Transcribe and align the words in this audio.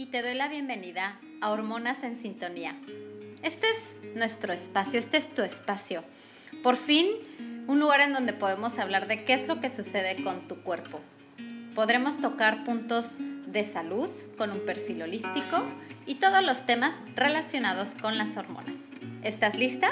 y 0.00 0.06
te 0.06 0.22
doy 0.22 0.34
la 0.34 0.48
bienvenida 0.48 1.20
a 1.42 1.50
Hormonas 1.50 2.04
en 2.04 2.14
Sintonía. 2.14 2.74
Este 3.42 3.66
es 3.66 4.16
nuestro 4.16 4.54
espacio, 4.54 4.98
este 4.98 5.18
es 5.18 5.34
tu 5.34 5.42
espacio. 5.42 6.02
Por 6.62 6.76
fin, 6.76 7.06
un 7.66 7.80
lugar 7.80 8.00
en 8.00 8.14
donde 8.14 8.32
podemos 8.32 8.78
hablar 8.78 9.08
de 9.08 9.26
qué 9.26 9.34
es 9.34 9.46
lo 9.46 9.60
que 9.60 9.68
sucede 9.68 10.24
con 10.24 10.48
tu 10.48 10.62
cuerpo. 10.62 11.02
Podremos 11.74 12.18
tocar 12.18 12.64
puntos 12.64 13.18
de 13.46 13.62
salud 13.62 14.08
con 14.38 14.52
un 14.52 14.60
perfil 14.60 15.02
holístico 15.02 15.62
y 16.06 16.14
todos 16.14 16.42
los 16.42 16.64
temas 16.64 16.98
relacionados 17.14 17.90
con 18.00 18.16
las 18.16 18.38
hormonas. 18.38 18.76
¿Estás 19.22 19.58
lista? 19.58 19.90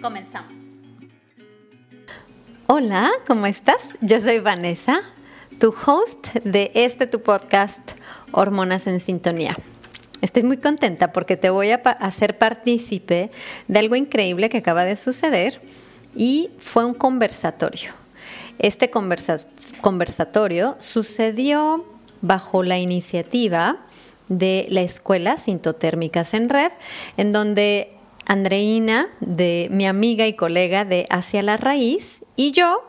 Comenzamos. 0.00 0.60
Hola, 2.68 3.10
¿cómo 3.26 3.46
estás? 3.46 3.90
Yo 4.02 4.20
soy 4.20 4.38
Vanessa, 4.38 5.00
tu 5.58 5.74
host 5.84 6.28
de 6.44 6.70
este 6.76 7.08
tu 7.08 7.24
podcast 7.24 7.98
Hormonas 8.32 8.86
en 8.86 9.00
Sintonía. 9.00 9.56
Estoy 10.20 10.42
muy 10.42 10.56
contenta 10.56 11.12
porque 11.12 11.36
te 11.36 11.50
voy 11.50 11.70
a 11.70 11.76
hacer 11.76 12.38
partícipe 12.38 13.30
de 13.68 13.78
algo 13.78 13.94
increíble 13.94 14.48
que 14.48 14.58
acaba 14.58 14.84
de 14.84 14.96
suceder 14.96 15.60
y 16.16 16.50
fue 16.58 16.84
un 16.84 16.94
conversatorio. 16.94 17.92
Este 18.58 18.90
conversatorio 18.90 20.76
sucedió 20.80 21.86
bajo 22.20 22.64
la 22.64 22.78
iniciativa 22.78 23.78
de 24.28 24.66
la 24.70 24.82
Escuela 24.82 25.36
Sintotérmicas 25.36 26.34
en 26.34 26.48
Red, 26.48 26.72
en 27.16 27.32
donde 27.32 27.94
Andreina, 28.26 29.08
de 29.20 29.68
mi 29.70 29.86
amiga 29.86 30.26
y 30.26 30.34
colega 30.34 30.84
de 30.84 31.06
Hacia 31.08 31.42
la 31.42 31.56
Raíz, 31.56 32.24
y 32.36 32.50
yo 32.50 32.87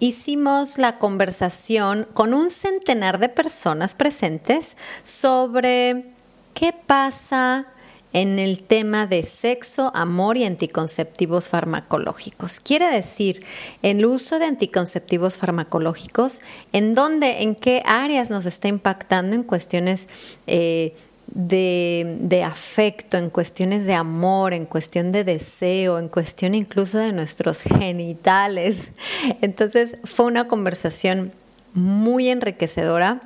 hicimos 0.00 0.78
la 0.78 0.98
conversación 0.98 2.08
con 2.14 2.34
un 2.34 2.50
centenar 2.50 3.18
de 3.18 3.28
personas 3.28 3.94
presentes 3.94 4.76
sobre 5.04 6.06
qué 6.54 6.72
pasa 6.72 7.66
en 8.12 8.38
el 8.38 8.62
tema 8.62 9.06
de 9.06 9.22
sexo, 9.24 9.92
amor 9.94 10.36
y 10.36 10.44
anticonceptivos 10.44 11.48
farmacológicos. 11.48 12.58
Quiere 12.58 12.90
decir, 12.90 13.44
el 13.82 14.04
uso 14.04 14.38
de 14.38 14.46
anticonceptivos 14.46 15.38
farmacológicos, 15.38 16.40
en 16.72 16.94
dónde, 16.94 17.42
en 17.42 17.54
qué 17.54 17.82
áreas 17.86 18.30
nos 18.30 18.46
está 18.46 18.66
impactando 18.66 19.36
en 19.36 19.44
cuestiones 19.44 20.08
eh, 20.48 20.96
de, 21.32 22.42
afecto, 22.44 23.16
en 23.16 23.30
cuestiones 23.30 23.86
de 23.86 23.94
amor, 23.94 24.52
en 24.52 24.66
cuestión 24.66 25.12
de 25.12 25.24
deseo, 25.24 25.98
en 25.98 26.08
cuestión 26.08 26.54
incluso 26.54 26.98
de 26.98 27.12
nuestros 27.12 27.62
genitales. 27.62 28.92
Entonces 29.40 29.96
fue 30.04 30.26
una 30.26 30.48
conversación 30.48 31.32
muy 31.72 32.28
enriquecedora 32.28 33.20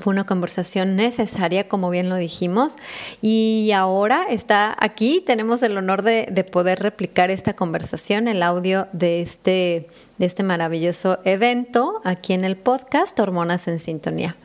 fue 0.00 0.12
una 0.12 0.24
conversación 0.24 0.96
necesaria, 0.96 1.68
como 1.68 1.88
bien 1.88 2.08
lo 2.08 2.16
dijimos, 2.16 2.76
y 3.22 3.70
ahora 3.74 4.24
está 4.28 4.76
aquí, 4.80 5.22
tenemos 5.24 5.62
el 5.62 5.76
honor 5.76 6.02
de, 6.02 6.24
poder 6.50 6.80
replicar 6.80 7.30
esta 7.30 7.54
conversación, 7.54 8.28
el 8.28 8.42
audio 8.42 8.88
de 8.92 9.22
este, 9.22 9.88
de 10.18 10.26
este 10.26 10.42
maravilloso 10.42 11.20
evento 11.24 12.00
aquí 12.04 12.32
en 12.32 12.44
el 12.44 12.56
podcast 12.56 13.18
Hormonas 13.20 13.68
en 13.68 13.78
Sintonía. 13.78 14.36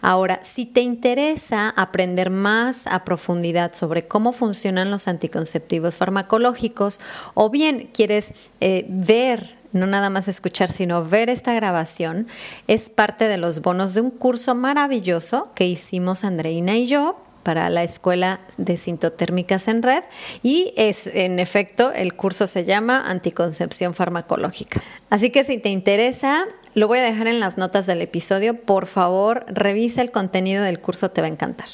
Ahora, 0.00 0.40
si 0.42 0.66
te 0.66 0.80
interesa 0.80 1.70
aprender 1.70 2.30
más 2.30 2.86
a 2.88 3.04
profundidad 3.04 3.74
sobre 3.74 4.08
cómo 4.08 4.32
funcionan 4.32 4.90
los 4.90 5.06
anticonceptivos 5.06 5.96
farmacológicos, 5.96 7.00
o 7.34 7.48
bien 7.48 7.88
quieres 7.92 8.34
eh, 8.60 8.86
ver 8.88 9.56
no 9.76 9.86
nada 9.86 10.10
más 10.10 10.28
escuchar, 10.28 10.70
sino 10.70 11.04
ver 11.04 11.30
esta 11.30 11.54
grabación, 11.54 12.26
es 12.66 12.90
parte 12.90 13.28
de 13.28 13.38
los 13.38 13.60
bonos 13.60 13.94
de 13.94 14.00
un 14.00 14.10
curso 14.10 14.54
maravilloso 14.54 15.50
que 15.54 15.66
hicimos 15.66 16.24
Andreina 16.24 16.76
y 16.76 16.86
yo 16.86 17.16
para 17.46 17.70
la 17.70 17.84
Escuela 17.84 18.40
de 18.58 18.76
Sintotérmicas 18.76 19.68
en 19.68 19.84
Red 19.84 20.02
y 20.42 20.74
es 20.76 21.06
en 21.06 21.38
efecto 21.38 21.92
el 21.92 22.14
curso 22.14 22.48
se 22.48 22.64
llama 22.64 23.08
Anticoncepción 23.08 23.94
Farmacológica. 23.94 24.82
Así 25.10 25.30
que 25.30 25.44
si 25.44 25.58
te 25.58 25.68
interesa, 25.68 26.46
lo 26.74 26.88
voy 26.88 26.98
a 26.98 27.02
dejar 27.02 27.28
en 27.28 27.38
las 27.38 27.56
notas 27.56 27.86
del 27.86 28.02
episodio, 28.02 28.60
por 28.62 28.86
favor, 28.86 29.44
revisa 29.46 30.02
el 30.02 30.10
contenido 30.10 30.64
del 30.64 30.80
curso, 30.80 31.12
te 31.12 31.20
va 31.20 31.28
a 31.28 31.30
encantar. 31.30 31.68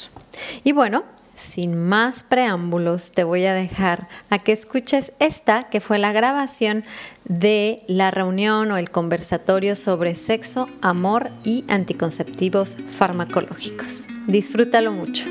Y 0.63 0.73
bueno, 0.73 1.05
sin 1.43 1.77
más 1.77 2.23
preámbulos, 2.23 3.11
te 3.11 3.23
voy 3.23 3.45
a 3.45 3.53
dejar 3.53 4.07
a 4.29 4.39
que 4.39 4.53
escuches 4.53 5.13
esta, 5.19 5.65
que 5.65 5.81
fue 5.81 5.99
la 5.99 6.13
grabación 6.13 6.83
de 7.25 7.83
la 7.87 8.11
reunión 8.11 8.71
o 8.71 8.77
el 8.77 8.89
conversatorio 8.89 9.75
sobre 9.75 10.15
sexo, 10.15 10.69
amor 10.81 11.29
y 11.43 11.65
anticonceptivos 11.67 12.77
farmacológicos. 12.89 14.07
Disfrútalo 14.27 14.91
mucho. 14.91 15.25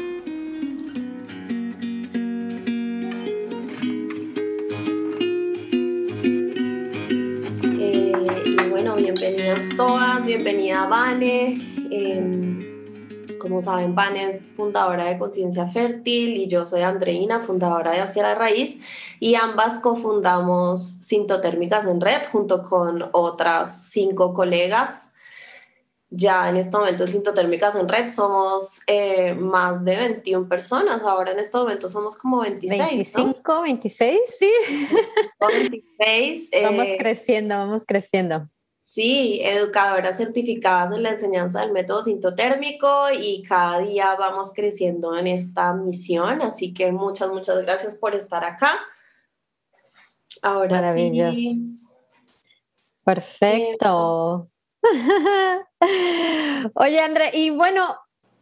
Eh, 7.81 8.13
y 8.45 8.69
bueno, 8.69 8.97
bienvenidas 8.97 9.65
todas, 9.77 10.25
bienvenida 10.25 10.87
Vane. 10.87 11.73
Em, 11.91 12.72
como 13.43 13.61
saben, 13.61 13.97
Van 13.97 14.17
es 14.17 14.53
fundadora 14.53 15.05
de 15.05 15.19
Conciencia 15.19 15.67
Fértil 15.67 16.37
y 16.37 16.47
yo 16.47 16.65
soy 16.65 16.83
Andreina, 16.83 17.41
fundadora 17.41 17.91
de 17.91 18.01
Hacia 18.01 18.23
la 18.23 18.37
Raíz 18.37 18.81
y 19.19 19.35
ambas 19.35 19.81
cofundamos 19.81 20.81
Sintotérmicas 21.01 21.85
en 21.85 22.01
Red 22.01 22.23
junto 22.31 22.63
con 22.63 23.11
otras 23.11 23.89
cinco 23.91 24.33
colegas. 24.33 25.13
Ya 26.09 26.49
en 26.51 26.57
este 26.57 26.77
momento 26.77 27.05
en 27.05 27.13
Sintotérmicas 27.13 27.75
en 27.75 27.89
Red 27.89 28.11
somos 28.11 28.81
eh, 28.87 29.35
más 29.35 29.85
de 29.85 29.97
21 29.97 30.49
personas, 30.49 31.03
ahora 31.03 31.33
en 31.33 31.41
este 31.41 31.59
momento 31.59 31.89
somos 31.89 32.17
como 32.17 32.43
26. 32.43 32.81
25, 32.81 33.63
26, 33.63 34.21
sí. 34.39 34.53
26. 35.41 36.51
vamos 36.63 36.87
eh, 36.87 36.97
creciendo, 36.97 37.57
vamos 37.57 37.85
creciendo. 37.87 38.49
Sí, 38.93 39.41
educadoras 39.43 40.19
certificadas 40.19 40.93
en 40.93 41.03
la 41.03 41.13
enseñanza 41.13 41.61
del 41.61 41.73
método 41.73 42.03
sintotérmico 42.03 43.07
y 43.11 43.43
cada 43.43 43.79
día 43.79 44.15
vamos 44.17 44.53
creciendo 44.55 45.17
en 45.17 45.29
esta 45.29 45.73
misión, 45.73 46.43
así 46.43 46.75
que 46.75 46.93
muchas, 46.93 47.31
muchas 47.31 47.63
gracias 47.63 47.97
por 47.97 48.15
estar 48.15 48.45
acá. 48.45 48.75
Ahora 50.43 50.93
sí. 50.93 51.79
Perfecto. 53.03 54.51
Oye, 56.75 57.01
André, 57.01 57.31
y 57.33 57.49
bueno, 57.49 57.97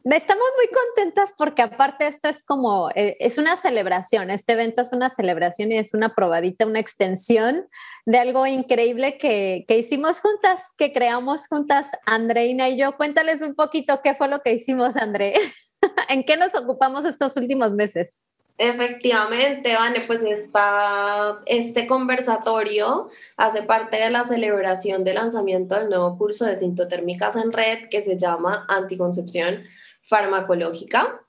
Estamos 0.04 0.46
muy 0.56 0.66
contentas 0.68 1.34
porque 1.36 1.60
aparte 1.60 2.06
esto 2.06 2.28
es 2.28 2.42
como, 2.42 2.88
eh, 2.94 3.18
es 3.20 3.36
una 3.36 3.56
celebración, 3.56 4.30
este 4.30 4.54
evento 4.54 4.80
es 4.80 4.94
una 4.94 5.10
celebración 5.10 5.72
y 5.72 5.76
es 5.76 5.92
una 5.92 6.14
probadita, 6.14 6.64
una 6.64 6.80
extensión 6.80 7.68
de 8.06 8.18
algo 8.18 8.46
increíble 8.46 9.18
que, 9.18 9.66
que 9.68 9.76
hicimos 9.76 10.20
juntas, 10.20 10.62
que 10.78 10.94
creamos 10.94 11.48
juntas 11.48 11.88
Andreina 12.06 12.70
y 12.70 12.78
yo. 12.78 12.96
Cuéntales 12.96 13.42
un 13.42 13.54
poquito 13.54 14.00
qué 14.02 14.14
fue 14.14 14.28
lo 14.28 14.40
que 14.40 14.54
hicimos, 14.54 14.96
André. 14.96 15.34
¿En 16.08 16.24
qué 16.24 16.38
nos 16.38 16.54
ocupamos 16.54 17.04
estos 17.04 17.36
últimos 17.36 17.72
meses? 17.72 18.16
Efectivamente, 18.56 19.74
Vane, 19.74 20.02
pues 20.06 20.22
está, 20.22 21.40
este 21.46 21.86
conversatorio 21.86 23.08
hace 23.36 23.62
parte 23.62 23.98
de 23.98 24.10
la 24.10 24.24
celebración 24.24 25.02
de 25.02 25.14
lanzamiento 25.14 25.76
del 25.76 25.88
nuevo 25.88 26.18
curso 26.18 26.44
de 26.44 26.58
sintotérmicas 26.58 27.36
en 27.36 27.52
red 27.52 27.88
que 27.88 28.02
se 28.02 28.18
llama 28.18 28.66
Anticoncepción 28.68 29.64
farmacológica 30.02 31.20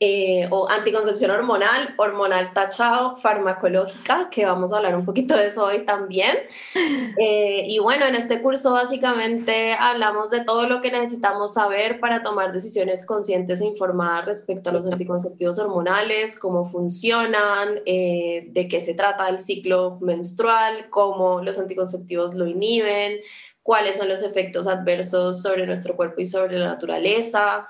eh, 0.00 0.46
o 0.52 0.68
anticoncepción 0.70 1.32
hormonal, 1.32 1.94
hormonal 1.96 2.52
tachado, 2.52 3.16
farmacológica, 3.16 4.30
que 4.30 4.44
vamos 4.46 4.72
a 4.72 4.76
hablar 4.76 4.94
un 4.94 5.04
poquito 5.04 5.36
de 5.36 5.48
eso 5.48 5.64
hoy 5.64 5.84
también. 5.84 6.36
Eh, 7.20 7.64
y 7.66 7.80
bueno, 7.80 8.06
en 8.06 8.14
este 8.14 8.40
curso 8.42 8.72
básicamente 8.72 9.72
hablamos 9.72 10.30
de 10.30 10.44
todo 10.44 10.68
lo 10.68 10.80
que 10.80 10.92
necesitamos 10.92 11.54
saber 11.54 11.98
para 11.98 12.22
tomar 12.22 12.52
decisiones 12.52 13.04
conscientes 13.04 13.60
e 13.60 13.66
informadas 13.66 14.26
respecto 14.26 14.70
a 14.70 14.72
los 14.72 14.86
anticonceptivos 14.86 15.58
hormonales, 15.58 16.38
cómo 16.38 16.70
funcionan, 16.70 17.80
eh, 17.86 18.46
de 18.50 18.68
qué 18.68 18.80
se 18.80 18.94
trata 18.94 19.28
el 19.28 19.40
ciclo 19.40 19.98
menstrual, 20.00 20.88
cómo 20.90 21.42
los 21.42 21.58
anticonceptivos 21.58 22.34
lo 22.36 22.46
inhiben, 22.46 23.18
cuáles 23.62 23.96
son 23.96 24.08
los 24.08 24.22
efectos 24.22 24.68
adversos 24.68 25.42
sobre 25.42 25.66
nuestro 25.66 25.96
cuerpo 25.96 26.20
y 26.20 26.26
sobre 26.26 26.58
la 26.58 26.68
naturaleza 26.68 27.68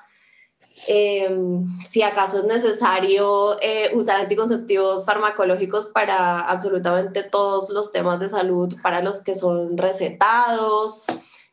Em, 0.87 1.67
si 1.85 2.03
acaso 2.03 2.39
es 2.39 2.45
necesario 2.45 3.61
eh, 3.61 3.91
usar 3.95 4.21
anticonceptivos 4.21 5.05
farmacológicos 5.05 5.87
para 5.87 6.41
absolutamente 6.41 7.23
todos 7.23 7.71
los 7.71 7.91
temas 7.91 8.21
de 8.21 8.29
salud, 8.29 8.75
para 8.83 9.03
los 9.03 9.25
que 9.25 9.35
son 9.35 9.77
recetados. 9.77 11.07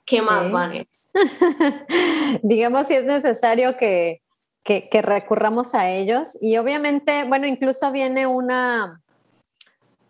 ¿Qué 0.05 0.21
más, 0.21 0.51
Vane? 0.51 0.87
Digamos 2.43 2.87
si 2.87 2.95
es 2.95 3.05
necesario 3.05 3.77
que, 3.77 4.21
que, 4.63 4.89
que 4.89 5.01
recurramos 5.01 5.73
a 5.73 5.89
ellos. 5.89 6.37
Y 6.41 6.57
obviamente, 6.57 7.23
bueno, 7.23 7.47
incluso 7.47 7.91
viene 7.91 8.27
una, 8.27 9.01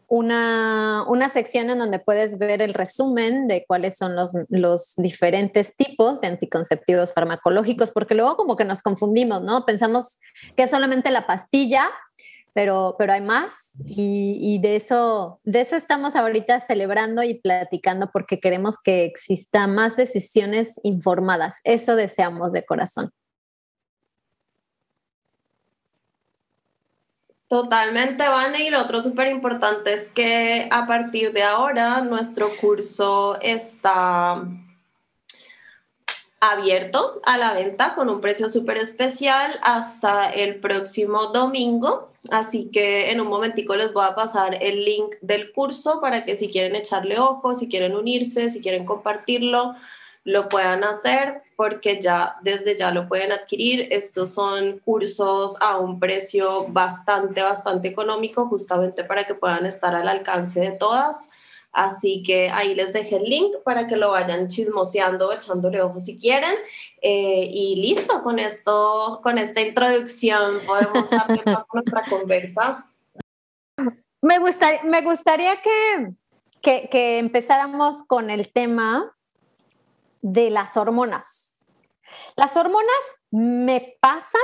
una, 0.08 1.04
una, 1.08 1.30
sección 1.30 1.70
en 1.70 1.80
donde 1.80 2.00
puedes 2.00 2.38
ver 2.38 2.62
el 2.62 2.74
resumen 2.74 3.48
de 3.48 3.66
cuáles 3.68 3.98
son 3.98 4.16
los, 4.16 4.34
los, 4.50 4.96
diferentes 4.98 5.76
tipos 5.76 6.22
de 6.22 6.28
anticonceptivos 6.28 7.14
farmacológicos, 7.14 7.92
porque 7.92 8.16
luego 8.16 8.38
como 8.38 8.56
que 8.56 8.66
nos 8.66 8.82
confundimos, 8.82 9.42
¿no? 9.42 9.66
Pensamos 9.66 10.20
que 10.56 10.64
es 10.64 10.70
solamente 10.70 11.12
la 11.12 11.28
pastilla, 11.28 11.90
pero, 12.54 12.96
pero 12.98 13.14
hay 13.14 13.22
más 13.22 13.72
y, 13.86 14.38
y 14.42 14.60
de, 14.60 14.78
eso, 14.78 15.40
de 15.44 15.62
eso 15.62 15.76
estamos 15.76 16.16
ahorita 16.16 16.62
celebrando 16.62 17.22
y 17.24 17.34
platicando 17.34 18.10
porque 18.14 18.40
queremos 18.40 18.78
que 18.82 19.06
exista 19.06 19.68
más 19.68 19.98
decisiones 19.98 20.80
informadas. 20.84 21.58
Eso 21.64 21.96
deseamos 21.96 22.54
de 22.54 22.64
corazón. 22.64 23.12
Totalmente, 27.48 28.28
Vane. 28.28 28.66
Y 28.66 28.70
lo 28.70 28.82
otro 28.82 29.02
súper 29.02 29.28
importante 29.28 29.94
es 29.94 30.10
que 30.10 30.68
a 30.72 30.88
partir 30.88 31.32
de 31.32 31.44
ahora 31.44 32.02
nuestro 32.02 32.56
curso 32.58 33.40
está 33.42 34.44
abierto 36.40 37.22
a 37.24 37.38
la 37.38 37.54
venta 37.54 37.96
con 37.96 38.10
un 38.10 38.22
precio 38.22 38.50
súper 38.50 38.78
especial 38.78 39.60
hasta 39.62 40.30
el 40.32 40.60
próximo 40.60 41.28
domingo. 41.28 42.12
Así 42.32 42.72
que 42.72 43.12
en 43.12 43.22
un 43.22 43.28
momentico 43.28 43.76
les 43.76 43.94
voy 43.94 44.06
a 44.06 44.16
pasar 44.16 44.58
el 44.64 44.84
link 44.84 45.16
del 45.22 45.52
curso 45.52 46.02
para 46.02 46.26
que 46.26 46.38
si 46.38 46.50
quieren 46.52 46.76
echarle 46.76 47.20
ojo, 47.20 47.54
si 47.54 47.70
quieren 47.70 47.96
unirse, 47.96 48.50
si 48.50 48.62
quieren 48.62 48.86
compartirlo, 48.86 49.76
lo 50.24 50.50
puedan 50.50 50.84
hacer 50.84 51.44
porque 51.56 52.02
ya 52.02 52.36
desde 52.42 52.78
ya 52.78 52.92
lo 52.92 53.08
pueden 53.08 53.32
adquirir. 53.32 53.88
Estos 53.92 54.34
son 54.34 54.80
cursos 54.80 55.56
a 55.62 55.78
un 55.78 56.00
precio 56.00 56.68
bastante, 56.68 57.42
bastante 57.42 57.88
económico, 57.88 58.48
justamente 58.48 59.04
para 59.04 59.26
que 59.26 59.36
puedan 59.36 59.66
estar 59.66 59.96
al 59.96 60.08
alcance 60.08 60.60
de 60.60 60.72
todas. 60.72 61.32
Así 61.72 62.24
que 62.24 62.50
ahí 62.50 62.74
les 62.74 62.94
dejé 62.94 63.18
el 63.18 63.24
link 63.24 63.54
para 63.66 63.86
que 63.86 63.98
lo 63.98 64.12
vayan 64.12 64.48
chismoseando, 64.48 65.34
echándole 65.34 65.82
ojo 65.82 66.00
si 66.00 66.18
quieren. 66.18 66.56
Eh, 67.02 67.50
y 67.52 67.76
listo, 67.76 68.24
con 68.24 68.40
esto, 68.40 69.20
con 69.22 69.38
esta 69.38 69.62
introducción 69.62 70.62
podemos 70.66 71.10
darle 71.10 71.44
paso 71.44 71.66
a 71.70 71.76
nuestra 71.76 72.02
conversa. 72.10 72.86
Me, 74.22 74.40
gustaría, 74.40 74.84
me 74.84 75.02
gustaría 75.02 75.62
que, 75.62 76.14
que, 76.62 76.90
que 76.90 77.20
empezáramos 77.20 78.04
con 78.04 78.30
el 78.30 78.52
tema 78.52 79.15
de 80.26 80.50
las 80.50 80.76
hormonas. 80.76 81.60
Las 82.36 82.58
hormonas 82.58 83.04
me 83.30 83.96
pasan, 84.02 84.42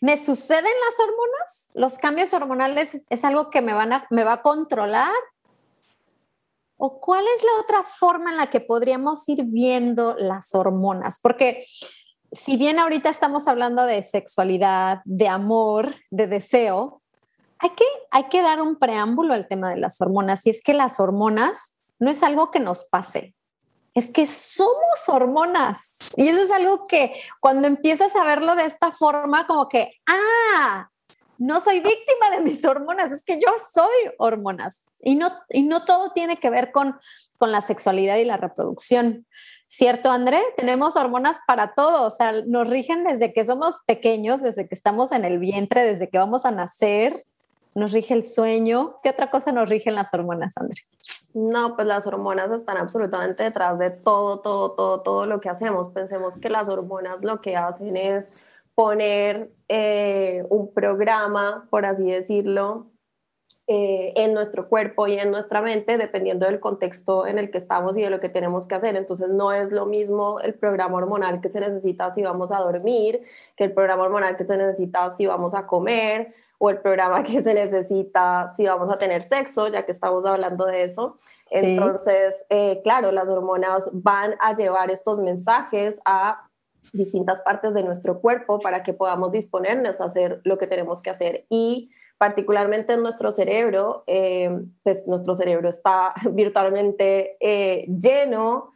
me 0.00 0.16
suceden 0.16 0.64
las 0.64 0.98
hormonas, 0.98 1.70
los 1.74 1.98
cambios 1.98 2.32
hormonales 2.32 3.04
es 3.08 3.24
algo 3.24 3.50
que 3.50 3.62
me, 3.62 3.72
van 3.72 3.92
a, 3.92 4.06
me 4.10 4.24
va 4.24 4.34
a 4.34 4.42
controlar. 4.42 5.14
¿O 6.76 7.00
cuál 7.00 7.24
es 7.36 7.42
la 7.44 7.60
otra 7.60 7.82
forma 7.84 8.30
en 8.30 8.36
la 8.36 8.50
que 8.50 8.60
podríamos 8.60 9.28
ir 9.28 9.44
viendo 9.44 10.16
las 10.18 10.52
hormonas? 10.54 11.20
Porque 11.20 11.64
si 12.32 12.56
bien 12.56 12.80
ahorita 12.80 13.10
estamos 13.10 13.46
hablando 13.46 13.84
de 13.84 14.02
sexualidad, 14.02 15.02
de 15.04 15.28
amor, 15.28 15.94
de 16.10 16.26
deseo, 16.26 17.02
hay 17.60 17.70
que, 17.70 17.84
hay 18.10 18.24
que 18.24 18.42
dar 18.42 18.60
un 18.60 18.76
preámbulo 18.76 19.34
al 19.34 19.46
tema 19.46 19.70
de 19.70 19.76
las 19.76 20.00
hormonas. 20.00 20.46
Y 20.46 20.50
es 20.50 20.62
que 20.62 20.74
las 20.74 20.98
hormonas 20.98 21.76
no 22.00 22.10
es 22.10 22.22
algo 22.22 22.50
que 22.50 22.60
nos 22.60 22.84
pase, 22.84 23.34
es 23.98 24.10
que 24.10 24.26
somos 24.26 25.08
hormonas. 25.08 25.98
Y 26.16 26.28
eso 26.28 26.42
es 26.42 26.50
algo 26.50 26.86
que 26.86 27.14
cuando 27.40 27.68
empiezas 27.68 28.14
a 28.16 28.24
verlo 28.24 28.54
de 28.54 28.64
esta 28.64 28.92
forma, 28.92 29.46
como 29.46 29.68
que, 29.68 29.92
ah, 30.06 30.88
no 31.38 31.60
soy 31.60 31.80
víctima 31.80 32.30
de 32.30 32.40
mis 32.40 32.64
hormonas, 32.64 33.12
es 33.12 33.24
que 33.24 33.36
yo 33.36 33.48
soy 33.72 34.12
hormonas. 34.18 34.82
Y 35.00 35.14
no, 35.14 35.30
y 35.48 35.62
no 35.62 35.84
todo 35.84 36.12
tiene 36.12 36.36
que 36.36 36.50
ver 36.50 36.72
con, 36.72 36.96
con 37.38 37.52
la 37.52 37.60
sexualidad 37.60 38.16
y 38.16 38.24
la 38.24 38.36
reproducción. 38.36 39.26
¿Cierto, 39.66 40.10
André? 40.10 40.40
Tenemos 40.56 40.96
hormonas 40.96 41.40
para 41.46 41.74
todo, 41.74 42.06
o 42.06 42.10
sea, 42.10 42.32
nos 42.46 42.70
rigen 42.70 43.04
desde 43.04 43.32
que 43.34 43.44
somos 43.44 43.78
pequeños, 43.86 44.42
desde 44.42 44.66
que 44.66 44.74
estamos 44.74 45.12
en 45.12 45.24
el 45.24 45.38
vientre, 45.38 45.84
desde 45.84 46.08
que 46.08 46.18
vamos 46.18 46.46
a 46.46 46.50
nacer, 46.50 47.26
nos 47.74 47.92
rige 47.92 48.14
el 48.14 48.24
sueño. 48.24 48.96
¿Qué 49.02 49.10
otra 49.10 49.30
cosa 49.30 49.52
nos 49.52 49.68
rigen 49.68 49.94
las 49.94 50.12
hormonas, 50.14 50.56
André? 50.56 50.82
No, 51.34 51.76
pues 51.76 51.86
las 51.86 52.06
hormonas 52.06 52.50
están 52.50 52.78
absolutamente 52.78 53.44
detrás 53.44 53.78
de 53.78 53.90
todo, 53.90 54.40
todo, 54.40 54.72
todo, 54.72 55.02
todo 55.02 55.26
lo 55.26 55.40
que 55.40 55.48
hacemos. 55.48 55.88
Pensemos 55.88 56.36
que 56.38 56.48
las 56.48 56.68
hormonas 56.68 57.22
lo 57.22 57.40
que 57.40 57.56
hacen 57.56 57.96
es 57.96 58.44
poner 58.74 59.50
eh, 59.68 60.46
un 60.48 60.72
programa, 60.72 61.66
por 61.70 61.84
así 61.84 62.10
decirlo, 62.10 62.86
eh, 63.66 64.14
en 64.16 64.32
nuestro 64.32 64.68
cuerpo 64.68 65.08
y 65.08 65.18
en 65.18 65.30
nuestra 65.30 65.60
mente, 65.60 65.98
dependiendo 65.98 66.46
del 66.46 66.58
contexto 66.58 67.26
en 67.26 67.38
el 67.38 67.50
que 67.50 67.58
estamos 67.58 67.98
y 67.98 68.02
de 68.02 68.08
lo 68.08 68.18
que 68.18 68.30
tenemos 68.30 68.66
que 68.66 68.76
hacer. 68.76 68.96
Entonces, 68.96 69.28
no 69.28 69.52
es 69.52 69.72
lo 69.72 69.84
mismo 69.84 70.40
el 70.40 70.54
programa 70.54 70.96
hormonal 70.96 71.42
que 71.42 71.50
se 71.50 71.60
necesita 71.60 72.10
si 72.10 72.22
vamos 72.22 72.50
a 72.50 72.60
dormir, 72.60 73.20
que 73.56 73.64
el 73.64 73.72
programa 73.72 74.04
hormonal 74.04 74.36
que 74.38 74.46
se 74.46 74.56
necesita 74.56 75.10
si 75.10 75.26
vamos 75.26 75.54
a 75.54 75.66
comer, 75.66 76.34
o 76.58 76.70
el 76.70 76.78
programa 76.78 77.22
que 77.22 77.40
se 77.42 77.54
necesita 77.54 78.52
si 78.56 78.66
vamos 78.66 78.90
a 78.90 78.98
tener 78.98 79.22
sexo, 79.22 79.68
ya 79.68 79.86
que 79.86 79.92
estamos 79.92 80.26
hablando 80.26 80.66
de 80.66 80.82
eso. 80.82 81.18
Entonces, 81.50 82.34
eh, 82.50 82.80
claro, 82.82 83.10
las 83.12 83.28
hormonas 83.28 83.88
van 83.92 84.34
a 84.40 84.54
llevar 84.54 84.90
estos 84.90 85.18
mensajes 85.18 86.00
a 86.04 86.48
distintas 86.92 87.40
partes 87.40 87.74
de 87.74 87.82
nuestro 87.82 88.20
cuerpo 88.20 88.60
para 88.60 88.82
que 88.82 88.92
podamos 88.92 89.32
disponernos 89.32 90.00
a 90.00 90.06
hacer 90.06 90.40
lo 90.44 90.58
que 90.58 90.66
tenemos 90.66 91.00
que 91.00 91.10
hacer. 91.10 91.46
Y 91.48 91.90
particularmente 92.18 92.94
en 92.94 93.02
nuestro 93.02 93.30
cerebro, 93.30 94.04
eh, 94.06 94.50
pues 94.82 95.06
nuestro 95.06 95.36
cerebro 95.36 95.68
está 95.68 96.12
virtualmente 96.32 97.36
eh, 97.40 97.86
lleno 97.86 98.72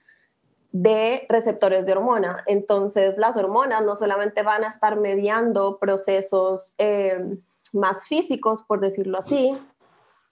de 0.70 1.26
receptores 1.28 1.84
de 1.84 1.92
hormona. 1.92 2.44
Entonces, 2.46 3.18
las 3.18 3.36
hormonas 3.36 3.84
no 3.84 3.96
solamente 3.96 4.42
van 4.42 4.64
a 4.64 4.68
estar 4.68 4.98
mediando 4.98 5.78
procesos 5.78 6.74
más 7.72 8.06
físicos, 8.06 8.62
por 8.62 8.80
decirlo 8.80 9.18
así, 9.18 9.56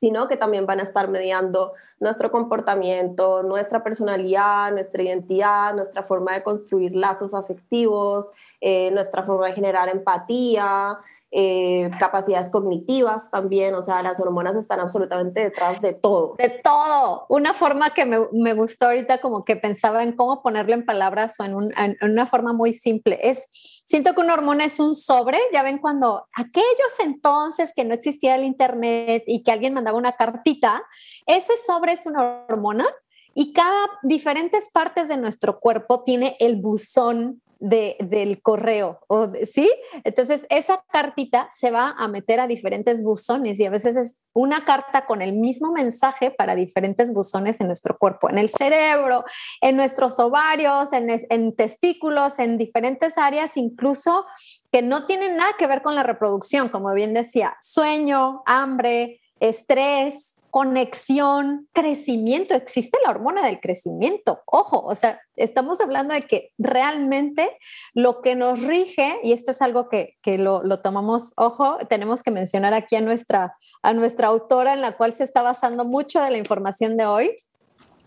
sino 0.01 0.29
que 0.29 0.37
también 0.37 0.67
van 0.67 0.81
a 0.81 0.85
estar 0.85 1.09
mediando 1.09 1.75
nuestro 2.01 2.31
comportamiento, 2.31 3.43
nuestra 3.43 3.85
personalidad, 3.85 4.73
nuestra 4.73 5.03
identidad, 5.03 5.75
nuestra 5.75 6.03
forma 6.03 6.33
de 6.35 6.43
construir 6.43 6.97
lazos 6.97 7.35
afectivos, 7.35 8.33
eh, 8.61 8.91
nuestra 8.93 9.23
forma 9.25 9.47
de 9.47 9.53
generar 9.53 9.89
empatía, 9.91 10.99
eh, 11.33 11.91
capacidades 11.99 12.51
cognitivas 12.51 13.31
también, 13.31 13.75
o 13.75 13.83
sea, 13.83 14.03
las 14.03 14.19
hormonas 14.19 14.57
están 14.57 14.81
absolutamente 14.81 15.41
detrás 15.43 15.81
de 15.81 15.93
todo. 15.93 16.35
De 16.39 16.49
todo. 16.49 17.27
Una 17.29 17.55
forma 17.55 17.91
que 17.91 18.05
me, 18.05 18.19
me 18.33 18.53
gustó 18.53 18.87
ahorita, 18.87 19.21
como 19.21 19.45
que 19.45 19.55
pensaba 19.55 20.03
en 20.03 20.13
cómo 20.13 20.43
ponerlo 20.43 20.75
en 20.75 20.85
palabras 20.85 21.39
o 21.39 21.45
en, 21.45 21.55
en, 21.77 21.97
una 22.03 22.27
forma 22.27 22.53
muy 22.53 22.73
simple, 22.73 23.19
es, 23.23 23.47
siento 23.87 24.15
que 24.15 24.21
una 24.21 24.35
hormona 24.35 24.65
es 24.65 24.81
un 24.81 24.97
sobre, 24.97 25.39
ya 25.53 25.63
ven 25.63 25.79
cuando 25.79 26.27
aquellos 26.35 26.99
entonces 27.05 27.73
que 27.77 27.85
no 27.85 27.95
existía 27.95 28.35
el 28.35 28.45
Internet 28.45 29.23
y 29.27 29.45
que 29.45 29.53
alguien 29.53 29.75
mandaba 29.75 29.99
una 29.99 30.13
cartita, 30.13 30.83
ese 31.27 31.53
sobre 31.65 31.93
es 31.93 32.07
una 32.07 32.45
hormona 32.49 32.87
y 33.35 33.53
cada 33.53 33.87
diferentes 34.03 34.69
partes 34.71 35.09
de 35.09 35.17
nuestro 35.17 35.61
cuerpo 35.61 36.03
tiene 36.03 36.37
el 36.41 36.57
buzón 36.57 37.41
del 37.61 38.41
correo, 38.43 39.01
o 39.07 39.31
¿sí? 39.45 39.71
Entonces, 40.05 40.47
esa 40.49 40.83
cartita 40.91 41.49
se 41.55 41.71
va 41.71 41.95
a 41.97 42.09
meter 42.09 42.41
a 42.41 42.47
diferentes 42.47 43.05
buzones 43.05 43.61
y 43.61 43.67
a 43.67 43.71
veces 43.71 43.97
es 43.97 44.19
una 44.33 44.65
carta 44.65 45.05
con 45.05 45.21
el 45.21 45.35
mismo 45.35 45.71
mensaje 45.71 46.31
para 46.31 46.55
diferentes 46.55 47.13
buzones 47.13 47.61
en 47.61 47.67
nuestro 47.67 47.99
cuerpo, 47.99 48.31
en 48.31 48.39
el 48.39 48.49
cerebro, 48.49 49.25
en 49.61 49.77
nuestros 49.77 50.19
ovarios, 50.19 50.89
en 50.93 51.55
testículos, 51.55 52.39
en 52.39 52.57
diferentes 52.57 53.19
áreas, 53.19 53.57
incluso 53.57 54.25
que 54.73 54.81
no 54.81 55.07
tienen 55.07 55.37
nada 55.37 55.51
que 55.59 55.67
ver 55.67 55.83
con 55.83 55.95
la 55.95 56.03
reproducción, 56.03 56.71
como 56.71 56.95
bien 56.95 57.13
decía, 57.13 57.57
sueño, 57.61 58.43
hambre, 58.47 59.21
estrés, 59.39 60.37
conexión, 60.51 61.69
crecimiento, 61.73 62.55
existe 62.55 62.99
la 63.05 63.11
hormona 63.11 63.43
del 63.45 63.61
crecimiento. 63.61 64.41
Ojo, 64.47 64.81
o 64.81 64.95
sea, 64.95 65.21
estamos 65.37 65.81
hablando 65.81 66.15
de 66.15 66.23
que 66.23 66.53
realmente 66.59 67.57
lo 67.95 68.21
que 68.21 68.35
nos 68.35 68.63
rige, 68.63 69.19
y 69.23 69.33
esto 69.33 69.53
es 69.53 69.63
algo 69.63 69.89
que, 69.89 70.17
lo, 70.39 70.81
tomamos, 70.81 71.33
ojo, 71.37 71.79
tenemos 71.89 72.23
que 72.23 72.31
mencionar 72.31 72.75
aquí 72.75 72.97
a 72.97 73.01
nuestra, 73.01 73.57
a 73.83 73.93
nuestra 73.93 74.29
autora 74.29 74.75
en 74.75 74.81
la 74.81 74.97
cual 74.97 75.13
se 75.13 75.25
está 75.25 75.43
basando 75.43 75.85
mucho 75.85 76.21
de 76.21 76.31
la 76.31 76.39
información 76.39 76.97
de 76.97 77.07
hoy, 77.07 77.37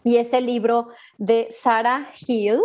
y 0.04 0.18
es 0.18 0.34
el 0.34 0.46
libro 0.46 0.90
de 1.18 1.50
Sarah 1.58 2.10
Hill, 2.28 2.60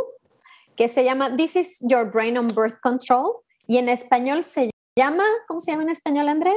que 0.76 0.88
se 0.88 1.04
llama 1.04 1.34
This 1.36 1.56
is 1.56 1.78
Your 1.80 2.10
Brain 2.10 2.38
on 2.38 2.48
Birth 2.48 2.80
Control 2.80 3.32
y 3.66 3.78
en 3.78 3.88
español 3.88 4.44
se 4.44 4.70
llama, 4.96 5.24
¿cómo 5.46 5.60
se 5.60 5.72
llama 5.72 5.82
en 5.82 5.90
español, 5.90 6.28
André? 6.28 6.52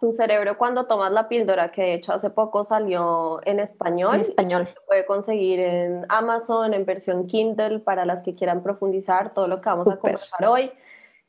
Tu 0.00 0.12
cerebro 0.12 0.56
cuando 0.56 0.86
tomas 0.86 1.10
la 1.10 1.28
píldora, 1.28 1.72
que 1.72 1.82
de 1.82 1.94
hecho 1.94 2.12
hace 2.12 2.30
poco 2.30 2.62
salió 2.62 3.40
en 3.44 3.58
español. 3.58 4.14
En 4.14 4.20
español. 4.20 4.66
Se 4.66 4.74
puede 4.86 5.04
conseguir 5.04 5.58
en 5.58 6.06
Amazon, 6.08 6.72
en 6.72 6.84
versión 6.84 7.26
Kindle, 7.26 7.80
para 7.80 8.04
las 8.04 8.22
que 8.22 8.34
quieran 8.36 8.62
profundizar 8.62 9.32
todo 9.34 9.48
lo 9.48 9.60
que 9.60 9.68
vamos 9.68 9.88
a 9.88 9.96
conversar 9.96 10.46
hoy. 10.46 10.70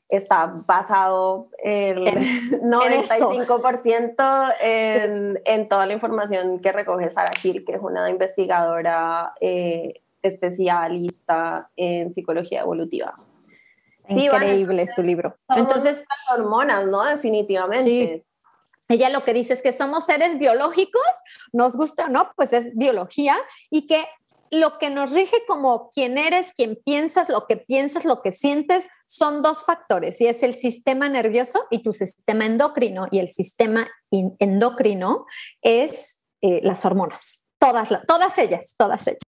Está 0.07 0.51
basado 0.67 1.47
el 1.63 2.07
en, 2.07 2.61
95% 2.71 4.53
en, 4.61 5.41
en, 5.45 5.69
toda 5.69 5.85
la 5.87 5.93
información 5.93 6.59
que 6.59 6.71
recoge 6.71 7.09
Sara 7.09 7.31
Gil, 7.41 7.65
que 7.65 7.73
es 7.73 7.81
una 7.81 8.09
investigadora 8.09 9.33
eh, 9.39 10.01
especialista 10.21 11.69
en 11.75 12.13
psicología 12.13 12.61
evolutiva. 12.61 13.15
Increíble 14.07 14.87
su 14.87 15.03
libro. 15.03 15.35
Entonces, 15.55 16.05
las 16.09 16.39
hormonas, 16.39 16.87
¿no? 16.87 17.03
Definitivamente. 17.03 18.25
Ella 18.89 19.09
lo 19.09 19.23
que 19.23 19.33
dice 19.33 19.53
es 19.53 19.61
que 19.61 19.71
somos 19.71 20.05
seres 20.05 20.39
biológicos, 20.39 21.01
nos 21.53 21.75
gusta 21.75 22.05
o 22.05 22.09
no, 22.09 22.31
pues 22.35 22.53
es 22.53 22.75
biología 22.75 23.37
y 23.69 23.85
que 23.87 24.05
lo 24.51 24.79
que 24.79 24.89
nos 24.89 25.13
rige 25.13 25.37
como 25.47 25.89
quién 25.91 26.17
eres, 26.17 26.51
quién 26.55 26.75
piensas, 26.83 27.29
lo 27.29 27.45
que 27.45 27.57
piensas, 27.57 28.03
lo 28.03 28.21
que 28.23 28.31
sientes, 28.31 28.87
son 29.05 29.43
dos 29.43 29.63
factores 29.63 30.19
y 30.21 30.27
es 30.27 30.41
el 30.41 30.55
sistema 30.55 31.07
nervioso 31.07 31.65
y 31.69 31.83
tu 31.83 31.93
sistema 31.93 32.45
endocrino 32.45 33.07
y 33.11 33.19
el 33.19 33.29
sistema 33.29 33.87
endocrino 34.11 35.25
es 35.61 36.19
eh, 36.41 36.61
las 36.63 36.83
hormonas, 36.83 37.45
todas, 37.59 37.89
todas 38.07 38.37
ellas, 38.39 38.73
todas 38.75 39.05
ellas. 39.07 39.28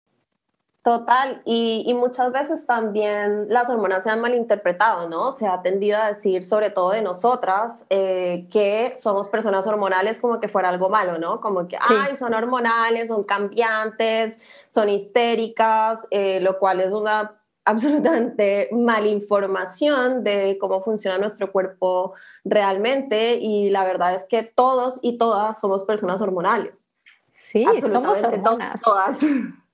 Total, 0.82 1.42
y, 1.44 1.92
muchas 1.92 2.32
veces 2.32 2.64
también 2.64 3.49
las 3.49 3.68
hormonas 3.68 4.04
se 4.04 4.11
han 4.11 4.20
malinterpretado, 4.20 5.08
¿no? 5.08 5.32
Se 5.32 5.47
ha 5.47 5.61
tendido 5.61 5.99
a 5.99 6.06
decir, 6.08 6.47
sobre 6.47 6.70
todo 6.70 6.92
de 6.92 7.02
nosotras, 7.02 7.85
eh, 7.90 8.47
que 8.50 8.94
somos 8.97 9.28
personas 9.28 9.66
hormonales 9.66 10.20
como 10.20 10.40
que 10.40 10.49
fuera 10.49 10.68
algo 10.68 10.88
malo, 10.88 11.18
¿no? 11.18 11.40
Como 11.40 11.66
que, 11.66 11.76
ay, 11.80 12.14
son 12.16 12.32
hormonales, 12.32 13.08
son 13.08 13.25
cambiantes, 13.25 14.40
son 14.68 14.88
histéricas, 14.88 16.06
eh, 16.11 16.40
lo 16.40 16.58
cual 16.58 16.80
es 16.80 16.92
una 16.92 17.35
absolutamente 17.64 18.70
malinformación 18.73 20.25
de 20.25 20.56
cómo 20.58 20.82
funciona 20.82 21.18
nuestro 21.18 21.52
cuerpo 21.52 22.14
realmente 22.44 23.35
y 23.35 23.68
la 23.68 23.85
verdad 23.85 24.14
es 24.14 24.26
que 24.26 24.42
todos 24.42 25.00
y 25.02 25.18
todas 25.18 25.61
somos 25.61 25.85
personas 25.85 26.20
hormonales. 26.23 26.90
Sí, 27.28 27.66
somos 27.90 28.23
hormonas. 28.23 28.80
todas. 28.80 29.18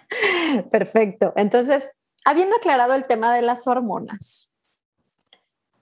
Perfecto. 0.70 1.32
Entonces, 1.36 1.90
habiendo 2.24 2.56
aclarado 2.56 2.94
el 2.94 3.06
tema 3.06 3.34
de 3.34 3.42
las 3.42 3.66
hormonas, 3.66 4.52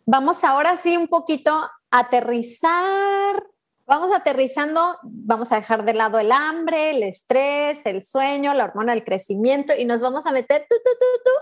vamos 0.06 0.44
ahora 0.44 0.76
sí 0.76 0.96
un 0.96 1.08
poquito 1.08 1.52
a 1.52 1.98
aterrizar. 1.98 3.44
Vamos 3.86 4.12
aterrizando, 4.14 4.96
vamos 5.02 5.52
a 5.52 5.56
dejar 5.56 5.84
de 5.84 5.92
lado 5.92 6.18
el 6.18 6.32
hambre, 6.32 6.92
el 6.92 7.02
estrés, 7.02 7.84
el 7.84 8.02
sueño, 8.02 8.54
la 8.54 8.64
hormona 8.64 8.94
del 8.94 9.04
crecimiento 9.04 9.74
y 9.76 9.84
nos 9.84 10.00
vamos 10.00 10.24
a 10.24 10.32
meter 10.32 10.66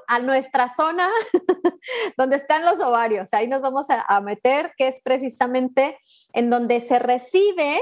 a 0.08 0.18
nuestra 0.18 0.74
zona 0.74 1.08
donde 2.18 2.34
están 2.34 2.64
los 2.64 2.80
ovarios. 2.80 3.28
Ahí 3.30 3.46
nos 3.46 3.60
vamos 3.60 3.86
a 3.90 4.20
meter, 4.22 4.72
que 4.76 4.88
es 4.88 5.00
precisamente 5.04 5.96
en 6.32 6.50
donde 6.50 6.80
se 6.80 6.98
recibe 6.98 7.80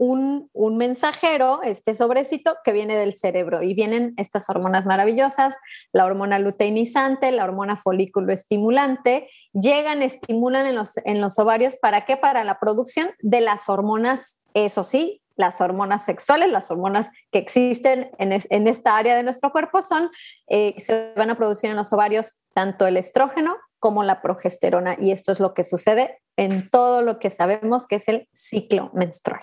un, 0.00 0.48
mensajero, 0.78 1.60
este 1.62 1.94
sobrecito, 1.94 2.56
que 2.64 2.72
viene 2.72 2.96
del 2.96 3.12
cerebro 3.12 3.62
y 3.62 3.74
vienen 3.74 4.14
estas 4.16 4.48
hormonas 4.48 4.86
maravillosas, 4.86 5.54
la 5.92 6.06
hormona 6.06 6.38
luteinizante, 6.38 7.30
la 7.32 7.44
hormona 7.44 7.76
folículo 7.76 8.32
estimulante, 8.32 9.28
llegan, 9.52 10.02
estimulan 10.02 10.66
en 10.66 11.20
los, 11.20 11.38
ovarios, 11.38 11.76
¿para 11.76 12.06
qué? 12.06 12.16
Para 12.16 12.44
la 12.44 12.58
producción 12.58 13.10
de 13.18 13.42
las 13.42 13.68
hormonas, 13.68 14.40
eso 14.54 14.84
sí, 14.84 15.20
las 15.36 15.60
hormonas 15.60 16.06
sexuales, 16.06 16.48
las 16.48 16.70
hormonas 16.70 17.08
que 17.30 17.38
existen 17.38 18.10
en, 18.18 18.32
en 18.32 18.68
esta 18.68 18.96
área 18.96 19.14
de 19.14 19.22
nuestro 19.22 19.52
cuerpo 19.52 19.82
son, 19.82 20.10
eh, 20.48 20.76
se 20.78 21.12
van 21.14 21.28
a 21.28 21.36
producir 21.36 21.68
en 21.68 21.76
los 21.76 21.92
ovarios 21.92 22.40
tanto 22.54 22.86
el 22.86 22.96
estrógeno 22.96 23.54
como 23.78 24.02
la 24.02 24.22
progesterona 24.22 24.96
y 24.98 25.12
esto 25.12 25.30
es 25.30 25.40
lo 25.40 25.52
que 25.52 25.64
sucede 25.64 26.22
en 26.36 26.70
todo 26.70 27.02
lo 27.02 27.18
que 27.18 27.28
sabemos 27.28 27.86
que 27.86 27.96
es 27.96 28.08
el 28.08 28.28
ciclo 28.32 28.90
menstrual. 28.94 29.40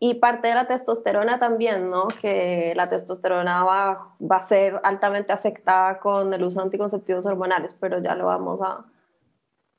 Y 0.00 0.14
parte 0.14 0.48
de 0.48 0.54
la 0.54 0.66
testosterona 0.66 1.38
también, 1.38 1.90
¿no? 1.90 2.06
Que 2.20 2.72
la 2.76 2.88
testosterona 2.88 3.64
va, 3.64 4.14
va 4.20 4.36
a 4.36 4.44
ser 4.44 4.80
altamente 4.84 5.32
afectada 5.32 5.98
con 5.98 6.32
el 6.32 6.44
uso 6.44 6.60
de 6.60 6.66
anticonceptivos 6.66 7.26
hormonales, 7.26 7.76
pero 7.80 8.00
ya 8.00 8.14
lo 8.14 8.26
vamos 8.26 8.60
a 8.62 8.84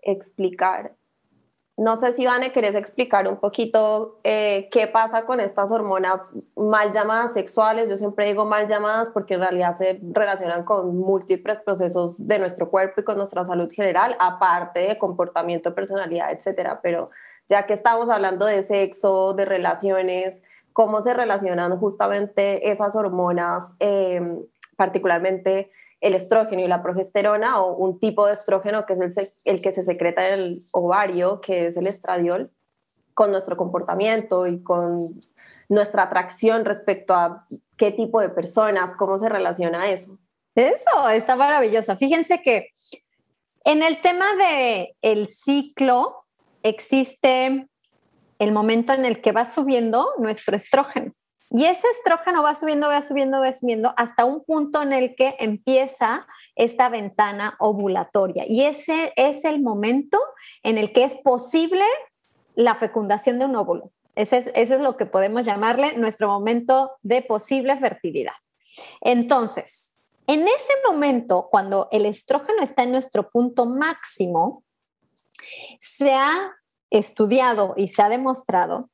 explicar. 0.01 0.93
No 1.79 1.95
sé 1.95 2.11
si, 2.11 2.25
Vane, 2.25 2.51
querés 2.51 2.75
explicar 2.75 3.25
un 3.29 3.37
poquito 3.37 4.19
eh, 4.25 4.67
qué 4.69 4.87
pasa 4.87 5.25
con 5.25 5.39
estas 5.39 5.71
hormonas 5.71 6.33
mal 6.57 6.91
llamadas 6.91 7.31
sexuales. 7.31 7.87
Yo 7.87 7.95
siempre 7.95 8.25
digo 8.25 8.43
mal 8.43 8.67
llamadas 8.67 9.09
porque 9.09 9.35
en 9.35 9.39
realidad 9.39 9.73
se 9.77 9.97
relacionan 10.11 10.65
con 10.65 10.97
múltiples 10.97 11.57
procesos 11.59 12.27
de 12.27 12.37
nuestro 12.37 12.69
cuerpo 12.69 12.99
y 12.99 13.05
con 13.05 13.17
nuestra 13.17 13.45
salud 13.45 13.71
general, 13.71 14.17
aparte 14.19 14.81
de 14.81 14.97
comportamiento, 14.97 15.73
personalidad, 15.73 16.33
etcétera. 16.33 16.81
Pero 16.83 17.11
ya 17.49 17.65
que 17.65 17.73
estamos 17.73 18.09
hablando 18.09 18.45
de 18.45 18.63
sexo, 18.63 19.33
de 19.33 19.45
relaciones, 19.45 20.43
cómo 20.71 21.01
se 21.01 21.13
relacionan 21.13 21.77
justamente 21.79 22.71
esas 22.71 22.95
hormonas, 22.95 23.75
em, 23.79 24.39
particularmente 24.77 25.71
el 25.99 26.13
estrógeno 26.13 26.61
y 26.61 26.67
la 26.67 26.81
progesterona, 26.81 27.61
o 27.61 27.75
un 27.75 27.99
tipo 27.99 28.25
de 28.27 28.35
estrógeno 28.35 28.85
que 28.85 28.93
es 28.93 29.33
el, 29.43 29.61
que 29.61 29.71
se 29.71 29.83
secreta 29.83 30.27
en 30.27 30.33
el 30.39 30.59
ovario, 30.71 31.41
que 31.41 31.67
es 31.67 31.75
el 31.75 31.87
estradiol, 31.87 32.51
con 33.13 33.31
nuestro 33.31 33.57
comportamiento 33.57 34.47
y 34.47 34.63
con 34.63 34.95
nuestra 35.67 36.03
atracción 36.03 36.63
respecto 36.63 37.13
a 37.13 37.45
qué 37.75 37.91
tipo 37.91 38.21
de 38.21 38.29
personas, 38.29 38.95
cómo 38.95 39.17
se 39.17 39.27
relaciona 39.27 39.89
eso. 39.89 40.17
Eso 40.55 41.09
está 41.09 41.35
maravilloso. 41.35 41.95
Fíjense 41.97 42.41
que 42.41 42.69
en 43.65 43.83
el 43.83 43.99
tema 44.01 44.25
de 44.35 44.95
el 45.01 45.27
ciclo, 45.27 46.21
existe 46.63 47.67
el 48.39 48.51
momento 48.51 48.93
en 48.93 49.05
el 49.05 49.21
que 49.21 49.31
va 49.31 49.45
subiendo 49.45 50.09
nuestro 50.17 50.55
estrógeno. 50.55 51.11
Y 51.51 51.65
ese 51.65 51.87
estrógeno 51.97 52.43
va 52.43 52.53
subiendo, 52.53 52.87
va 52.87 53.01
subiendo, 53.01 53.41
va 53.41 53.51
subiendo 53.51 53.93
hasta 53.97 54.23
un 54.23 54.43
punto 54.43 54.81
en 54.83 54.93
el 54.93 55.15
que 55.15 55.35
empieza 55.39 56.27
esta 56.55 56.89
ventana 56.89 57.55
ovulatoria. 57.59 58.45
Y 58.47 58.61
ese 58.61 59.13
es 59.15 59.45
el 59.45 59.61
momento 59.61 60.19
en 60.61 60.77
el 60.77 60.93
que 60.93 61.03
es 61.05 61.15
posible 61.15 61.83
la 62.55 62.75
fecundación 62.75 63.39
de 63.39 63.45
un 63.45 63.55
óvulo. 63.55 63.91
Ese 64.15 64.37
es, 64.37 64.47
ese 64.47 64.75
es 64.75 64.81
lo 64.81 64.95
que 64.95 65.05
podemos 65.05 65.43
llamarle 65.43 65.93
nuestro 65.97 66.27
momento 66.27 66.91
de 67.01 67.21
posible 67.23 67.75
fertilidad. 67.77 68.33
Entonces, 69.01 69.97
en 70.27 70.41
ese 70.41 70.73
momento, 70.87 71.47
cuando 71.49 71.87
el 71.91 72.05
estrógeno 72.05 72.61
está 72.61 72.83
en 72.83 72.91
nuestro 72.91 73.29
punto 73.29 73.65
máximo, 73.65 74.63
se 75.79 76.13
ha 76.13 76.51
estudiado 76.89 77.73
y 77.77 77.89
se 77.89 78.01
ha 78.01 78.09
demostrado 78.09 78.89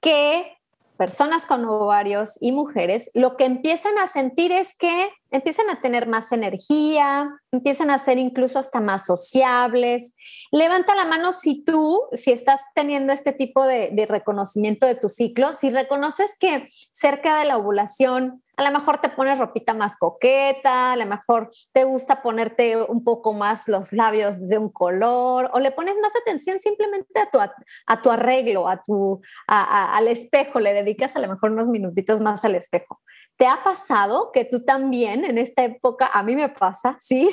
que 0.00 0.56
personas 0.96 1.46
con 1.46 1.64
ovarios 1.64 2.38
y 2.40 2.52
mujeres 2.52 3.10
lo 3.14 3.36
que 3.36 3.44
empiezan 3.44 3.98
a 3.98 4.08
sentir 4.08 4.52
es 4.52 4.74
que 4.74 5.10
empiezan 5.30 5.68
a 5.70 5.80
tener 5.80 6.06
más 6.06 6.32
energía, 6.32 7.28
empiezan 7.50 7.90
a 7.90 7.98
ser 7.98 8.18
incluso 8.18 8.58
hasta 8.58 8.80
más 8.80 9.06
sociables. 9.06 10.14
Levanta 10.52 10.94
la 10.94 11.04
mano 11.04 11.32
si 11.32 11.64
tú, 11.64 12.02
si 12.12 12.32
estás 12.32 12.60
teniendo 12.74 13.12
este 13.12 13.32
tipo 13.32 13.64
de, 13.66 14.06
reconocimiento 14.08 14.86
de 14.86 14.94
tu 14.94 15.08
ciclo, 15.08 15.52
si 15.52 15.70
reconoces 15.70 16.36
que 16.38 16.68
cerca 16.92 17.38
de 17.38 17.46
la 17.46 17.56
ovulación 17.56 18.40
a 18.56 18.64
lo 18.64 18.70
mejor 18.70 19.02
te 19.02 19.10
pones 19.10 19.38
ropita 19.38 19.74
más 19.74 19.98
coqueta, 19.98 20.92
a 20.92 20.96
lo 20.96 21.04
mejor 21.04 21.50
te 21.72 21.84
gusta 21.84 22.22
ponerte 22.22 22.78
un 22.80 23.04
poco 23.04 23.34
más 23.34 23.68
los 23.68 23.92
labios 23.92 24.48
de 24.48 24.56
un 24.56 24.70
color 24.70 25.50
o 25.52 25.60
le 25.60 25.72
pones 25.72 25.94
más 26.00 26.12
atención 26.16 26.58
simplemente 26.58 27.20
a 27.20 27.30
tu, 27.30 27.38
a, 27.38 28.02
tu 28.02 28.10
arreglo, 28.10 28.66
a 28.66 28.82
tu, 28.82 29.20
al 29.46 30.08
espejo, 30.08 30.58
le 30.58 30.72
dedicas 30.72 31.16
a 31.16 31.18
lo 31.18 31.28
mejor 31.28 31.50
unos 31.52 31.68
minutitos 31.68 32.20
más 32.20 32.46
al 32.46 32.54
espejo. 32.54 33.02
¿Te 33.36 33.46
ha 33.46 33.62
pasado 33.62 34.32
que 34.32 34.44
tú 34.44 34.64
también 34.64 35.24
en 35.24 35.38
esta 35.38 35.64
época, 35.64 36.10
a 36.12 36.22
mí 36.22 36.34
me 36.34 36.48
pasa, 36.48 36.96
sí, 37.00 37.28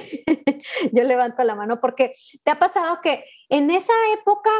yo 0.91 1.03
levanto 1.03 1.43
la 1.43 1.55
mano 1.55 1.79
porque 1.79 2.13
te 2.43 2.51
ha 2.51 2.59
pasado 2.59 2.99
que 3.01 3.25
en 3.49 3.71
esa 3.71 3.93
época 4.13 4.51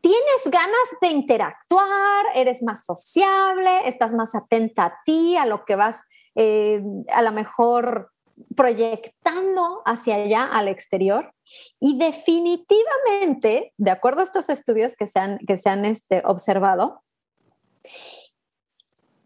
tienes 0.00 0.44
ganas 0.46 0.88
de 1.00 1.08
interactuar, 1.08 2.26
eres 2.34 2.62
más 2.62 2.84
sociable, 2.84 3.70
estás 3.86 4.12
más 4.14 4.34
atenta 4.34 4.84
a 4.86 4.98
ti, 5.04 5.36
a 5.36 5.46
lo 5.46 5.64
que 5.64 5.76
vas 5.76 6.02
eh, 6.34 6.82
a 7.14 7.22
lo 7.22 7.32
mejor 7.32 8.10
proyectando 8.56 9.82
hacia 9.84 10.16
allá, 10.16 10.44
al 10.44 10.68
exterior. 10.68 11.34
Y 11.78 11.98
definitivamente, 11.98 13.72
de 13.76 13.90
acuerdo 13.90 14.20
a 14.20 14.24
estos 14.24 14.48
estudios 14.48 14.96
que 14.96 15.06
se 15.06 15.18
han, 15.20 15.38
que 15.46 15.56
se 15.56 15.68
han 15.68 15.84
este, 15.84 16.22
observado, 16.24 17.02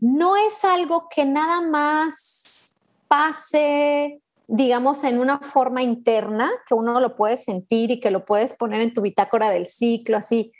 no 0.00 0.37
es 0.37 0.65
algo 0.65 1.09
que 1.09 1.25
nada 1.25 1.61
más 1.61 2.76
pase 3.09 4.21
digamos, 4.49 5.03
en 5.05 5.19
una 5.19 5.38
forma 5.38 5.83
interna 5.83 6.50
que 6.69 6.75
uno 6.75 7.00
lo 7.00 7.17
puede 7.17 7.37
sentir 7.37 7.91
y 7.91 8.00
que 8.00 8.11
lo 8.11 8.25
puedes 8.25 8.55
poner 8.55 8.81
en 8.81 8.95
tu 8.95 9.03
bitácora 9.03 9.50
del 9.50 9.67
ciclo, 9.67 10.17
así. 10.17 10.53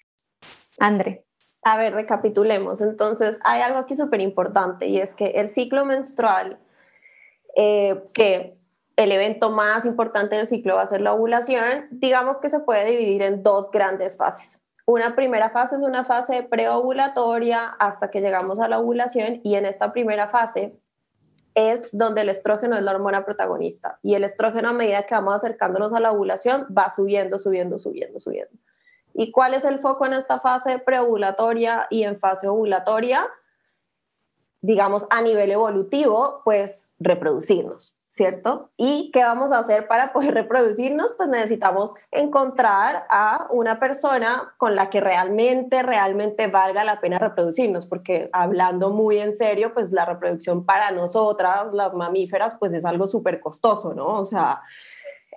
André. 0.79 1.25
A 1.63 1.77
ver, 1.77 1.95
recapitulemos. 1.95 2.81
Entonces, 2.81 3.39
hay 3.45 3.61
algo 3.61 3.79
aquí 3.79 3.97
súper 3.97 4.21
importante 4.21 4.87
y 4.87 4.99
es 4.99 5.15
que 5.15 5.27
el 5.27 5.49
ciclo 5.49 5.85
menstrual, 5.85 6.59
eh, 7.57 8.03
que 8.15 8.57
el 8.97 9.13
evento 9.13 9.51
más 9.51 9.85
importante 9.85 10.37
del 10.37 10.47
ciclo 10.47 10.77
va 10.77 10.83
a 10.83 10.87
ser 10.87 11.01
la 11.01 11.13
ovulación, 11.13 11.87
digamos 11.91 12.39
que 12.39 12.51
se 12.51 12.61
puede 12.61 12.91
dividir 12.91 13.23
en 13.23 13.43
dos 13.43 13.71
grandes 13.71 14.17
fases. 14.17 14.63
Una 14.87 15.17
primera 15.17 15.51
fase 15.51 15.75
es 15.75 15.83
una 15.83 16.05
fase 16.05 16.45
preovulatoria 16.45 17.75
hasta 17.81 18.09
que 18.09 18.21
llegamos 18.21 18.61
a 18.61 18.69
la 18.69 18.79
ovulación 18.79 19.41
y 19.43 19.57
en 19.57 19.67
esta 19.67 19.93
primera 19.93 20.29
fase 20.29 20.79
es 21.57 21.89
donde 21.91 22.21
el 22.21 22.29
estrógeno 22.29 22.77
es 22.77 22.85
la 22.85 22.93
hormona 22.93 23.25
protagonista 23.25 23.99
y 24.05 24.15
el 24.15 24.23
estrógeno 24.23 24.69
a 24.69 24.73
medida 24.73 25.03
que 25.03 25.17
vamos 25.17 25.35
acercándonos 25.35 25.93
a 25.93 25.99
la 25.99 26.13
ovulación 26.13 26.67
va 26.67 26.89
subiendo, 26.91 27.41
subiendo, 27.41 27.81
subiendo, 27.81 28.21
subiendo. 28.21 28.57
¿Y 29.13 29.33
cuál 29.33 29.55
es 29.55 29.65
el 29.65 29.81
foco 29.81 30.07
en 30.07 30.13
esta 30.13 30.39
fase 30.39 30.79
preovulatoria 30.79 31.89
y 31.91 32.05
en 32.05 32.21
fase 32.21 32.47
ovulatoria? 32.47 33.27
Digamos, 34.61 35.05
a 35.11 35.21
nivel 35.21 35.51
evolutivo, 35.51 36.43
pues 36.45 36.93
reproducirnos. 37.01 37.96
¿Cierto? 38.17 38.71
¿Y 38.79 39.11
qué 39.13 39.23
vamos 39.23 39.53
a 39.53 39.59
hacer 39.59 39.87
para 39.89 40.15
poder 40.15 40.33
reproducirnos? 40.35 41.13
Pues 41.19 41.29
necesitamos 41.29 41.95
encontrar 42.11 43.05
a 43.11 43.47
una 43.51 43.79
persona 43.79 44.55
con 44.57 44.75
la 44.75 44.89
que 44.89 45.03
realmente, 45.03 45.83
realmente 45.83 46.47
valga 46.47 46.83
la 46.83 46.99
pena 46.99 47.19
reproducirnos, 47.19 47.87
porque 47.87 48.31
hablando 48.33 48.89
muy 48.89 49.19
en 49.19 49.35
serio, 49.35 49.75
pues 49.75 49.93
la 49.93 50.07
reproducción 50.07 50.65
para 50.65 50.91
nosotras, 50.93 51.67
las 51.75 51.93
mamíferas, 51.93 52.57
pues 52.59 52.73
es 52.73 52.87
algo 52.87 53.07
súper 53.07 53.39
costoso, 53.39 53.93
¿no? 53.93 54.07
O 54.07 54.25
sea, 54.25 54.63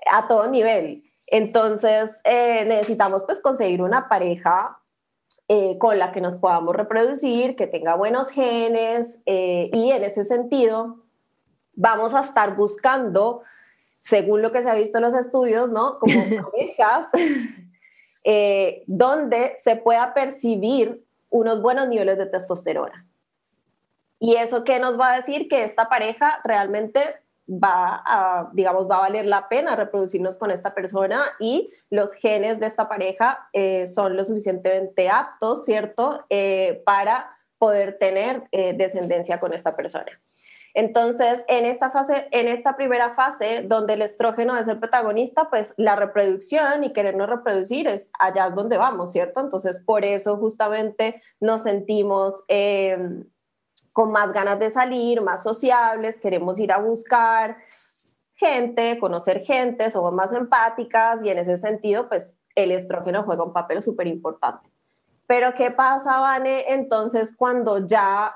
a 0.10 0.28
todo 0.30 0.48
nivel. 0.48 1.04
Entonces, 1.28 2.12
eh, 2.24 2.64
necesitamos 2.66 3.26
pues 3.26 3.42
conseguir 3.42 3.82
una 3.82 4.08
pareja 4.08 4.80
eh, 5.50 5.78
con 5.80 6.00
la 6.00 6.14
que 6.14 6.22
nos 6.22 6.38
podamos 6.38 6.76
reproducir, 6.78 7.58
que 7.58 7.68
tenga 7.68 7.96
buenos 7.96 8.30
genes 8.30 9.22
eh, 9.26 9.70
y 9.74 9.92
en 9.92 10.04
ese 10.06 10.24
sentido 10.24 11.09
vamos 11.80 12.14
a 12.14 12.20
estar 12.20 12.56
buscando, 12.58 13.44
según 14.00 14.42
lo 14.42 14.52
que 14.52 14.62
se 14.62 14.70
ha 14.70 14.76
visto 14.76 14.98
en 14.98 15.04
los 15.06 15.14
estudios, 15.14 15.70
¿no? 15.70 15.98
Como 15.98 16.14
parejas, 16.52 17.08
eh, 18.26 18.84
donde 18.86 19.56
se 19.64 19.78
pueda 19.78 20.14
percibir 20.14 21.04
unos 21.30 21.62
buenos 21.62 21.88
niveles 21.88 22.18
de 22.18 22.26
testosterona. 22.26 23.08
Y 24.20 24.36
eso 24.36 24.66
que 24.66 24.80
nos 24.80 25.00
va 25.00 25.14
a 25.14 25.16
decir 25.16 25.48
que 25.48 25.64
esta 25.64 25.88
pareja 25.88 26.42
realmente 26.44 27.00
va 27.48 28.04
a, 28.06 28.50
digamos, 28.52 28.90
va 28.90 28.98
a 28.98 29.02
valer 29.02 29.26
la 29.26 29.48
pena 29.48 29.78
reproducirnos 29.78 30.36
con 30.36 30.52
esta 30.52 30.76
persona 30.76 31.24
y 31.40 31.72
los 31.90 32.14
genes 32.14 32.60
de 32.60 32.68
esta 32.68 32.90
pareja 32.90 33.48
eh, 33.54 33.88
son 33.88 34.18
lo 34.18 34.26
suficientemente 34.26 35.10
aptos, 35.10 35.64
¿cierto?, 35.64 36.26
eh, 36.30 36.84
para 36.86 37.38
poder 37.58 37.98
tener 37.98 38.44
descendencia 38.52 39.40
con 39.40 39.54
esta 39.54 39.76
persona. 39.76 40.12
Entonces, 40.74 41.40
en 41.48 41.66
esta 41.66 41.92
fase, 41.92 42.28
en 42.32 42.48
esta 42.48 42.76
primera 42.76 43.14
fase, 43.14 43.64
donde 43.68 43.94
el 43.94 44.02
estrógeno 44.02 44.58
es 44.58 44.68
el 44.68 44.80
protagonista, 44.80 45.50
pues 45.50 45.74
la 45.78 45.96
reproducción 45.96 46.84
y 46.84 46.94
querernos 46.94 47.30
reproducir 47.30 47.88
es 47.88 48.12
allá 48.20 48.48
es 48.48 48.56
donde 48.56 48.78
vamos, 48.78 49.12
¿cierto? 49.12 49.40
Entonces, 49.40 49.80
por 49.80 50.06
eso 50.06 50.38
justamente 50.38 51.22
nos 51.40 51.64
sentimos 51.64 52.44
em, 52.48 53.26
con 53.94 54.12
más 54.12 54.32
ganas 54.32 54.60
de 54.60 54.72
salir, 54.72 55.22
más 55.22 55.44
sociables, 55.44 56.20
queremos 56.20 56.60
ir 56.60 56.72
a 56.72 56.78
buscar 56.78 57.58
gente, 58.36 58.98
conocer 59.00 59.42
gente, 59.42 59.92
somos 59.92 60.14
más 60.14 60.32
empáticas 60.32 61.24
y 61.24 61.30
en 61.30 61.40
ese 61.40 61.58
sentido, 61.58 62.08
pues 62.08 62.38
el 62.56 62.72
estrógeno 62.72 63.24
juega 63.24 63.44
un 63.44 63.54
papel 63.54 63.84
súper 63.84 64.08
importante. 64.08 64.70
Pero 65.28 65.54
¿qué 65.56 65.72
pasa, 65.72 66.20
Vane, 66.20 66.66
entonces 66.70 67.36
cuando 67.36 67.86
ya 67.86 68.34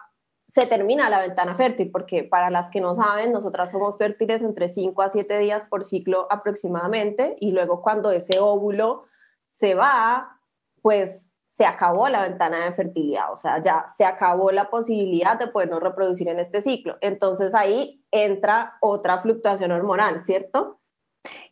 se 0.48 0.66
termina 0.66 1.10
la 1.10 1.22
ventana 1.22 1.56
fértil, 1.56 1.90
porque 1.92 2.24
para 2.24 2.50
las 2.50 2.70
que 2.70 2.82
no 2.82 2.94
saben, 2.96 3.32
nosotras 3.32 3.72
somos 3.72 3.98
fértiles 3.98 4.42
entre 4.42 4.70
5 4.70 5.02
a 5.02 5.10
7 5.10 5.40
días 5.40 5.66
por 5.70 5.86
ciclo 5.86 6.28
aproximadamente, 6.30 7.36
y 7.40 7.52
luego 7.52 7.82
cuando 7.82 8.12
ese 8.12 8.40
óvulo 8.40 9.06
se 9.46 9.74
va, 9.76 10.40
pues 10.82 11.34
se 11.48 11.66
acabó 11.66 12.10
la 12.10 12.24
ventana 12.24 12.66
de 12.66 12.74
fertilidad, 12.74 13.32
o 13.32 13.38
sea, 13.38 13.62
ya 13.62 13.86
se 13.96 14.06
acabó 14.06 14.52
la 14.52 14.72
posibilidad 14.72 15.38
de 15.38 15.48
podernos 15.48 15.84
reproducir 15.84 16.28
en 16.28 16.40
este 16.40 16.64
ciclo. 16.64 16.98
Entonces 17.00 17.54
ahí 17.54 18.04
entra 18.10 18.78
otra 18.82 19.20
fluctuación 19.20 19.72
hormonal, 19.72 20.20
¿cierto? 20.22 20.80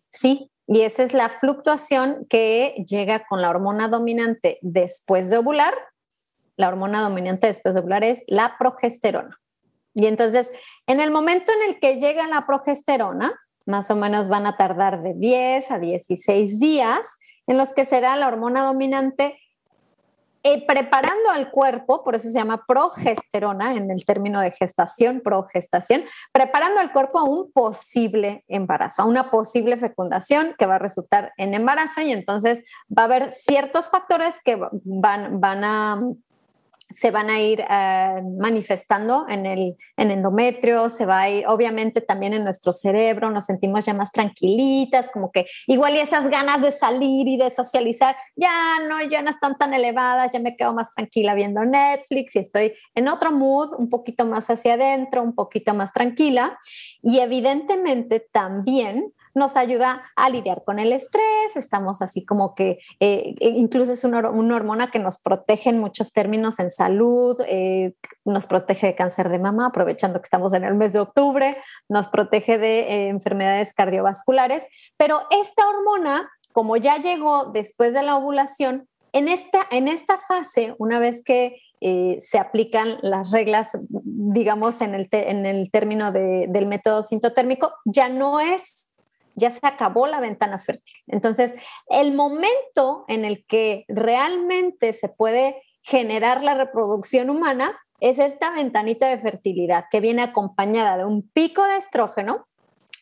Sí, 0.10 0.52
y 0.66 0.82
esa 0.82 1.04
es 1.04 1.14
la 1.14 1.30
fluctuación 1.30 2.26
que 2.30 2.84
llega 2.88 3.26
con 3.28 3.42
la 3.42 3.52
hormona 3.52 3.90
dominante 3.90 4.58
después 4.62 5.30
de 5.30 5.38
ovular 5.38 5.74
la 6.62 6.70
hormona 6.70 7.02
dominante 7.02 7.48
después 7.48 7.74
de 7.74 7.82
ovular 7.82 8.04
es 8.04 8.24
la 8.28 8.56
progesterona. 8.58 9.40
Y 9.94 10.06
entonces, 10.06 10.50
en 10.88 11.02
el 11.02 11.12
momento 11.12 11.52
en 11.52 11.70
el 11.70 11.80
que 11.80 12.00
llega 12.00 12.28
la 12.28 12.46
progesterona, 12.46 13.34
más 13.66 13.92
o 13.92 13.96
menos 13.96 14.30
van 14.30 14.46
a 14.46 14.56
tardar 14.56 15.02
de 15.02 15.14
10 15.16 15.72
a 15.72 15.80
16 15.80 16.60
días, 16.60 17.00
en 17.48 17.58
los 17.58 17.74
que 17.74 17.84
será 17.84 18.16
la 18.16 18.28
hormona 18.28 18.64
dominante 18.64 19.38
eh, 20.44 20.66
preparando 20.66 21.30
al 21.32 21.52
cuerpo, 21.52 22.04
por 22.04 22.16
eso 22.16 22.30
se 22.30 22.40
llama 22.40 22.64
progesterona 22.68 23.76
en 23.76 23.92
el 23.92 24.06
término 24.06 24.40
de 24.42 24.52
gestación, 24.52 25.22
progestación, 25.22 26.04
preparando 26.32 26.80
al 26.80 26.92
cuerpo 26.92 27.20
a 27.20 27.24
un 27.24 27.52
posible 27.52 28.44
embarazo, 28.48 29.04
a 29.04 29.06
una 29.06 29.30
posible 29.30 29.78
fecundación 29.78 30.56
que 30.58 30.66
va 30.66 30.76
a 30.76 30.80
resultar 30.80 31.32
en 31.38 31.54
embarazo 31.54 32.02
y 32.02 32.12
entonces 32.12 32.64
va 32.96 33.04
a 33.04 33.06
haber 33.06 33.32
ciertos 33.32 33.90
factores 33.90 34.36
que 34.44 34.60
van, 34.84 35.40
van 35.40 35.64
a 35.64 36.02
se 36.94 37.12
van 37.12 37.30
a 37.30 37.40
ir 37.40 37.64
eh, 37.70 38.22
manifestando 38.40 39.26
en 39.30 39.46
el 39.46 39.78
en 39.98 40.12
endometrio, 40.12 40.90
se 40.90 41.06
va 41.06 41.22
a 41.22 41.30
ir 41.30 41.48
obviamente 41.48 42.02
también 42.02 42.34
en 42.34 42.44
nuestro 42.44 42.74
cerebro, 42.74 43.30
nos 43.32 43.46
sentimos 43.46 43.86
ya 43.86 43.94
más 43.94 44.12
tranquilitas, 44.12 45.10
como 45.10 45.32
que 45.32 45.46
igual 45.68 45.96
y 45.96 46.00
esas 46.00 46.30
ganas 46.30 46.62
de 46.62 46.72
salir 46.72 47.28
y 47.28 47.38
de 47.38 47.52
socializar 47.52 48.16
ya 48.36 48.80
no, 48.88 49.02
ya 49.04 49.22
no 49.22 49.30
están 49.30 49.58
tan 49.58 49.74
elevadas, 49.74 50.32
ya 50.32 50.40
me 50.40 50.56
quedo 50.56 50.74
más 50.74 50.94
tranquila 50.94 51.34
viendo 51.34 51.64
Netflix 51.64 52.36
y 52.36 52.40
estoy 52.40 52.74
en 52.96 53.08
otro 53.08 53.32
mood, 53.32 53.74
un 53.78 53.90
poquito 53.90 54.26
más 54.26 54.50
hacia 54.50 54.74
adentro, 54.74 55.22
un 55.22 55.36
poquito 55.36 55.74
más 55.74 55.94
tranquila. 55.94 56.58
Y 57.02 57.20
evidentemente 57.20 58.20
también 58.32 59.14
nos 59.34 59.56
ayuda 59.58 60.04
a 60.16 60.30
lidiar 60.30 60.64
con 60.64 60.80
el 60.80 60.92
estrés, 60.92 61.56
estamos 61.56 62.02
así 62.02 62.26
como 62.26 62.56
que 62.56 62.80
eh, 63.00 63.36
e 63.40 63.50
incluso 63.50 63.94
es 63.94 64.04
una, 64.04 64.20
hormona 64.20 64.92
que 64.92 65.00
nos 65.00 65.20
protege 65.20 65.70
en 65.70 65.80
muchos 65.80 66.12
términos 66.12 66.60
en 66.60 66.72
salud, 66.72 67.40
eh, 67.48 67.94
nos 68.26 68.46
protege 68.46 68.88
de 68.88 68.96
cáncer 68.96 69.30
de 69.30 69.40
mama, 69.40 69.68
aprovechando 69.68 70.20
que 70.20 70.26
estamos 70.26 70.54
en 70.54 70.64
el 70.64 70.76
mes 70.76 70.94
de 70.94 71.00
octubre, 71.00 71.58
nos 71.88 72.08
protege 72.08 72.58
de 72.58 72.80
eh, 72.80 73.08
enfermedades 73.08 73.74
cardiovasculares, 73.74 74.66
pero 74.98 75.22
esta 75.32 75.68
hormona, 75.68 76.30
como 76.52 76.78
ya 76.78 76.98
llegó 76.98 77.46
después 77.46 77.94
de 77.94 78.04
la 78.04 78.18
ovulación, 78.18 78.88
en 79.14 79.28
esta, 79.28 79.60
en 79.72 79.88
esta 79.88 80.18
fase, 80.18 80.76
una 80.78 81.00
vez 81.00 81.24
que 81.24 81.58
se 82.20 82.38
aplican 82.38 83.00
las 83.02 83.32
reglas, 83.32 83.76
digamos, 83.90 84.82
en 84.82 84.94
el, 84.94 85.10
en 85.12 85.48
el 85.48 85.72
término 85.72 86.12
del 86.12 86.68
método 86.68 87.02
sintotérmico, 87.02 87.74
ya 87.86 88.08
no 88.08 88.40
es 88.40 88.91
ya 89.36 89.52
se 89.52 89.60
acabó 89.64 90.08
la 90.08 90.20
ventana 90.20 90.60
fértil. 90.60 90.94
Entonces, 91.08 91.54
el 91.90 92.14
momento 92.14 93.06
en 93.08 93.26
el 93.26 93.46
que 93.46 93.86
realmente 93.88 94.94
se 94.94 95.10
puede 95.10 95.62
generar 95.82 96.44
la 96.44 96.56
reproducción 96.56 97.30
humana 97.30 97.80
es 98.00 98.20
esta 98.20 98.52
ventanita 98.52 99.08
de 99.08 99.18
fertilidad 99.20 99.86
que 99.90 100.02
viene 100.02 100.24
acompañada 100.24 100.98
de 100.98 101.06
un 101.06 101.30
pico 101.30 101.64
de 101.64 101.78
estrógeno. 101.78 102.48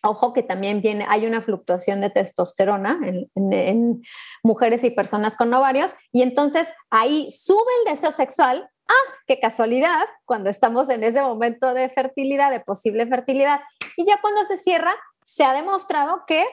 Ojo 0.04 0.34
que 0.34 0.44
también 0.44 0.82
viene, 0.82 1.06
hay 1.10 1.26
una 1.26 1.42
fluctuación 1.42 2.00
de 2.00 2.10
testosterona 2.10 3.00
en, 3.36 4.02
mujeres 4.44 4.84
y 4.86 4.92
personas 4.92 5.36
con 5.36 5.54
ovarios, 5.54 5.96
y 6.13 6.22
entonces 6.22 6.70
ahí 6.89 7.30
sube 7.32 7.72
el 7.80 7.94
deseo 7.94 8.12
sexual. 8.13 8.70
Ah, 8.88 9.13
qué 9.28 9.39
casualidad, 9.39 10.06
cuando 10.26 10.50
estamos 10.50 10.89
en 10.89 11.04
ese 11.04 11.22
momento 11.22 11.74
de 11.74 11.89
fertilidad, 11.89 12.50
de 12.50 12.62
posible 12.62 13.08
fertilidad, 13.08 13.60
y 13.98 14.06
ya 14.06 14.22
cuando 14.22 14.46
se 14.46 14.58
cierra, 14.58 14.96
se 15.30 15.44
ha 15.44 15.54
demostrado 15.54 16.24
que 16.26 16.44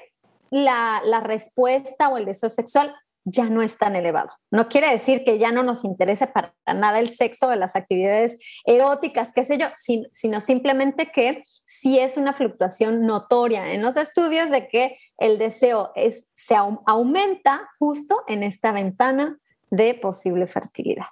la, 0.50 1.00
respuesta 1.24 2.08
o 2.08 2.18
el 2.18 2.26
deseo 2.26 2.50
sexual 2.50 2.94
ya 3.24 3.46
no 3.46 3.62
es 3.62 3.78
tan 3.78 3.96
elevado. 3.96 4.28
No 4.52 4.68
quiere 4.68 4.88
decir 4.90 5.24
que 5.24 5.38
ya 5.38 5.50
no 5.50 5.62
nos 5.62 5.84
interese 5.84 6.26
para 6.26 6.54
nada 6.66 7.00
el 7.00 7.12
sexo 7.12 7.48
o 7.48 7.54
las 7.56 7.74
actividades 7.74 8.36
eróticas, 8.64 9.32
qué 9.32 9.44
sé 9.44 9.58
yo, 9.58 9.66
sino 10.10 10.40
simplemente 10.40 11.10
que 11.10 11.42
sí 11.64 11.98
es 11.98 12.16
una 12.16 12.34
fluctuación 12.34 13.06
notoria 13.06 13.72
en 13.72 13.82
los 13.82 13.96
estudios 13.96 14.50
de 14.50 14.68
que 14.68 14.98
el 15.18 15.38
deseo 15.38 15.90
es, 15.96 16.26
se 16.34 16.54
aumenta 16.54 17.68
justo 17.78 18.22
en 18.28 18.44
esta 18.44 18.70
ventana 18.72 19.40
de 19.70 19.94
posible 19.94 20.46
fertilidad. 20.46 21.06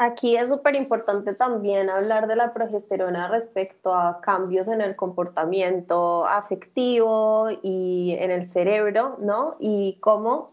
Aquí 0.00 0.36
es 0.36 0.48
súper 0.48 0.76
importante 0.76 1.34
también 1.34 1.90
hablar 1.90 2.28
de 2.28 2.36
la 2.36 2.52
progesterona 2.52 3.26
respecto 3.26 3.92
a 3.92 4.20
cambios 4.20 4.68
en 4.68 4.80
el 4.80 4.94
comportamiento 4.94 6.24
afectivo 6.24 7.48
y 7.62 8.14
en 8.20 8.30
el 8.30 8.44
cerebro, 8.44 9.16
¿no? 9.18 9.56
Y 9.58 9.98
cómo 10.00 10.50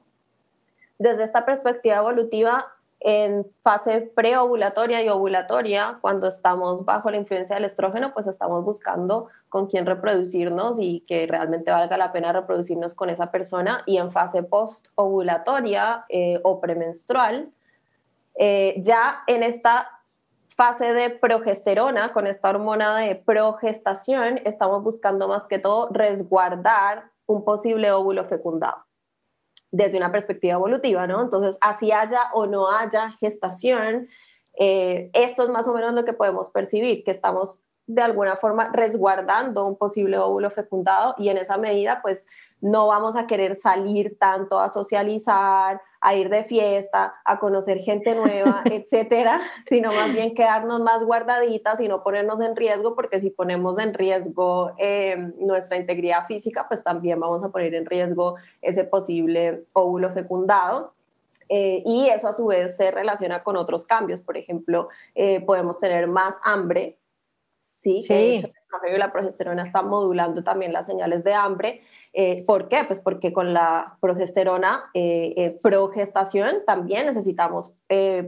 desde 0.97 1.25
esta 1.25 1.45
perspectiva 1.45 1.97
evolutiva 1.97 2.71
en 2.99 3.45
fase 3.61 4.01
preovulatoria 4.01 5.03
y 5.03 5.09
ovulatoria, 5.09 5.99
cuando 6.01 6.27
estamos 6.27 6.83
bajo 6.83 7.11
la 7.11 7.17
influencia 7.17 7.55
del 7.55 7.65
estrógeno, 7.65 8.15
pues 8.15 8.25
estamos 8.25 8.65
buscando 8.65 9.27
con 9.49 9.67
quién 9.67 9.85
reproducirnos 9.85 10.77
y 10.79 11.01
que 11.01 11.27
realmente 11.27 11.69
valga 11.69 11.97
la 11.97 12.11
pena 12.11 12.33
reproducirnos 12.33 12.95
con 12.95 13.11
esa 13.11 13.29
persona. 13.29 13.83
Y 13.85 13.97
en 13.97 14.11
fase 14.11 14.41
postovulatoria 14.41 16.05
eh, 16.09 16.39
o 16.43 16.59
premenstrual, 16.59 17.51
eh, 18.37 18.75
ya 18.77 19.23
en 19.27 19.43
esta 19.43 19.89
fase 20.55 20.93
de 20.93 21.09
progesterona, 21.09 22.13
con 22.13 22.27
esta 22.27 22.49
hormona 22.49 22.97
de 22.97 23.15
progestación, 23.15 24.39
estamos 24.45 24.83
buscando 24.83 25.27
más 25.27 25.47
que 25.47 25.59
todo 25.59 25.89
resguardar 25.91 27.11
un 27.27 27.43
posible 27.43 27.91
óvulo 27.91 28.25
fecundado 28.25 28.85
desde 29.71 29.97
una 29.97 30.11
perspectiva 30.11 30.53
evolutiva, 30.53 31.05
¿no? 31.07 31.21
Entonces, 31.21 31.57
así 31.59 31.91
haya 31.91 32.31
o 32.33 32.45
no 32.45 32.71
haya 32.71 33.11
gestación, 33.19 34.07
eh, 34.57 35.09
esto 35.13 35.43
es 35.43 35.49
más 35.49 35.67
o 35.67 35.73
menos 35.73 35.93
lo 35.93 36.05
que 36.05 36.13
podemos 36.13 36.49
percibir, 36.49 37.03
que 37.03 37.11
estamos 37.11 37.59
de 37.87 38.01
alguna 38.01 38.37
forma 38.37 38.69
resguardando 38.71 39.65
un 39.65 39.77
posible 39.77 40.17
óvulo 40.17 40.49
fecundado 40.49 41.13
y 41.17 41.29
en 41.29 41.37
esa 41.37 41.57
medida, 41.57 42.01
pues 42.01 42.25
no 42.61 42.87
vamos 42.87 43.15
a 43.15 43.27
querer 43.27 43.55
salir 43.55 44.17
tanto 44.17 44.59
a 44.59 44.69
socializar, 44.69 45.81
a 46.05 46.13
ir 46.13 46.29
de 46.29 46.43
fiesta, 46.43 47.15
a 47.25 47.39
conocer 47.39 47.79
gente 47.79 48.13
nueva, 48.13 48.61
etcétera, 48.65 49.41
sino 49.67 49.91
más 49.91 50.13
bien 50.13 50.35
quedarnos 50.35 50.79
más 50.81 51.03
guardaditas 51.03 51.81
y 51.81 51.87
no 51.87 52.03
ponernos 52.03 52.39
en 52.41 52.55
riesgo, 52.55 52.93
porque 52.93 53.19
si 53.19 53.31
ponemos 53.31 53.79
en 53.79 53.95
riesgo 53.95 54.73
em, 54.77 55.33
nuestra 55.39 55.77
integridad 55.77 56.27
física, 56.27 56.67
pues 56.67 56.83
también 56.83 57.19
vamos 57.19 57.43
a 57.43 57.49
poner 57.49 57.73
en 57.73 57.87
riesgo 57.87 58.35
ese 58.61 58.83
posible 58.83 59.63
óvulo 59.73 60.13
fecundado. 60.13 60.93
Eh, 61.49 61.81
y 61.83 62.07
eso 62.09 62.27
a 62.27 62.33
su 62.33 62.45
vez 62.45 62.77
se 62.77 62.91
relaciona 62.91 63.41
con 63.43 63.55
otros 63.57 63.83
cambios. 63.85 64.21
Por 64.21 64.37
ejemplo, 64.37 64.89
eh, 65.15 65.41
podemos 65.41 65.79
tener 65.79 66.05
más 66.05 66.39
hambre, 66.43 66.99
¿sí? 67.71 67.99
sí. 67.99 68.43
la 68.97 69.11
progesterona 69.11 69.63
está 69.63 69.81
modulando 69.81 70.43
también 70.43 70.71
las 70.71 70.85
señales 70.85 71.23
de 71.23 71.33
hambre 71.33 71.81
eh, 72.17 72.45
¿Por 72.47 72.69
qué? 72.69 72.85
Pues 72.87 73.01
porque 73.01 73.33
con 73.33 73.53
la 73.53 73.97
progesterona 73.99 74.85
eh, 74.93 75.33
eh, 75.35 75.59
progestación 75.61 76.63
también 76.65 77.05
necesitamos 77.07 77.73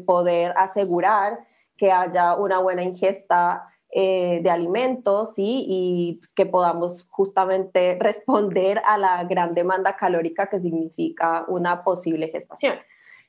poder 0.05 0.53
asegurar 0.57 1.39
que 1.77 1.93
haya 1.93 2.35
una 2.35 2.59
buena 2.59 2.83
ingesta 2.83 3.65
de 3.89 4.49
alimentos 4.49 5.35
y 5.37 6.19
que 6.35 6.45
podamos 6.45 7.07
justamente 7.09 7.97
responder 8.01 8.81
a 8.85 8.97
la 8.97 9.23
gran 9.23 9.53
demanda 9.53 9.95
calórica 9.95 10.47
que 10.47 10.59
significa 10.59 11.45
una 11.47 11.85
posible 11.85 12.27
gestación. 12.27 12.75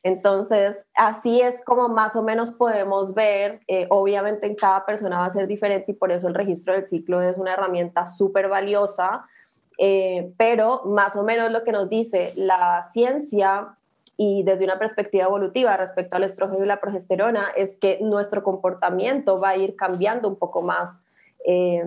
Entonces, 0.03 0.88
así 0.94 1.40
es 1.40 1.64
como 1.64 1.88
más 1.88 2.16
o 2.16 2.23
menos 2.23 2.51
podemos 2.51 3.14
ver, 3.14 3.61
obviamente 3.90 4.49
en 4.49 4.57
cada 4.57 4.85
persona 4.85 5.21
va 5.21 5.27
a 5.27 5.31
ser 5.31 5.47
diferente 5.47 5.92
y 5.92 5.94
por 5.94 6.11
eso 6.11 6.27
el 6.27 6.35
registro 6.35 6.75
del 6.75 6.87
ciclo 6.87 7.23
es 7.23 7.38
una 7.38 7.53
herramienta 7.53 8.09
súper 8.09 8.49
valiosa 8.49 9.25
eh, 9.79 10.33
pero 10.37 10.83
más 10.85 11.17
o 11.17 11.23
menos 11.23 11.51
lo 11.53 11.64
que 11.64 11.73
nos 11.73 11.88
dice 11.88 12.33
la 12.37 12.83
ciencia 12.83 13.77
y 14.17 14.43
desde 14.43 14.64
una 14.64 14.81
perspectiva 14.81 15.27
evolutiva 15.27 15.77
respecto 15.77 16.17
al 16.17 16.25
estrógeno 16.25 16.64
y 16.64 16.67
la 16.67 16.81
progesterona 16.81 17.47
es 17.57 17.79
que 17.79 17.99
nuestro 18.03 18.43
comportamiento 18.43 19.38
va 19.38 19.51
a 19.51 19.57
ir 19.57 19.77
cambiando 19.77 20.29
un 20.29 20.37
poco 20.37 20.61
más 20.61 21.03
eh, 21.45 21.85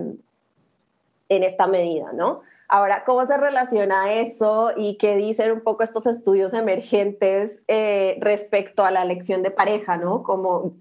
en 1.28 1.42
esta 1.42 1.66
medida, 1.66 2.12
¿no? 2.14 2.40
Ahora, 2.68 3.04
¿cómo 3.04 3.26
se 3.26 3.36
relaciona 3.36 4.14
eso 4.14 4.72
y 4.74 4.96
qué 4.96 5.16
dicen 5.16 5.52
un 5.52 5.60
poco 5.60 5.82
estos 5.82 6.06
estudios 6.06 6.54
emergentes 6.54 7.62
eh, 7.68 8.16
respecto 8.20 8.82
a 8.82 8.90
la 8.90 9.02
elección 9.02 9.42
de 9.42 9.50
pareja, 9.50 9.98
¿no? 9.98 10.22
Como 10.22 10.72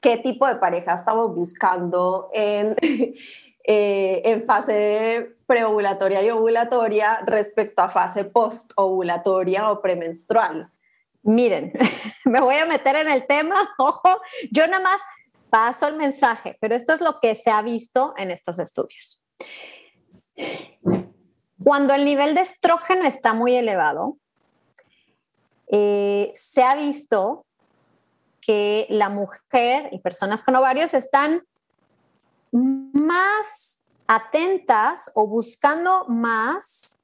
qué 0.00 0.16
tipo 0.16 0.46
de 0.46 0.56
pareja 0.56 0.94
estamos 0.94 1.34
buscando 1.34 2.30
en, 2.32 2.76
en 3.64 4.46
fase 4.46 5.36
preovulatoria 5.46 6.22
y 6.22 6.30
ovulatoria 6.30 7.20
respecto 7.26 7.82
a 7.82 7.88
fase 7.88 8.24
postovulatoria 8.24 9.70
o 9.70 9.80
premenstrual. 9.82 10.70
Miren, 11.22 11.72
me 12.24 12.40
voy 12.40 12.56
a 12.56 12.66
meter 12.66 12.96
en 12.96 13.08
el 13.08 13.26
tema, 13.26 13.74
ojo, 13.78 14.20
yo 14.50 14.66
nada 14.66 14.82
más 14.82 15.00
paso 15.50 15.88
el 15.88 15.96
mensaje, 15.96 16.56
pero 16.60 16.74
esto 16.74 16.92
es 16.92 17.00
lo 17.00 17.18
que 17.20 17.34
se 17.34 17.50
ha 17.50 17.60
visto 17.62 18.14
en 18.16 18.30
estos 18.30 18.58
estudios. 18.58 19.22
Cuando 21.62 21.92
el 21.92 22.04
nivel 22.04 22.34
de 22.34 22.42
estrógeno 22.42 23.04
está 23.04 23.34
muy 23.34 23.54
elevado, 23.54 24.16
eh, 25.66 26.32
se 26.34 26.62
ha 26.62 26.74
visto 26.76 27.44
que 28.40 28.86
la 28.88 29.08
mujer 29.08 29.90
y 29.92 29.98
personas 29.98 30.42
con 30.42 30.56
ovarios 30.56 30.94
están 30.94 31.42
más 32.52 33.80
atentas 34.06 35.10
o 35.14 35.26
buscando 35.26 36.04
más 36.08 36.96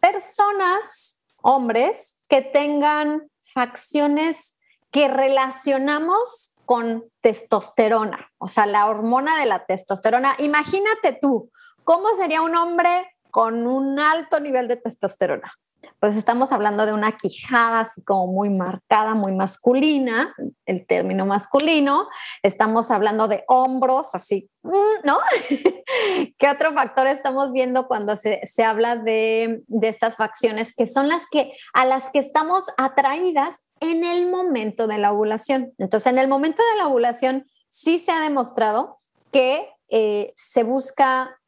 personas, 0.00 1.24
hombres, 1.42 2.22
que 2.28 2.42
tengan 2.42 3.30
facciones 3.40 4.58
que 4.90 5.08
relacionamos 5.08 6.54
con 6.64 7.10
testosterona, 7.20 8.30
o 8.38 8.46
sea, 8.46 8.66
la 8.66 8.86
hormona 8.86 9.38
de 9.38 9.46
la 9.46 9.66
testosterona. 9.66 10.34
Imagínate 10.38 11.18
tú, 11.20 11.50
¿cómo 11.84 12.08
sería 12.16 12.42
un 12.42 12.54
hombre 12.54 13.16
con 13.30 13.66
un 13.66 13.98
alto 13.98 14.40
nivel 14.40 14.68
de 14.68 14.76
testosterona? 14.76 15.52
Pues 16.00 16.16
estamos 16.16 16.52
hablando 16.52 16.86
de 16.86 16.92
una 16.92 17.16
quijada 17.16 17.80
así 17.80 18.02
como 18.04 18.26
muy 18.26 18.50
marcada, 18.50 19.14
muy 19.14 19.34
masculina, 19.34 20.34
el 20.66 20.86
término 20.86 21.26
masculino. 21.26 22.08
Estamos 22.42 22.90
hablando 22.90 23.28
de 23.28 23.44
hombros, 23.48 24.14
así, 24.14 24.50
mm, 24.62 25.04
¿no? 25.04 25.18
¿Qué 26.38 26.48
otro 26.48 26.72
factor 26.72 27.06
estamos 27.06 27.52
viendo 27.52 27.86
cuando 27.86 28.16
se, 28.16 28.64
habla 28.64 28.96
de, 28.96 29.62
de, 29.66 29.88
estas 29.88 30.16
facciones 30.16 30.74
que 30.74 30.86
son 30.86 31.08
las 31.08 31.24
que 31.30 31.52
a 31.72 31.84
las 31.84 32.10
que 32.10 32.18
estamos 32.18 32.66
atraídas 32.76 33.56
en 33.80 34.04
el 34.04 34.28
momento 34.28 34.86
de 34.86 34.98
la 34.98 35.12
ovulación? 35.12 35.72
Entonces, 35.78 36.12
en 36.12 36.18
el 36.18 36.28
momento 36.28 36.62
de 36.72 36.78
la 36.78 36.88
ovulación 36.88 37.46
sí 37.68 37.98
se 37.98 38.12
ha 38.12 38.20
demostrado 38.20 38.96
que 39.32 39.68
eh, 39.88 40.32
se 40.36 40.62
busca 40.62 41.38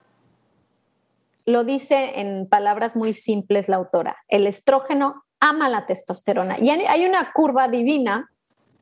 lo 1.47 1.65
dice 1.65 2.21
en 2.21 2.49
palabras 2.49 2.97
muy 2.97 3.15
simples 3.15 3.69
la 3.69 3.77
autora, 3.77 4.17
el 4.29 4.47
estrógeno 4.47 5.25
ama 5.41 5.69
la 5.69 5.87
testosterona. 5.87 6.59
Y 6.59 6.71
hay 6.71 7.07
una 7.07 7.33
curva 7.33 7.69
divina 7.69 8.31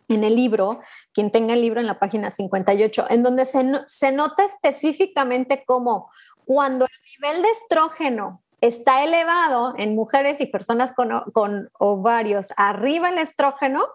en 0.09 0.25
el 0.25 0.37
libro, 0.37 0.81
quien 1.13 1.31
tenga 1.31 1.55
el 1.55 1.61
libro 1.61 1.81
en 1.81 1.87
la 1.87 1.99
página 1.99 2.31
58, 2.31 3.07
en 3.11 3.23
donde 3.23 3.47
se, 3.47 3.63
se 3.87 4.13
nota 4.13 4.45
específicamente 4.45 5.65
cómo 5.67 6.11
cuando 6.45 6.87
el 6.87 7.23
nivel 7.23 7.43
de 7.43 7.49
estrógeno 7.51 8.43
está 8.61 9.05
elevado 9.05 9.75
en 9.77 9.95
mujeres 9.95 10.41
y 10.41 10.47
personas 10.47 10.93
con, 10.93 11.11
con 11.33 11.71
ovarios, 11.79 12.49
arriba 12.57 13.11
el 13.11 13.19
estrógeno, 13.19 13.87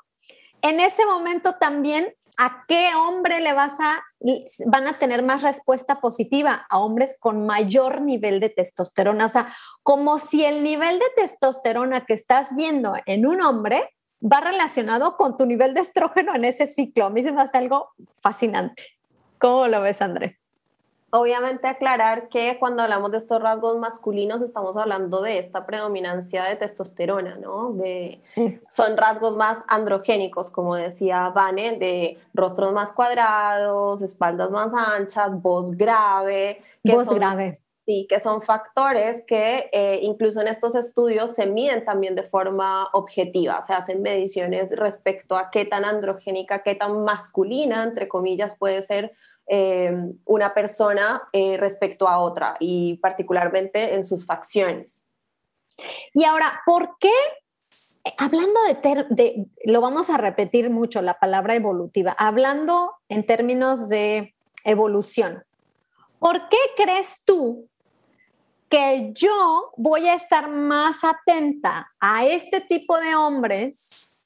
en 0.62 0.80
ese 0.80 1.06
momento 1.06 1.56
también 1.56 2.14
¿a 2.40 2.64
qué 2.70 2.92
hombre 2.96 3.42
le 3.42 3.52
vas 3.52 3.78
a, 3.82 4.02
van 4.68 4.88
a 4.88 4.98
tener 4.98 5.22
más 5.22 5.44
respuesta 5.44 6.00
positiva? 6.00 6.66
A 6.70 6.80
hombres 6.80 7.18
con 7.20 7.46
mayor 7.46 8.02
nivel 8.02 8.40
de 8.40 8.50
testosterona. 8.50 9.26
O 9.26 9.30
sea, 9.30 9.54
como 9.84 10.20
si 10.20 10.46
el 10.46 10.64
nivel 10.64 11.00
de 11.00 11.06
testosterona 11.18 12.06
que 12.06 12.14
estás 12.14 12.56
viendo 12.56 12.94
en 13.06 13.28
un 13.28 13.42
hombre 13.42 13.94
va 14.22 14.40
relacionado 14.40 15.18
con 15.18 15.36
tu 15.36 15.46
nivel 15.46 15.74
de 15.74 15.82
estrógeno 15.82 16.34
en 16.34 16.46
ese 16.46 16.66
ciclo. 16.66 17.06
A 17.06 17.10
mí 17.10 17.24
se 17.24 17.34
me 17.34 17.42
hace 17.42 17.58
algo 17.58 17.90
fascinante. 18.22 18.84
¿Cómo 19.38 19.68
lo 19.68 19.82
ves, 19.82 20.02
André? 20.02 20.39
Obviamente 21.12 21.68
aclarar 21.68 22.30
que 22.30 22.58
cuando 22.60 22.84
hablamos 22.84 23.12
de 23.12 23.18
estos 23.18 23.42
rasgos 23.42 23.78
masculinos 23.80 24.42
estamos 24.42 24.78
hablando 24.78 25.22
de 25.22 25.40
esta 25.40 25.66
predominancia 25.66 26.44
de 26.44 26.56
testosterona, 26.56 27.36
¿no? 27.36 27.74
De, 27.74 28.22
Son 28.72 28.96
rasgos 28.96 29.36
más 29.36 29.64
androgénicos, 29.68 30.52
como 30.52 30.76
decía 30.76 31.30
Vane, 31.30 31.78
de 31.78 32.20
rostros 32.34 32.74
más 32.74 32.92
cuadrados, 32.92 34.02
espaldas 34.02 34.52
más 34.52 34.74
anchas, 34.74 35.42
voz 35.42 35.76
grave. 35.76 36.62
voz 36.84 37.10
grave. 37.14 37.60
Sí, 37.86 38.06
que 38.08 38.20
son 38.20 38.44
factores 38.44 39.24
que 39.26 39.68
eh, 39.74 40.00
incluso 40.04 40.42
en 40.42 40.48
estos 40.48 40.76
estudios 40.76 41.34
se 41.34 41.48
miden 41.48 41.86
también 41.86 42.14
de 42.14 42.22
forma 42.22 42.88
objetiva, 42.94 43.64
se 43.66 43.74
hacen 43.74 44.04
mediciones 44.04 44.70
respecto 44.78 45.36
a 45.36 45.50
qué 45.50 45.66
tan 45.66 45.86
androgénica, 45.86 46.62
qué 46.62 46.76
tan 46.76 47.04
masculina, 47.04 47.82
entre 47.82 48.08
comillas, 48.08 48.56
puede 48.56 48.84
ser 48.84 49.14
eh, 49.50 49.92
una 50.26 50.54
persona 50.54 51.24
eh, 51.34 51.58
respecto 51.58 52.08
a 52.08 52.20
otra 52.20 52.56
y 52.60 52.98
particularmente 52.98 53.96
en 53.96 54.06
sus 54.06 54.26
facciones. 54.26 55.04
Y 56.14 56.24
ahora, 56.24 56.62
¿por 56.66 56.98
qué 57.00 57.12
hablando 58.18 58.60
de, 58.64 59.06
de, 59.10 59.46
lo 59.66 59.82
vamos 59.82 60.10
a 60.10 60.18
repetir 60.18 60.70
mucho, 60.70 61.02
la 61.02 61.20
palabra 61.20 61.56
evolutiva, 61.56 62.16
hablando 62.18 62.94
en 63.10 63.26
términos 63.26 63.90
de 63.90 64.34
evolución. 64.64 65.44
¿Por 66.20 66.50
qué 66.50 66.58
crees 66.76 67.24
tú 67.26 67.68
que 68.70 69.12
yo 69.14 69.72
voy 69.78 70.08
a 70.08 70.16
estar 70.16 70.50
más 70.50 71.04
atenta 71.04 71.92
a 72.00 72.26
este 72.26 72.62
tipo 72.62 72.98
de 73.00 73.16
hombres 73.16 74.18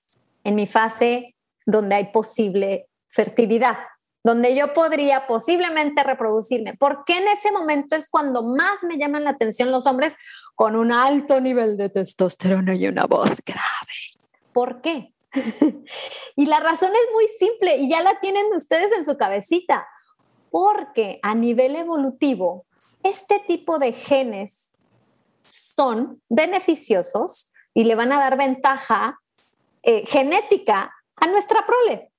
en 0.43 0.55
mi 0.55 0.67
fase 0.67 1.35
donde 1.65 1.95
hay 1.95 2.11
posible 2.11 2.87
fertilidad? 3.07 3.77
Donde 4.23 4.55
yo 4.55 4.73
podría 4.73 5.27
posiblemente 5.27 6.03
reproducirme. 6.03 6.75
porque 6.75 7.17
en 7.17 7.27
ese 7.27 7.51
momento 7.51 7.95
es 7.95 8.07
cuando 8.09 8.41
más 8.43 8.83
me 8.83 8.97
llaman 8.97 9.25
la 9.25 9.31
atención 9.31 9.71
los 9.71 9.85
hombres 9.85 10.15
con 10.55 10.75
un 10.75 10.91
alto 10.91 11.39
nivel 11.41 11.77
de 11.77 11.89
testosterona 11.89 12.75
y 12.75 12.87
una 12.87 13.05
voz 13.05 13.41
grave? 13.45 14.23
¿Por 14.53 14.81
qué? 14.81 15.13
y 16.35 16.45
la 16.45 16.59
razón 16.59 16.91
es 16.91 17.13
muy 17.13 17.27
simple 17.39 17.77
y 17.77 17.89
ya 17.89 18.01
la 18.03 18.19
tienen 18.19 18.45
ustedes 18.53 18.91
en 18.97 19.05
su 19.05 19.17
cabecita. 19.17 19.87
Porque 20.51 21.19
a 21.23 21.33
nivel 21.33 21.75
evolutivo, 21.75 22.65
este 23.01 23.39
tipo 23.47 23.79
de 23.79 23.91
genes 23.91 24.73
son 25.41 26.21
beneficiosos 26.29 27.51
y 27.73 27.85
le 27.85 27.95
van 27.95 28.11
a 28.11 28.19
dar 28.19 28.37
ventaja 28.37 29.19
eh, 29.81 30.05
genética 30.05 30.93
a 31.19 31.27
nuestra 31.27 31.65
prole 31.65 32.12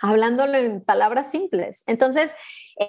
hablándolo 0.00 0.56
en 0.58 0.82
palabras 0.82 1.30
simples. 1.30 1.82
Entonces, 1.86 2.32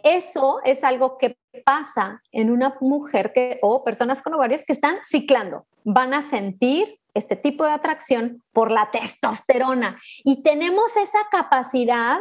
eso 0.03 0.59
es 0.63 0.83
algo 0.83 1.17
que 1.17 1.37
pasa 1.63 2.21
en 2.31 2.51
una 2.51 2.75
mujer 2.81 3.31
que, 3.33 3.59
o 3.61 3.83
personas 3.83 4.21
con 4.21 4.33
ovarios 4.33 4.65
que 4.65 4.73
están 4.73 4.97
ciclando. 5.05 5.65
Van 5.83 6.13
a 6.13 6.21
sentir 6.21 6.99
este 7.13 7.35
tipo 7.35 7.63
de 7.63 7.71
atracción 7.71 8.43
por 8.51 8.71
la 8.71 8.91
testosterona. 8.91 9.99
Y 10.23 10.43
tenemos 10.43 10.95
esa 10.97 11.19
capacidad, 11.31 12.19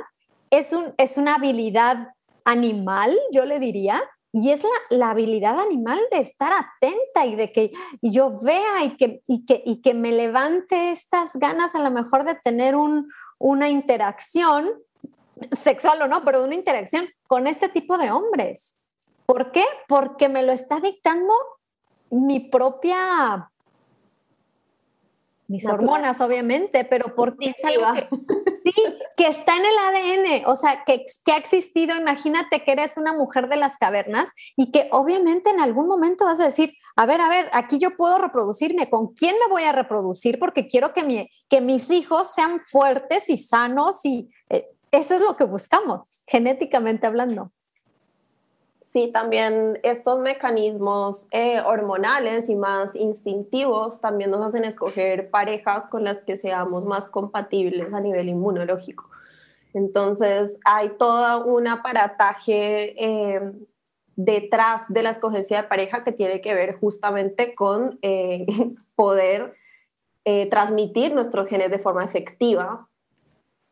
es, 0.51 0.73
un, 0.73 0.95
es 0.99 1.17
una 1.17 1.37
habilidad 1.37 2.09
animal, 2.45 3.17
yo 3.33 3.45
le 3.45 3.59
diría, 3.59 4.03
y 4.37 4.51
es 4.51 4.67
la, 4.91 5.11
habilidad 5.11 5.61
animal 5.61 6.01
de 6.11 6.19
estar 6.19 6.53
atenta 6.53 7.25
y 7.25 7.37
de 7.37 7.53
que 7.53 7.71
yo 8.03 8.37
vea 8.41 8.83
y 8.83 9.47
que, 9.47 9.95
me 9.95 10.11
levante 10.11 10.91
estas 10.91 11.37
ganas 11.37 11.77
a 11.77 11.79
lo 11.79 11.93
mejor 11.93 12.25
de 12.25 12.35
tener 12.35 12.75
un, 12.75 13.09
una 13.39 13.69
interacción 13.69 14.69
sexual 15.53 16.03
o 16.03 16.09
no, 16.09 16.25
pero 16.25 16.43
una 16.43 16.57
interacción 16.57 17.09
con 17.29 17.47
este 17.47 17.69
tipo 17.69 17.97
de 17.97 18.11
hombres. 18.11 18.81
¿Por 19.25 19.53
qué? 19.53 19.65
Porque 19.87 20.29
me 20.29 20.43
lo 20.43 20.51
está 20.51 20.81
dictando 20.81 21.33
mi 22.11 22.41
propia 22.41 23.53
mis 25.49 25.67
hormonas, 25.67 26.21
obviamente, 26.21 26.85
pero 26.85 27.15
porque 27.15 27.55
es 27.57 27.65
algo 27.65 27.93
que, 27.93 28.09
sí, 28.65 28.83
que 29.17 29.27
está 29.27 29.55
en 29.57 29.65
el 29.65 29.79
ADN, 29.79 30.45
o 30.47 30.57
sea, 30.57 30.85
que, 30.85 31.05
que, 31.25 31.33
ha 31.33 31.37
existido, 31.37 31.97
imagínate 31.97 32.63
que 32.63 32.73
eres 32.73 32.97
una 32.97 33.13
mujer 33.13 33.49
de 33.49 33.57
las 33.57 33.77
cavernas 33.77 34.29
y 34.57 34.71
que 34.71 34.89
obviamente 34.91 35.51
en 35.51 35.61
algún 35.61 35.87
momento 35.87 36.25
vas 36.25 36.41
a 36.41 36.47
decir, 36.47 36.73
a 36.97 37.07
ver, 37.07 37.21
a 37.21 37.29
ver, 37.29 37.51
aquí 37.53 37.79
yo 37.79 37.97
puedo 37.97 38.19
reproducirme, 38.19 38.89
¿con 38.89 39.15
quién 39.15 39.35
me 39.45 39.51
voy 39.51 39.65
a 39.65 39.73
reproducir? 39.73 40.39
Porque 40.39 40.67
quiero 40.67 40.93
que, 40.95 41.03
mi, 41.03 41.29
que 41.49 41.61
mis 41.61 41.91
hijos 41.91 42.33
sean 42.33 42.61
fuertes 42.61 43.29
y 43.29 43.37
sanos 43.37 44.01
y 44.05 44.31
eh, 44.49 44.69
eso 44.93 45.15
es 45.15 45.21
lo 45.21 45.37
que 45.37 45.45
buscamos, 45.45 46.23
genéticamente 46.27 47.07
hablando. 47.07 47.51
Sí, 48.95 49.11
también 49.13 49.81
estos 49.83 50.21
mecanismos 50.21 51.27
eh, 51.33 51.61
hormonales 51.61 52.49
y 52.49 52.55
más 52.55 52.95
instintivos 52.95 54.01
también 54.01 54.31
nos 54.31 54.41
hacen 54.41 54.63
escoger 54.63 55.31
parejas 55.31 55.89
con 55.89 56.05
las 56.05 56.21
que 56.21 56.37
seamos 56.37 56.85
más 56.85 57.09
compatibles 57.09 57.93
a 57.93 57.99
nivel 57.99 58.29
inmunológico. 58.29 59.11
Entonces, 59.73 60.61
hay 60.65 60.91
todo 60.91 61.45
un 61.45 61.67
aparataje 61.67 62.95
eh, 63.05 63.41
detrás 64.15 64.85
de 64.89 65.03
la 65.03 65.11
escogencia 65.11 65.63
de 65.63 65.69
pareja 65.69 66.05
que 66.05 66.13
tiene 66.13 66.41
que 66.41 66.55
ver 66.55 66.79
justamente 66.79 67.57
con 67.57 67.99
eh, 68.01 68.47
poder 68.95 69.57
transmitir 70.51 71.13
nuestros 71.13 71.49
genes 71.49 71.71
de 71.73 71.81
forma 71.81 72.05
efectiva 72.05 72.89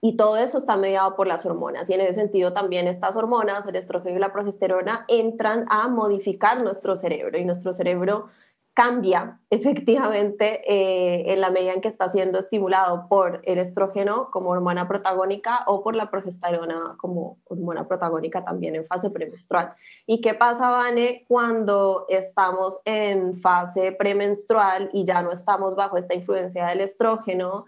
y 0.04 0.16
todo 0.16 0.36
eso 0.36 0.58
está 0.58 0.76
mediado 0.76 1.14
por 1.14 1.28
las 1.28 1.46
hormonas. 1.46 1.88
Y 1.88 1.94
en 1.94 2.00
ese 2.00 2.14
sentido 2.14 2.52
también 2.52 2.88
estas 2.88 3.14
hormonas, 3.14 3.64
el 3.68 3.76
estrógeno 3.76 4.16
y 4.16 4.20
la 4.20 4.32
progesterona, 4.32 5.04
entran 5.06 5.64
a 5.70 5.86
modificar 5.86 6.60
nuestro 6.60 6.96
cerebro 6.96 7.38
y 7.38 7.44
nuestro 7.44 7.72
cerebro 7.72 8.26
cambia 8.74 9.38
efectivamente 9.50 10.62
eh, 10.66 11.32
en 11.32 11.40
la 11.40 11.50
medida 11.50 11.74
en 11.74 11.80
que 11.80 11.86
está 11.86 12.08
siendo 12.08 12.40
estimulado 12.40 13.06
por 13.08 13.42
el 13.44 13.58
estrógeno 13.58 14.28
como 14.32 14.50
hormona 14.50 14.88
protagónica 14.88 15.62
o 15.68 15.84
por 15.84 15.94
la 15.94 16.10
progesterona 16.10 16.96
como 16.96 17.38
hormona 17.44 17.86
protagónica 17.86 18.44
también 18.44 18.74
en 18.74 18.86
fase 18.86 19.08
premenstrual. 19.08 19.72
¿Y 20.04 20.20
qué 20.20 20.34
pasa, 20.34 20.70
Vane, 20.70 21.24
cuando 21.28 22.06
estamos 22.08 22.80
en 22.84 23.40
fase 23.40 23.92
premenstrual 23.92 24.90
y 24.92 25.04
ya 25.04 25.22
no 25.22 25.30
estamos 25.30 25.76
bajo 25.76 25.96
esta 25.96 26.14
influencia 26.14 26.66
del 26.66 26.80
estrógeno? 26.80 27.66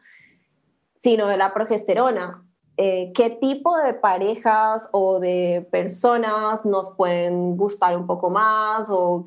Sino 1.05 1.27
de 1.27 1.37
la 1.37 1.53
progesterona. 1.53 2.43
Eh, 2.79 3.13
¿Qué 3.15 3.29
tipo 3.29 3.77
de 3.77 3.93
parejas 3.93 4.89
o 4.91 5.21
de 5.21 5.69
personas 5.71 6.65
nos 6.65 6.93
pueden 6.97 7.59
gustar 7.59 7.95
un 7.95 8.07
poco 8.07 8.31
más 8.31 8.87
o 8.89 9.27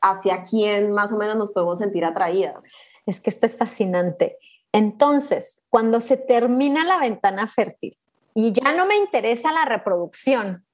hacia 0.00 0.44
quién 0.44 0.92
más 0.92 1.10
o 1.10 1.16
menos 1.16 1.36
nos 1.36 1.50
podemos 1.50 1.78
sentir 1.78 2.04
atraídas? 2.04 2.62
Es 3.06 3.20
que 3.20 3.28
esto 3.28 3.46
es 3.46 3.58
fascinante. 3.58 4.38
Entonces, 4.70 5.64
cuando 5.68 6.00
se 6.00 6.16
termina 6.16 6.84
la 6.84 7.00
ventana 7.00 7.48
fértil 7.48 7.96
y 8.32 8.52
ya 8.52 8.72
no 8.72 8.86
me 8.86 8.96
interesa 8.96 9.50
la 9.50 9.64
reproducción, 9.64 10.64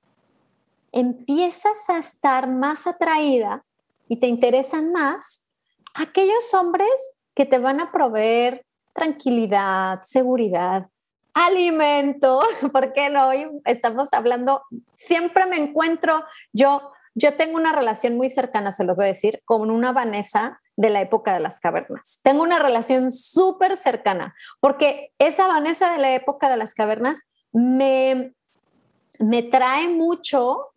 empiezas 0.92 1.88
a 1.88 1.96
estar 1.96 2.46
más 2.46 2.86
atraída 2.86 3.64
y 4.06 4.16
te 4.16 4.26
interesan 4.26 4.92
más 4.92 5.48
aquellos 5.94 6.52
hombres 6.52 6.90
que 7.34 7.46
te 7.46 7.58
van 7.58 7.80
a 7.80 7.90
proveer 7.90 8.65
tranquilidad, 8.96 10.00
seguridad, 10.02 10.88
alimento, 11.34 12.42
porque? 12.72 13.14
Hoy 13.16 13.46
estamos 13.64 14.08
hablando, 14.12 14.62
siempre 14.94 15.46
me 15.46 15.56
encuentro, 15.56 16.24
yo, 16.52 16.92
yo 17.14 17.34
tengo 17.34 17.56
una 17.56 17.72
relación 17.72 18.16
muy 18.16 18.30
cercana, 18.30 18.72
se 18.72 18.84
los 18.84 18.96
voy 18.96 19.04
a 19.04 19.08
decir, 19.08 19.42
con 19.44 19.70
una 19.70 19.92
Vanessa 19.92 20.60
de 20.76 20.90
la 20.90 21.00
época 21.00 21.34
de 21.34 21.40
las 21.40 21.60
cavernas. 21.60 22.20
Tengo 22.22 22.42
una 22.42 22.58
relación 22.58 23.12
súper 23.12 23.76
cercana, 23.76 24.34
porque 24.60 25.12
esa 25.18 25.46
Vanessa 25.46 25.92
de 25.92 25.98
la 25.98 26.14
época 26.14 26.50
de 26.50 26.56
las 26.56 26.74
cavernas 26.74 27.20
me, 27.52 28.34
me 29.18 29.42
trae 29.42 29.88
mucho, 29.88 30.68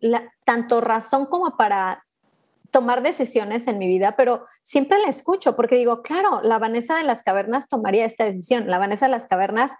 tanto 0.44 0.80
razón 0.80 1.26
como 1.26 1.56
para 1.56 2.04
tomar 2.70 3.02
decisiones 3.02 3.66
en 3.66 3.78
mi 3.78 3.86
vida, 3.86 4.14
pero 4.16 4.46
siempre 4.62 4.98
la 4.98 5.08
escucho 5.08 5.56
porque 5.56 5.76
digo, 5.76 6.02
claro, 6.02 6.40
la 6.42 6.58
Vanessa 6.58 6.96
de 6.96 7.04
las 7.04 7.22
cavernas 7.22 7.68
tomaría 7.68 8.04
esta 8.04 8.24
decisión, 8.24 8.68
la 8.68 8.78
Vanessa 8.78 9.06
de 9.06 9.12
las 9.12 9.26
cavernas 9.26 9.72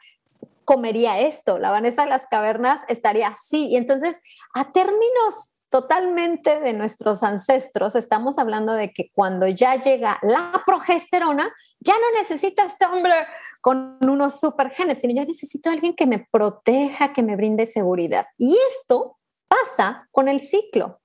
comería 0.65 1.21
esto, 1.21 1.59
la 1.59 1.71
Vanessa 1.71 2.05
de 2.05 2.11
las 2.11 2.27
cavernas 2.27 2.81
estaría 2.89 3.29
así. 3.29 3.69
Y 3.69 3.77
entonces, 3.77 4.21
a 4.55 4.71
términos 4.73 5.61
totalmente 5.69 6.61
de 6.61 6.73
nuestros 6.75 7.23
ancestros, 7.23 7.97
estamos 7.97 8.39
hablando 8.39 8.73
de 8.75 8.93
que 8.93 9.11
cuando 9.15 9.47
ya 9.49 9.81
llega 9.81 10.19
la 10.23 10.63
progesterona, 10.67 11.53
ya 11.81 11.95
no 11.95 12.21
necesito 12.21 12.63
a 12.63 12.67
este 12.67 12.87
hombre 12.87 13.15
con 13.61 13.99
unos 14.03 14.39
super 14.39 14.71
genes, 14.71 15.01
sino 15.01 15.15
yo 15.15 15.25
necesito 15.25 15.71
alguien 15.71 15.95
que 15.95 16.07
me 16.07 16.27
proteja, 16.31 17.13
que 17.13 17.23
me 17.23 17.37
brinde 17.37 17.67
seguridad. 17.67 18.27
Y 18.37 18.57
esto 18.71 19.19
pasa 19.49 20.09
con 20.13 20.29
el 20.29 20.41
ciclo 20.41 21.00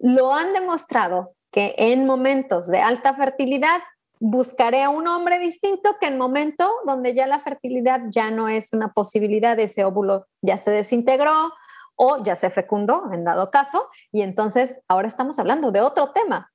lo 0.00 0.34
han 0.34 0.52
demostrado 0.52 1.32
que 1.50 1.74
en 1.78 2.06
momentos 2.06 2.66
de 2.66 2.80
alta 2.80 3.14
fertilidad 3.14 3.80
buscaré 4.18 4.82
a 4.82 4.88
un 4.90 5.06
hombre 5.08 5.38
distinto 5.38 5.96
que 6.00 6.06
en 6.06 6.18
momento 6.18 6.70
donde 6.84 7.14
ya 7.14 7.26
la 7.26 7.38
fertilidad 7.38 8.02
ya 8.10 8.30
no 8.30 8.48
es 8.48 8.72
una 8.72 8.92
posibilidad, 8.92 9.58
ese 9.58 9.84
óvulo 9.84 10.26
ya 10.42 10.58
se 10.58 10.70
desintegró 10.70 11.52
o 11.96 12.22
ya 12.22 12.36
se 12.36 12.50
fecundó 12.50 13.10
en 13.12 13.24
dado 13.24 13.50
caso, 13.50 13.88
y 14.12 14.20
entonces 14.22 14.76
ahora 14.86 15.08
estamos 15.08 15.38
hablando 15.38 15.70
de 15.72 15.80
otro 15.80 16.08
tema. 16.08 16.50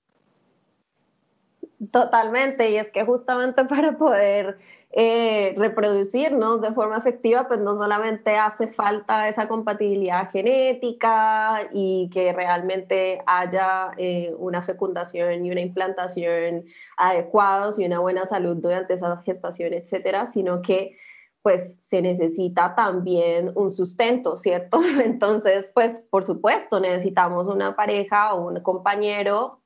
Totalmente, 1.92 2.70
y 2.70 2.78
es 2.78 2.92
que 2.92 3.04
justamente 3.06 3.66
para 3.66 3.98
poder 3.98 4.60
eh, 4.94 5.54
reproducirnos 5.56 6.62
de 6.62 6.74
forma 6.74 6.98
efectiva, 6.98 7.48
pues 7.48 7.62
no 7.62 7.78
solamente 7.78 8.36
hace 8.36 8.68
falta 8.68 9.30
esa 9.30 9.48
compatibilidad 9.48 10.30
genética 10.32 11.70
y 11.72 12.10
que 12.12 12.34
realmente 12.34 13.22
haya 13.26 13.92
eh, 13.98 14.34
una 14.38 14.62
fecundación 14.64 15.46
y 15.46 15.52
una 15.52 15.62
implantación 15.62 16.66
adecuados 16.98 17.80
y 17.80 17.86
una 17.86 18.00
buena 18.00 18.28
salud 18.28 18.58
durante 18.58 18.96
esa 18.96 19.16
gestación, 19.22 19.74
etcétera, 19.74 20.28
sino 20.28 20.62
que 20.62 20.98
pues 21.42 21.78
se 21.78 22.02
necesita 22.02 22.76
también 22.76 23.52
un 23.56 23.72
sustento, 23.72 24.36
¿cierto? 24.36 24.82
Entonces, 25.06 25.72
pues 25.74 26.02
por 26.02 26.26
supuesto, 26.26 26.82
necesitamos 26.82 27.48
una 27.48 27.78
pareja 27.78 28.34
o 28.34 28.50
un 28.50 28.60
compañero 28.62 29.62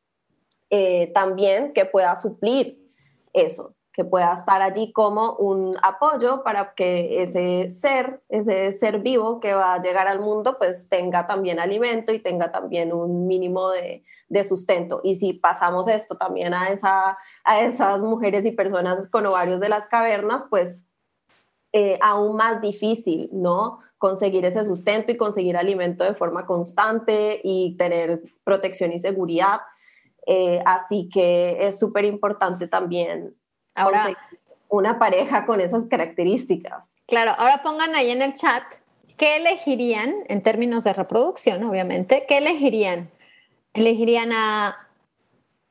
eh, 0.69 1.11
también 1.15 1.73
que 1.73 1.85
pueda 1.85 2.15
suplir 2.15 2.79
eso 3.33 3.74
que 3.95 4.03
pueda 4.03 4.33
estar 4.33 4.61
allí 4.61 4.91
como 4.91 5.37
un 5.37 5.77
apoyo 5.81 6.43
para 6.43 6.73
que 6.75 7.23
ese 7.23 7.69
ser, 7.69 8.21
ese 8.27 8.73
ser 8.73 8.99
vivo 8.99 9.39
que 9.39 9.53
va 9.53 9.75
a 9.75 9.81
llegar 9.81 10.09
al 10.09 10.19
mundo, 10.19 10.57
pues 10.57 10.89
tenga 10.89 11.27
también 11.27 11.61
alimento 11.61 12.11
y 12.11 12.19
tenga 12.19 12.51
también 12.51 12.91
un 12.91 13.25
mínimo 13.25 13.71
de, 13.71 14.03
sustento. 14.43 14.99
Y 15.01 15.15
si 15.15 15.31
pasamos 15.31 15.87
esto 15.87 16.17
también 16.17 16.53
a, 16.53 16.67
esa, 16.67 17.17
a 17.45 17.61
esas 17.61 18.03
mujeres 18.03 18.45
y 18.45 18.51
personas 18.51 19.07
con 19.07 19.25
ovarios 19.25 19.61
de 19.61 19.69
las 19.69 19.87
cavernas, 19.87 20.45
pues 20.49 20.85
eh, 21.71 21.97
aún 22.01 22.35
más 22.35 22.59
difícil, 22.59 23.29
¿no? 23.31 23.79
Conseguir 23.97 24.45
ese 24.45 24.65
sustento 24.65 25.13
y 25.13 25.15
conseguir 25.15 25.55
alimento 25.55 26.03
de 26.03 26.15
forma 26.15 26.45
constante 26.45 27.39
y 27.45 27.77
tener 27.77 28.23
protección 28.43 28.91
y 28.91 28.99
seguridad. 28.99 29.61
Eh, 30.27 30.61
así 30.65 31.07
que 31.07 31.65
es 31.65 31.79
súper 31.79 32.03
importante 32.03 32.67
también 32.67 33.37
Ahora, 33.75 34.17
una 34.69 34.97
pareja 34.97 35.45
con 35.45 35.61
esas 35.61 35.85
características. 35.85 36.89
Claro, 37.05 37.33
ahora 37.37 37.61
pongan 37.61 37.93
ahí 37.95 38.09
en 38.09 38.21
el 38.21 38.33
chat 38.33 38.63
qué 39.17 39.37
elegirían 39.37 40.13
en 40.27 40.41
términos 40.41 40.83
de 40.83 40.93
reproducción, 40.93 41.63
obviamente, 41.63 42.25
qué 42.27 42.39
elegirían. 42.39 43.09
¿Elegirían 43.73 44.31
a, 44.31 44.87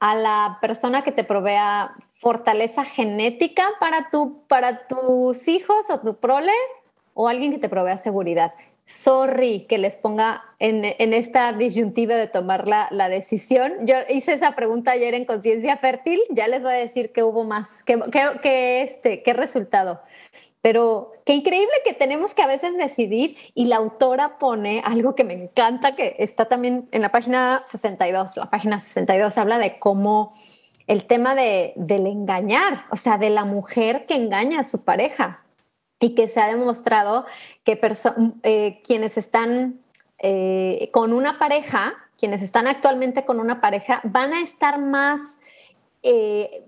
a 0.00 0.14
la 0.14 0.58
persona 0.60 1.02
que 1.02 1.12
te 1.12 1.24
provea 1.24 1.94
fortaleza 2.14 2.84
genética 2.84 3.66
para, 3.80 4.10
tu, 4.10 4.46
para 4.46 4.86
tus 4.86 5.48
hijos 5.48 5.90
o 5.90 6.00
tu 6.00 6.16
prole 6.16 6.52
o 7.14 7.28
alguien 7.28 7.52
que 7.52 7.58
te 7.58 7.68
provea 7.68 7.96
seguridad? 7.96 8.54
Sorry 8.86 9.66
que 9.68 9.78
les 9.78 9.96
ponga 9.96 10.44
en, 10.58 10.84
esta 10.84 11.52
disyuntiva 11.52 12.14
de 12.16 12.26
tomar 12.26 12.66
la, 12.68 13.08
decisión. 13.08 13.72
Yo 13.86 13.96
hice 14.08 14.32
esa 14.32 14.52
pregunta 14.52 14.92
ayer 14.92 15.14
en 15.14 15.24
Conciencia 15.24 15.76
Fértil, 15.76 16.20
ya 16.30 16.48
les 16.48 16.62
voy 16.62 16.72
a 16.72 16.76
decir 16.76 17.12
que 17.12 17.22
hubo 17.22 17.44
más, 17.44 17.82
que, 17.82 18.82
este, 18.82 19.22
qué 19.22 19.32
resultado. 19.32 20.00
Pero 20.62 21.12
qué 21.26 21.34
increíble 21.34 21.74
que 21.84 21.92
tenemos 21.92 22.34
que 22.34 22.42
a 22.42 22.46
veces 22.46 22.76
decidir 22.78 23.36
y 23.54 23.66
la 23.66 23.76
autora 23.76 24.38
pone 24.38 24.82
algo 24.84 25.14
que 25.14 25.24
me 25.24 25.34
encanta, 25.34 25.94
que 25.94 26.16
está 26.18 26.46
también 26.46 26.86
en 26.90 27.02
la 27.02 27.10
página 27.10 27.64
62. 27.70 28.38
La 28.38 28.48
página 28.48 28.80
62 28.80 29.36
habla 29.36 29.58
de 29.58 29.78
cómo 29.78 30.32
el 30.86 31.04
tema 31.04 31.34
de, 31.34 31.74
del 31.76 32.06
engañar, 32.06 32.84
o 32.90 32.96
sea, 32.96 33.18
de 33.18 33.28
la 33.28 33.44
mujer 33.44 34.06
que 34.06 34.14
engaña 34.14 34.60
a 34.60 34.64
su 34.64 34.84
pareja 34.84 35.43
y 36.04 36.14
que 36.14 36.28
se 36.28 36.38
ha 36.38 36.48
demostrado 36.48 37.24
que 37.64 37.80
eh, 38.42 38.82
quienes 38.84 39.16
están 39.16 39.80
eh, 40.18 40.90
con 40.92 41.14
una 41.14 41.38
pareja, 41.38 41.94
quienes 42.18 42.42
están 42.42 42.66
actualmente 42.66 43.24
con 43.24 43.40
una 43.40 43.62
pareja, 43.62 44.02
van 44.04 44.34
a 44.34 44.42
estar 44.42 44.78
más, 44.78 45.38
eh, 46.02 46.66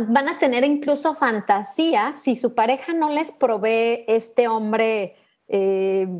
van 0.00 0.28
a 0.28 0.38
tener 0.38 0.64
incluso 0.64 1.14
fantasías 1.14 2.20
si 2.20 2.36
su 2.36 2.54
pareja 2.54 2.92
no 2.92 3.08
les 3.08 3.32
provee 3.32 4.04
este 4.06 4.46
hombre 4.46 5.16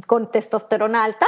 con 0.07 0.27
testosterona 0.27 1.05
alta, 1.05 1.27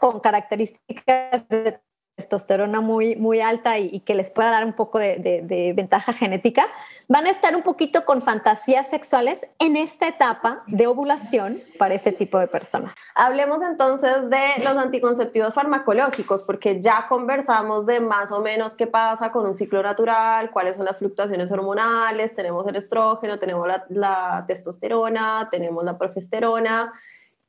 con 0.00 0.18
características 0.20 1.46
de 1.50 1.78
testosterona 2.16 2.80
muy, 2.80 3.16
muy 3.16 3.40
alta 3.40 3.78
y, 3.78 4.00
que 4.00 4.14
les 4.14 4.30
pueda 4.30 4.50
dar 4.50 4.64
un 4.64 4.72
poco 4.72 4.98
de, 4.98 5.72
ventaja 5.76 6.12
genética, 6.12 6.66
van 7.08 7.26
a 7.26 7.30
estar 7.30 7.56
un 7.56 7.62
poquito 7.62 8.04
con 8.04 8.22
fantasías 8.22 8.88
sexuales 8.88 9.46
en 9.58 9.76
esta 9.76 10.08
etapa 10.08 10.52
de 10.68 10.86
ovulación 10.86 11.54
para 11.78 11.94
ese 11.94 12.12
tipo 12.12 12.38
de 12.38 12.46
personas. 12.46 12.94
Hablemos 13.14 13.62
entonces 13.62 14.30
de 14.30 14.62
los 14.62 14.76
anticonceptivos 14.76 15.54
farmacológicos, 15.54 16.44
porque 16.44 16.80
ya 16.80 17.06
conversamos 17.08 17.86
de 17.86 18.00
más 18.00 18.30
o 18.30 18.40
menos 18.40 18.74
qué 18.74 18.86
pasa 18.86 19.32
con 19.32 19.46
un 19.46 19.54
ciclo 19.54 19.82
natural, 19.82 20.50
cuáles 20.50 20.76
son 20.76 20.84
las 20.84 20.98
fluctuaciones 20.98 21.50
hormonales, 21.50 22.34
tenemos 22.36 22.66
el 22.68 22.76
estrógeno, 22.76 23.38
tenemos 23.38 23.68
la 23.88 24.44
testosterona, 24.46 25.48
tenemos 25.50 25.84
la 25.84 25.98
progesterona. 25.98 26.92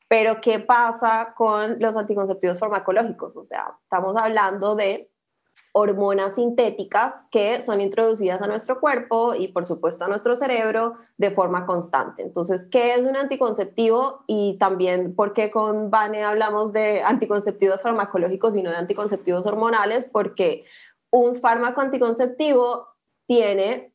Pero, 0.07 0.39
¿qué 0.41 0.59
pasa 0.59 1.33
con 1.35 1.77
los 1.79 1.95
anticonceptivos 1.95 2.59
farmacológicos? 2.59 3.35
O 3.35 3.45
sea, 3.45 3.77
estamos 3.83 4.15
hablando 4.15 4.75
de 4.75 5.09
hormonas 5.77 6.35
sintéticas 6.35 7.27
que 7.31 7.61
son 7.61 7.81
introducidas 7.81 8.41
a 8.41 8.47
nuestro 8.47 8.79
cuerpo 8.79 9.35
y 9.35 9.49
por 9.49 9.65
supuesto 9.65 10.05
a 10.05 10.07
nuestro 10.07 10.37
cerebro 10.37 10.95
de 11.17 11.31
forma 11.31 11.65
constante. 11.65 12.21
Entonces, 12.21 12.67
¿qué 12.71 12.93
es 12.93 13.05
un 13.05 13.17
anticonceptivo? 13.17 14.23
Y 14.27 14.57
también, 14.57 15.15
¿por 15.15 15.33
qué 15.33 15.51
con 15.51 15.89
Vane 15.89 16.23
hablamos 16.23 16.71
de 16.71 17.03
anticonceptivos 17.03 17.81
farmacológicos 17.81 18.55
y 18.55 18.63
no 18.63 18.69
de 18.69 18.77
anticonceptivos 18.77 19.45
hormonales? 19.47 20.09
Porque 20.11 20.65
un 21.09 21.41
fármaco 21.41 21.81
anticonceptivo 21.81 22.87
tiene 23.27 23.94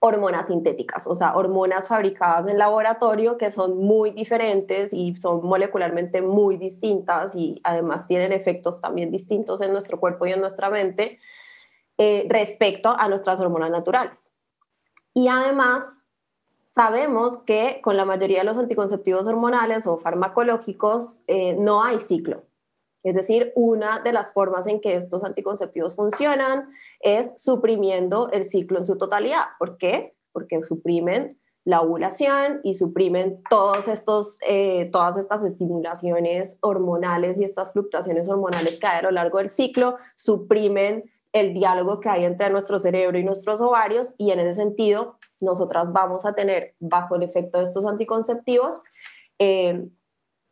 hormonas 0.00 0.46
sintéticas, 0.46 1.06
o 1.06 1.16
sea, 1.16 1.36
hormonas 1.36 1.88
fabricadas 1.88 2.46
en 2.46 2.58
laboratorio 2.58 3.36
que 3.36 3.50
son 3.50 3.78
muy 3.78 4.12
diferentes 4.12 4.92
y 4.92 5.16
son 5.16 5.44
molecularmente 5.44 6.22
muy 6.22 6.56
distintas 6.56 7.34
y 7.34 7.60
además 7.64 8.06
tienen 8.06 8.32
efectos 8.32 8.80
también 8.80 9.10
distintos 9.10 9.60
en 9.60 9.72
nuestro 9.72 9.98
cuerpo 9.98 10.26
y 10.26 10.32
en 10.32 10.40
nuestra 10.40 10.70
mente 10.70 11.18
eh, 11.96 12.26
respecto 12.28 12.90
a 12.90 13.08
nuestras 13.08 13.40
hormonas 13.40 13.70
naturales. 13.70 14.32
Y 15.14 15.26
además 15.26 16.04
sabemos 16.62 17.38
que 17.38 17.80
con 17.82 17.96
la 17.96 18.04
mayoría 18.04 18.38
de 18.38 18.44
los 18.44 18.56
anticonceptivos 18.56 19.26
hormonales 19.26 19.86
o 19.88 19.98
farmacológicos 19.98 21.22
eh, 21.26 21.56
no 21.58 21.82
hay 21.82 21.98
ciclo. 21.98 22.47
Es 23.08 23.14
decir, 23.14 23.52
una 23.54 24.00
de 24.00 24.12
las 24.12 24.34
formas 24.34 24.66
en 24.66 24.80
que 24.80 24.94
estos 24.94 25.24
anticonceptivos 25.24 25.96
funcionan 25.96 26.68
es 27.00 27.42
suprimiendo 27.42 28.30
el 28.32 28.44
ciclo 28.44 28.78
en 28.78 28.84
su 28.84 28.98
totalidad. 28.98 29.44
¿Por 29.58 29.78
qué? 29.78 30.14
Porque 30.32 30.62
suprimen 30.64 31.38
la 31.64 31.80
ovulación 31.80 32.60
y 32.64 32.74
suprimen 32.74 33.42
todos 33.48 33.88
estos, 33.88 34.36
eh, 34.46 34.90
todas 34.92 35.16
estas 35.16 35.42
estimulaciones 35.42 36.58
hormonales 36.60 37.40
y 37.40 37.44
estas 37.44 37.72
fluctuaciones 37.72 38.28
hormonales 38.28 38.78
que 38.78 38.86
hay 38.86 38.98
a 38.98 39.02
lo 39.02 39.10
largo 39.10 39.38
del 39.38 39.48
ciclo, 39.48 39.96
suprimen 40.14 41.10
el 41.32 41.54
diálogo 41.54 42.00
que 42.00 42.10
hay 42.10 42.24
entre 42.24 42.50
nuestro 42.50 42.78
cerebro 42.78 43.18
y 43.18 43.24
nuestros 43.24 43.60
ovarios 43.60 44.14
y 44.18 44.32
en 44.32 44.40
ese 44.40 44.54
sentido 44.54 45.18
nosotras 45.40 45.92
vamos 45.92 46.26
a 46.26 46.34
tener 46.34 46.74
bajo 46.78 47.16
el 47.16 47.22
efecto 47.22 47.58
de 47.58 47.64
estos 47.64 47.86
anticonceptivos 47.86 48.82
eh, 49.38 49.88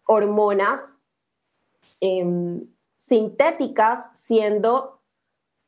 hormonas 0.06 0.96
em, 2.00 2.66
sintéticas 2.96 4.10
siendo 4.14 5.00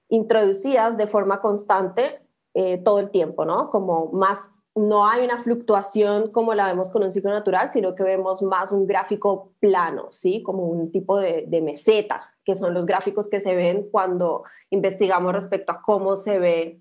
introducidas 0.09 0.97
de 0.97 1.07
forma 1.07 1.41
constante 1.41 2.21
eh, 2.55 2.79
todo 2.79 2.99
el 2.99 3.11
tiempo, 3.11 3.45
¿no? 3.45 3.71
Como 3.71 4.11
más, 4.13 4.55
no 4.75 5.07
hay 5.07 5.25
una 5.25 5.39
fluctuación 5.39 6.31
como 6.33 6.55
la 6.55 6.67
vemos 6.67 6.89
con 6.91 7.03
un 7.03 7.13
ciclo 7.13 7.31
natural, 7.31 7.71
sino 7.71 7.95
que 7.95 8.03
vemos 8.03 8.43
más 8.43 8.73
un 8.73 8.87
gráfico 8.87 9.53
plano, 9.61 10.09
¿sí? 10.13 10.43
Como 10.43 10.65
un 10.65 10.91
tipo 10.91 11.19
de 11.19 11.61
meseta, 11.63 12.35
que 12.49 12.57
son 12.57 12.73
los 12.73 12.87
gráficos 12.87 13.29
que 13.29 13.41
se 13.41 13.55
ven 13.55 13.91
cuando 13.91 14.45
investigamos 14.71 15.35
respecto 15.35 15.73
a 15.73 15.83
cómo 15.83 16.17
se 16.17 16.39
ve 16.39 16.81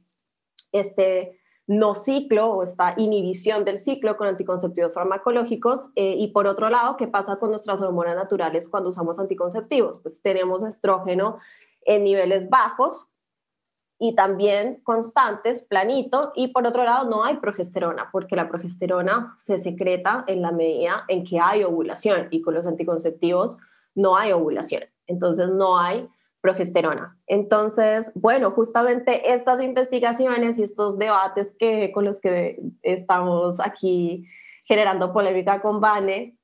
este 0.71 1.37
no 1.67 1.95
ciclo 1.95 2.47
o 2.47 2.63
esta 2.63 2.95
inhibición 2.97 3.65
del 3.65 3.77
ciclo 3.77 4.17
con 4.17 4.27
anticonceptivos 4.27 4.93
farmacológicos 4.93 5.89
eh, 5.95 6.15
y 6.17 6.30
por 6.30 6.47
otro 6.47 6.69
lado, 6.69 6.97
¿qué 6.97 7.08
pasa 7.08 7.38
con 7.38 7.51
nuestras 7.51 7.82
hormonas 7.82 8.15
naturales 8.15 8.69
cuando 8.69 8.89
usamos 8.89 9.19
anticonceptivos? 9.19 9.99
Pues 9.99 10.21
tenemos 10.21 10.63
estrógeno 10.63 11.39
en 11.86 12.03
niveles 12.03 12.49
bajos, 12.49 13.08
y 13.99 14.13
también 14.13 14.80
constantes, 14.84 15.63
planito, 15.63 16.32
y 16.36 16.49
por 16.49 16.67
otro 16.67 16.84
lado 16.84 17.10
no 17.10 17.23
hay 17.23 17.38
progesterona, 17.38 18.10
porque 18.12 18.36
la 18.36 18.47
progesterona 18.47 19.36
se 19.39 19.58
secreta 19.58 20.23
en 20.27 20.41
la 20.41 20.51
medida 20.51 21.03
en 21.08 21.23
que 21.23 21.39
hay 21.39 21.63
ovulación 21.63 22.27
y 22.30 22.41
con 22.41 22.53
los 22.53 22.67
anticonceptivos 22.67 23.58
no 23.95 24.15
hay 24.15 24.32
ovulación, 24.32 24.84
entonces 25.08 25.49
no 25.49 25.80
hay 25.80 26.08
progesterona. 26.41 27.17
Entonces, 27.28 28.12
bueno, 28.15 28.52
justamente 28.52 29.34
estas 29.34 29.62
investigaciones 29.62 30.58
y 30.58 30.63
estos 30.63 30.97
debates 30.97 31.54
que, 31.58 31.91
con 31.91 32.06
los 32.06 32.19
que 32.19 32.60
estamos 32.82 33.60
aquí 33.60 34.26
generando 34.65 35.13
polémica 35.13 35.62
con 35.62 35.80
Vane 35.80 36.38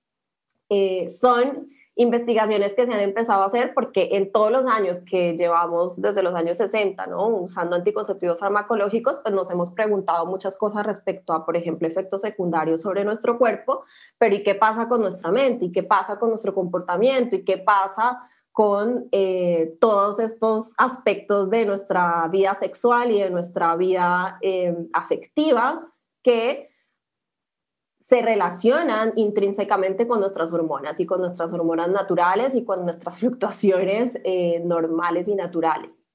eh, 0.69 1.09
son 1.09 1.67
investigaciones 1.95 2.73
que 2.73 2.87
se 2.87 2.93
han 2.93 3.01
empezado 3.01 3.43
a 3.43 3.45
hacer 3.45 3.73
porque 3.75 4.09
en 4.13 4.31
todos 4.31 4.51
los 4.51 4.65
años 4.65 5.01
que 5.01 5.37
llevamos 5.37 6.01
desde 6.01 6.23
los 6.23 6.33
años 6.33 6.57
60, 6.57 7.05
¿no? 7.05 7.27
Usando 7.27 7.75
anticonceptivos 7.75 8.39
farmacológicos, 8.39 9.19
pues 9.19 9.35
nos 9.35 9.51
hemos 9.51 9.69
preguntado 9.69 10.25
muchas 10.25 10.57
cosas 10.57 10.85
respecto 10.87 11.33
a, 11.33 11.45
por 11.45 11.55
ejemplo, 11.55 11.87
efectos 11.87 12.21
secundarios 12.21 12.81
sobre 12.81 13.05
nuestro 13.05 13.37
cuerpo, 13.37 13.83
pero 14.17 14.33
¿y 14.33 14.43
qué 14.43 14.55
pasa 14.55 14.87
con 14.87 15.01
nuestra 15.01 15.31
mente? 15.31 15.65
¿Y 15.65 15.71
qué 15.71 15.83
pasa 15.83 16.17
con 16.17 16.29
nuestro 16.29 16.55
comportamiento? 16.55 17.35
¿Y 17.35 17.45
qué 17.45 17.59
pasa 17.59 18.27
con 18.53 19.09
eh, 19.11 19.75
todos 19.81 20.19
estos 20.19 20.75
aspectos 20.77 21.49
de 21.49 21.65
nuestra 21.65 22.27
vida 22.27 22.53
sexual 22.53 23.11
y 23.11 23.19
de 23.19 23.31
nuestra 23.31 23.75
vida 23.75 24.37
eh, 24.41 24.77
afectiva 24.93 25.91
que 26.21 26.69
se 27.99 28.21
relacionan 28.21 29.13
intrínsecamente 29.15 30.07
con 30.07 30.19
nuestras 30.19 30.53
hormonas 30.53 30.99
y 30.99 31.07
con 31.07 31.19
nuestras 31.19 31.51
hormonas 31.51 31.89
naturales 31.89 32.53
y 32.53 32.63
con 32.63 32.85
nuestras 32.85 33.17
fluctuaciones 33.19 34.19
eh, 34.23 34.61
normales 34.63 35.27
y 35.27 35.35
naturales. 35.35 36.07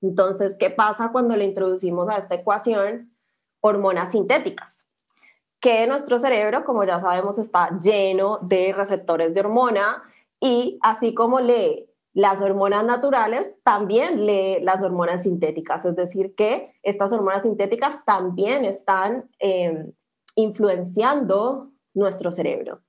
Entonces, 0.00 0.56
¿qué 0.60 0.70
pasa 0.70 1.10
cuando 1.10 1.36
le 1.36 1.44
introducimos 1.44 2.08
a 2.08 2.18
esta 2.18 2.36
ecuación 2.36 3.12
hormonas 3.60 4.12
sintéticas? 4.12 4.86
Que 5.58 5.88
nuestro 5.88 6.20
cerebro, 6.20 6.64
como 6.64 6.84
ya 6.84 7.00
sabemos, 7.00 7.36
está 7.38 7.76
lleno 7.78 8.38
de 8.42 8.72
receptores 8.72 9.34
de 9.34 9.40
hormona 9.40 10.04
y 10.40 10.78
así 10.82 11.14
como 11.14 11.40
lee 11.40 11.86
las 12.12 12.40
hormonas 12.40 12.84
naturales, 12.84 13.58
también 13.62 14.26
lee 14.26 14.58
las 14.62 14.82
hormonas 14.82 15.22
sintéticas. 15.22 15.84
Es 15.84 15.94
decir, 15.94 16.34
que 16.34 16.72
estas 16.82 17.12
hormonas 17.12 17.42
sintéticas 17.42 18.04
también 18.04 18.64
están 18.64 19.30
em, 19.38 19.92
influenciando 20.34 21.70
nuestro 21.94 22.32
cerebro. 22.32 22.80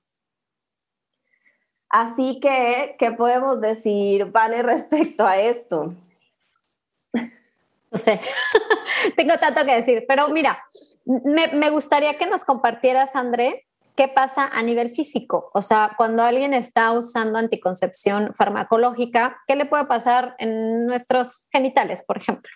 Así 1.88 2.40
que, 2.40 2.96
¿qué 2.98 3.12
podemos 3.12 3.60
decir, 3.60 4.24
Vane, 4.26 4.62
respecto 4.62 5.26
a 5.26 5.36
esto? 5.36 5.94
No 7.90 7.98
sé, 7.98 8.18
tengo 9.16 9.34
tanto 9.38 9.66
que 9.66 9.74
decir, 9.74 10.06
pero 10.08 10.28
mira, 10.30 10.64
me, 11.04 11.48
me, 11.48 11.68
gustaría 11.68 12.16
que 12.16 12.26
nos 12.26 12.44
compartieras, 12.44 13.14
André, 13.14 13.66
qué 13.96 14.08
pasa 14.08 14.46
a 14.46 14.62
nivel 14.62 14.90
físico. 14.90 15.50
O 15.54 15.62
sea, 15.62 15.92
cuando 15.96 16.22
alguien 16.22 16.54
está 16.54 16.92
usando 16.92 17.38
anticoncepción 17.38 18.32
farmacológica, 18.34 19.38
¿qué 19.46 19.56
le 19.56 19.66
puede 19.66 19.84
pasar 19.86 20.34
en 20.38 20.86
nuestros 20.86 21.48
genitales, 21.52 22.04
por 22.06 22.18
ejemplo? 22.18 22.50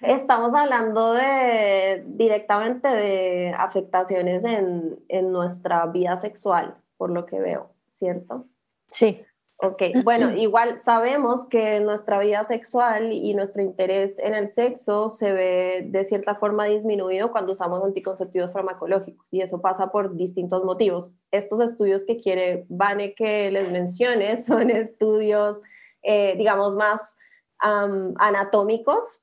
Estamos 0.00 0.52
hablando 0.54 1.14
de 1.14 2.02
directamente 2.06 2.88
de 2.88 3.54
afectaciones 3.56 4.42
en, 4.44 4.98
en 5.08 5.30
nuestra 5.30 5.86
vida 5.86 6.16
sexual, 6.16 6.76
por 6.96 7.10
lo 7.10 7.24
que 7.26 7.38
veo, 7.38 7.72
¿cierto? 7.86 8.46
Sí. 8.88 9.24
Ok, 9.64 9.82
bueno, 10.02 10.32
igual 10.36 10.76
sabemos 10.76 11.46
que 11.46 11.78
nuestra 11.78 12.18
vida 12.18 12.42
sexual 12.42 13.12
y 13.12 13.32
nuestro 13.32 13.62
interés 13.62 14.18
en 14.18 14.34
el 14.34 14.48
sexo 14.48 15.08
se 15.08 15.32
ve 15.32 15.86
de 15.88 16.04
cierta 16.04 16.34
forma 16.34 16.64
disminuido 16.64 17.30
cuando 17.30 17.52
usamos 17.52 17.80
anticonceptivos 17.84 18.52
farmacológicos 18.52 19.32
y 19.32 19.40
eso 19.40 19.60
pasa 19.60 19.92
por 19.92 20.16
distintos 20.16 20.64
motivos. 20.64 21.12
Estos 21.30 21.60
estudios 21.60 22.04
que 22.04 22.18
quiere 22.18 22.66
Vane 22.68 23.14
que 23.14 23.52
les 23.52 23.70
mencione 23.70 24.36
son 24.42 24.68
estudios, 24.70 25.60
eh, 26.02 26.34
digamos, 26.36 26.74
más 26.74 27.16
anatómicos, 27.60 29.22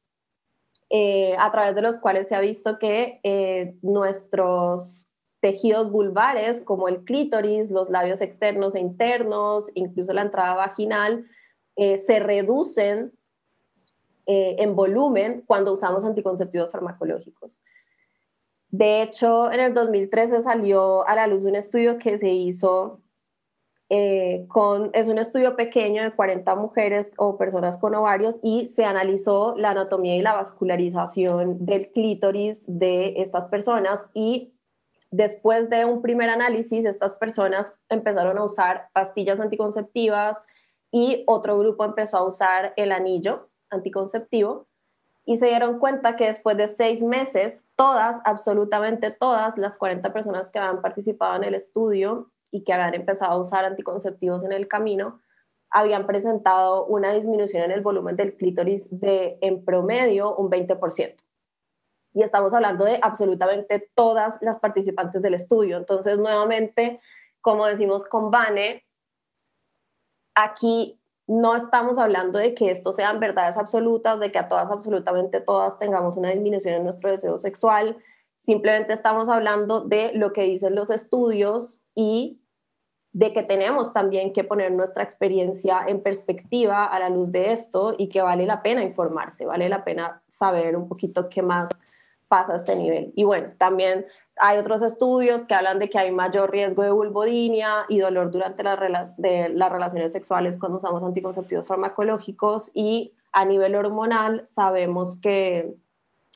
eh, 0.89 1.35
a 1.37 1.51
través 1.51 1.75
de 1.75 1.81
los 1.81 1.97
cuales 1.97 2.29
se 2.29 2.35
ha 2.35 2.39
visto 2.39 2.79
que 2.79 3.19
eh, 3.23 3.75
nuestros 3.81 5.08
tejidos 5.39 5.91
vulvares 5.91 6.61
como 6.61 6.87
el 6.87 7.03
clítoris, 7.03 7.71
los 7.71 7.89
labios 7.89 8.21
externos 8.21 8.75
e 8.75 8.79
internos, 8.79 9.71
incluso 9.73 10.13
la 10.13 10.23
entrada 10.23 10.55
vaginal, 10.55 11.25
eh, 11.75 11.97
se 11.97 12.19
reducen 12.19 13.13
eh, 14.25 14.57
en 14.59 14.75
volumen 14.75 15.43
cuando 15.47 15.73
usamos 15.73 16.03
anticonceptivos 16.03 16.71
farmacológicos. 16.71 17.63
De 18.69 19.01
hecho, 19.01 19.51
en 19.51 19.59
el 19.59 19.73
2013 19.73 20.43
salió 20.43 21.07
a 21.07 21.15
la 21.15 21.25
luz 21.25 21.43
un 21.43 21.55
estudio 21.55 21.97
que 21.97 22.19
se 22.19 22.29
hizo 22.29 23.01
eh, 23.91 24.45
con, 24.47 24.91
es 24.93 25.07
un 25.07 25.17
estudio 25.17 25.55
pequeño 25.55 26.03
de 26.03 26.11
40 26.11 26.55
mujeres 26.55 27.13
o 27.17 27.37
personas 27.37 27.79
con 27.79 27.95
ovarios 27.95 28.39
y 28.43 28.67
se 28.67 28.85
analizó 28.85 29.55
la 29.57 29.71
anatomía 29.71 30.15
y 30.15 30.21
la 30.21 30.33
vascularización 30.33 31.65
del 31.65 31.91
clítoris 31.91 32.65
de 32.67 33.13
estas 33.17 33.47
personas 33.47 34.11
y 34.13 34.53
Después 35.11 35.69
de 35.69 35.85
un 35.85 36.01
primer 36.01 36.29
análisis, 36.29 36.85
estas 36.85 37.15
personas 37.15 37.77
empezaron 37.89 38.37
a 38.37 38.43
usar 38.43 38.89
pastillas 38.93 39.39
anticonceptivas 39.39 40.45
y 40.91 41.23
otro 41.27 41.57
grupo 41.57 41.83
empezó 41.83 42.17
a 42.17 42.27
usar 42.27 42.73
el 42.75 42.91
anillo 42.91 43.49
anticonceptivo 43.71 44.67
y 45.25 45.37
se 45.37 45.47
dieron 45.47 45.79
cuenta 45.79 46.15
que 46.15 46.27
después 46.27 46.57
de 46.57 46.67
seis 46.67 47.03
meses, 47.03 47.63
todas, 47.75 48.21
absolutamente 48.23 49.11
todas 49.11 49.57
las 49.57 49.77
40 49.77 50.13
personas 50.13 50.49
que 50.49 50.59
habían 50.59 50.81
participado 50.81 51.35
en 51.35 51.43
el 51.43 51.55
estudio 51.55 52.31
y 52.51 52.63
que 52.63 52.73
habían 52.73 52.95
empezado 52.95 53.33
a 53.33 53.41
usar 53.41 53.65
anticonceptivos 53.65 54.43
en 54.43 54.51
el 54.51 54.67
camino, 54.67 55.19
habían 55.71 56.07
presentado 56.07 56.85
una 56.85 57.13
disminución 57.13 57.63
en 57.63 57.71
el 57.71 57.81
volumen 57.81 58.15
del 58.15 58.35
clítoris 58.35 58.89
de 58.99 59.37
en 59.41 59.63
promedio 59.63 60.35
un 60.35 60.49
20% 60.49 61.15
y 62.13 62.23
estamos 62.23 62.53
hablando 62.53 62.85
de 62.85 62.99
absolutamente 63.01 63.91
todas 63.95 64.41
las 64.41 64.59
participantes 64.59 65.21
del 65.21 65.35
estudio. 65.35 65.77
Entonces, 65.77 66.17
nuevamente, 66.17 66.99
como 67.41 67.65
decimos 67.65 68.03
con 68.05 68.31
Vane, 68.31 68.85
aquí 70.35 70.99
no 71.27 71.55
estamos 71.55 71.99
hablando 71.99 72.39
de 72.39 72.55
que 72.55 72.71
esto 72.71 72.91
sean 72.91 73.19
verdades 73.19 73.57
absolutas, 73.57 74.19
de 74.19 74.31
que 74.31 74.39
a 74.39 74.47
todas, 74.47 74.71
absolutamente 74.71 75.41
todas, 75.41 75.77
tengamos 75.77 76.17
una 76.17 76.31
disminución 76.31 76.75
en 76.75 76.83
nuestro 76.83 77.11
deseo 77.11 77.37
sexual. 77.37 77.97
Simplemente 78.35 78.93
estamos 78.93 79.29
hablando 79.29 79.81
de 79.81 80.11
lo 80.15 80.33
que 80.33 80.43
dicen 80.43 80.73
los 80.73 80.89
estudios 80.89 81.83
y 81.93 82.41
de 83.11 83.33
que 83.33 83.43
tenemos 83.43 83.93
también 83.93 84.33
que 84.33 84.43
poner 84.43 84.71
nuestra 84.71 85.03
experiencia 85.03 85.83
en 85.87 86.01
perspectiva 86.01 86.85
a 86.85 86.99
la 86.99 87.09
luz 87.09 87.31
de 87.31 87.51
esto 87.51 87.95
y 87.97 88.07
que 88.07 88.21
vale 88.21 88.45
la 88.45 88.61
pena 88.61 88.83
informarse, 88.83 89.45
vale 89.45 89.67
la 89.67 89.83
pena 89.83 90.21
saber 90.29 90.75
un 90.75 90.87
poquito 90.87 91.29
qué 91.29 91.41
más 91.41 91.69
pasa 92.29 92.53
a 92.53 92.55
este 92.55 92.75
nivel. 92.75 93.11
Y 93.15 93.25
bueno, 93.25 93.51
también 93.57 94.05
hay 94.37 94.57
otros 94.57 94.81
estudios 94.81 95.45
que 95.45 95.55
hablan 95.55 95.79
de 95.79 95.89
que 95.89 95.97
hay 95.97 96.11
mayor 96.11 96.51
riesgo 96.51 96.83
de 96.83 96.91
vulvodinia 96.91 97.85
y 97.89 97.99
dolor 97.99 98.31
durante 98.31 98.63
las 98.63 98.79
relaciones 98.79 100.13
sexuales 100.13 100.57
cuando 100.57 100.77
usamos 100.77 101.03
anticonceptivos 101.03 101.67
farmacológicos 101.67 102.71
y 102.73 103.13
a 103.33 103.43
nivel 103.43 103.75
hormonal 103.75 104.45
sabemos 104.45 105.17
que 105.17 105.75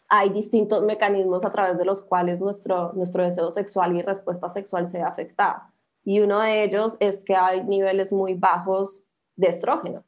hay 0.09 0.29
distintos 0.29 0.83
mecanismos 0.83 1.45
a 1.45 1.49
través 1.49 1.77
de 1.77 1.85
los 1.85 2.01
cuales 2.01 2.41
nuestro, 2.41 2.91
nuestro 2.93 3.23
deseo 3.23 3.51
sexual 3.51 3.95
y 3.95 4.01
respuesta 4.01 4.49
sexual 4.49 4.85
se 4.85 4.97
ve 4.97 5.03
afectada. 5.03 5.71
Y 6.03 6.19
uno 6.19 6.41
de 6.41 6.63
ellos 6.63 6.97
es 6.99 7.21
que 7.21 7.35
hay 7.35 7.63
niveles 7.63 8.11
muy 8.11 8.33
bajos 8.33 9.01
de 9.35 9.47
estrógeno 9.47 10.03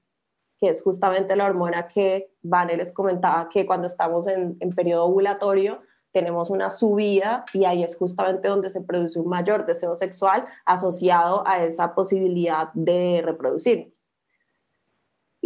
que 0.60 0.70
es 0.70 0.82
justamente 0.82 1.36
la 1.36 1.46
hormona 1.46 1.88
que 1.88 2.32
Vane 2.42 2.78
les 2.78 2.94
comentaba 2.94 3.50
que 3.50 3.66
cuando 3.66 3.88
estamos 3.88 4.28
en, 4.28 4.58
en 4.60 4.70
periodo 4.70 5.06
ovulatorio 5.06 5.82
tenemos 6.12 6.50
una 6.50 6.70
subida 6.70 7.44
y 7.54 7.66
ahí 7.66 7.84
es 7.84 7.98
justamente 7.98 8.48
donde 8.48 8.70
se 8.70 8.80
produce 8.80 9.20
un 9.20 9.28
mayor 9.28 9.66
deseo 9.66 9.98
sexual 9.98 10.46
asociado 10.66 11.46
a 11.46 11.62
esa 11.64 11.94
posibilidad 11.94 12.70
de 12.74 13.22
reproducir. 13.24 13.92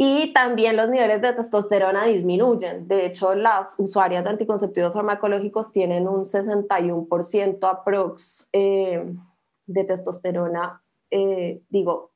Y 0.01 0.31
también 0.31 0.77
los 0.77 0.89
niveles 0.89 1.21
de 1.21 1.33
testosterona 1.33 2.05
disminuyen. 2.05 2.87
De 2.87 3.05
hecho, 3.05 3.35
las 3.35 3.77
usuarias 3.79 4.23
de 4.23 4.29
anticonceptivos 4.29 4.93
farmacológicos 4.93 5.73
tienen 5.73 6.07
un 6.07 6.23
61% 6.23 7.67
aprox 7.67 8.47
eh, 8.53 9.11
de 9.65 9.83
testosterona, 9.83 10.81
eh, 11.11 11.63
digo, 11.67 12.11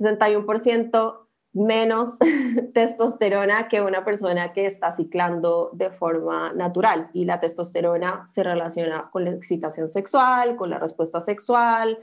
61% 0.00 1.18
menos 1.52 2.18
testosterona 2.74 3.68
que 3.68 3.80
una 3.80 4.04
persona 4.04 4.52
que 4.52 4.66
está 4.66 4.92
ciclando 4.92 5.70
de 5.72 5.90
forma 5.90 6.52
natural. 6.52 7.10
Y 7.12 7.24
la 7.24 7.40
testosterona 7.40 8.26
se 8.28 8.42
relaciona 8.42 9.10
con 9.10 9.24
la 9.24 9.32
excitación 9.32 9.88
sexual, 9.88 10.56
con 10.56 10.70
la 10.70 10.78
respuesta 10.78 11.20
sexual. 11.20 11.98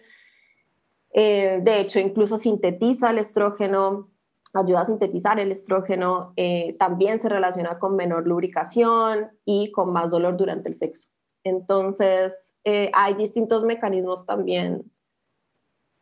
Eh, 1.12 1.60
de 1.64 1.80
hecho, 1.80 2.00
incluso 2.00 2.38
sintetiza 2.38 3.10
el 3.10 3.20
estrógeno, 3.20 4.10
ayuda 4.54 4.82
a 4.82 4.86
sintetizar 4.86 5.40
el 5.40 5.52
estrógeno. 5.52 6.34
Eh, 6.36 6.76
también 6.78 7.20
se 7.20 7.30
relaciona 7.30 7.80
con 7.80 7.96
menor 7.96 8.28
lubricación 8.28 9.30
y 9.46 9.72
con 9.72 9.94
más 9.94 10.12
dolor 10.12 10.38
durante 10.38 10.70
el 10.70 10.76
sexo. 10.76 11.10
Entonces, 11.44 12.54
eh, 12.66 12.92
hay 12.94 13.14
distintos 13.14 13.64
mecanismos 13.64 14.26
también 14.26 14.92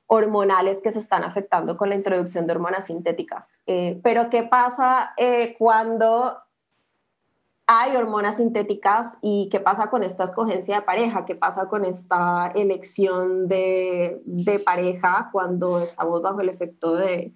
hormonales 0.08 0.82
que 0.82 0.92
se 0.92 1.00
están 1.00 1.24
afectando 1.24 1.78
con 1.78 1.90
la 1.90 1.96
introducción 1.96 2.46
de 2.46 2.54
hormonas 2.54 2.88
sintéticas. 2.88 3.62
Eh, 3.66 4.00
pero 4.04 4.30
¿qué 4.30 4.44
pasa 4.44 5.14
eh, 5.18 5.56
cuando 5.58 6.38
hay 7.68 7.96
hormonas 7.96 8.38
sintéticas 8.38 9.18
y 9.22 9.50
qué 9.52 9.60
pasa 9.60 9.90
con 9.90 10.04
esta 10.04 10.24
escogencia 10.24 10.76
de 10.76 10.82
pareja? 10.84 11.26
¿Qué 11.26 11.36
pasa 11.36 11.68
con 11.68 11.84
esta 11.84 12.52
elección 12.54 13.48
de, 13.48 14.22
de 14.26 14.60
pareja 14.60 15.30
cuando 15.32 15.80
estamos 15.80 16.22
bajo 16.22 16.42
el 16.42 16.50
efecto 16.50 16.96
de, 16.96 17.34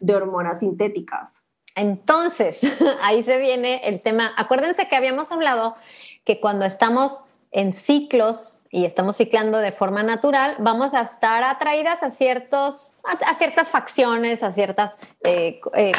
de 0.00 0.14
hormonas 0.14 0.60
sintéticas? 0.60 1.42
Entonces, 1.74 2.62
ahí 3.02 3.22
se 3.22 3.36
viene 3.38 3.82
el 3.84 4.00
tema. 4.00 4.32
Acuérdense 4.38 4.88
que 4.88 4.96
habíamos 4.96 5.30
hablado 5.30 5.76
que 6.24 6.40
cuando 6.40 6.64
estamos 6.64 7.24
en 7.50 7.74
ciclos 7.74 8.55
y 8.70 8.84
estamos 8.84 9.16
ciclando 9.16 9.58
de 9.58 9.72
forma 9.72 10.02
natural, 10.02 10.56
vamos 10.58 10.94
a 10.94 11.02
estar 11.02 11.42
atraídas 11.44 12.02
a, 12.02 12.10
ciertos, 12.10 12.92
a, 13.04 13.34
ciertas 13.34 13.70
facciones, 13.70 14.42
a 14.42 14.52
ciertas 14.52 14.98
eh, 15.24 15.60
eh, 15.74 15.92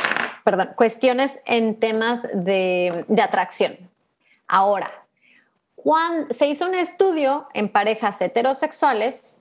perdón, 0.44 0.72
cuestiones 0.76 1.40
en 1.46 1.80
temas 1.80 2.28
de, 2.34 3.06
de 3.08 3.22
atracción. 3.22 3.78
Ahora, 4.48 4.92
cuando 5.76 6.34
se 6.34 6.48
hizo 6.48 6.66
un 6.66 6.76
estudio 6.76 7.48
en 7.54 7.70
parejas 7.70 8.20
heterosexuales 8.22 9.38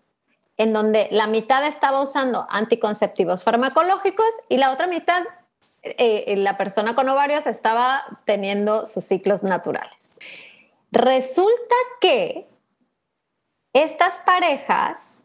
en 0.56 0.72
donde 0.72 1.08
la 1.10 1.26
mitad 1.26 1.66
estaba 1.66 2.00
usando 2.00 2.46
anticonceptivos 2.48 3.42
farmacológicos 3.42 4.28
y 4.48 4.56
la 4.56 4.72
otra 4.72 4.86
mitad 4.86 5.22
eh, 5.98 6.34
la 6.38 6.56
persona 6.56 6.94
con 6.94 7.08
ovarios 7.08 7.46
estaba 7.46 8.02
teniendo 8.24 8.84
sus 8.84 9.04
ciclos 9.04 9.42
naturales. 9.42 10.18
Resulta 10.90 11.74
que 12.00 12.48
estas 13.76 14.18
parejas 14.20 15.22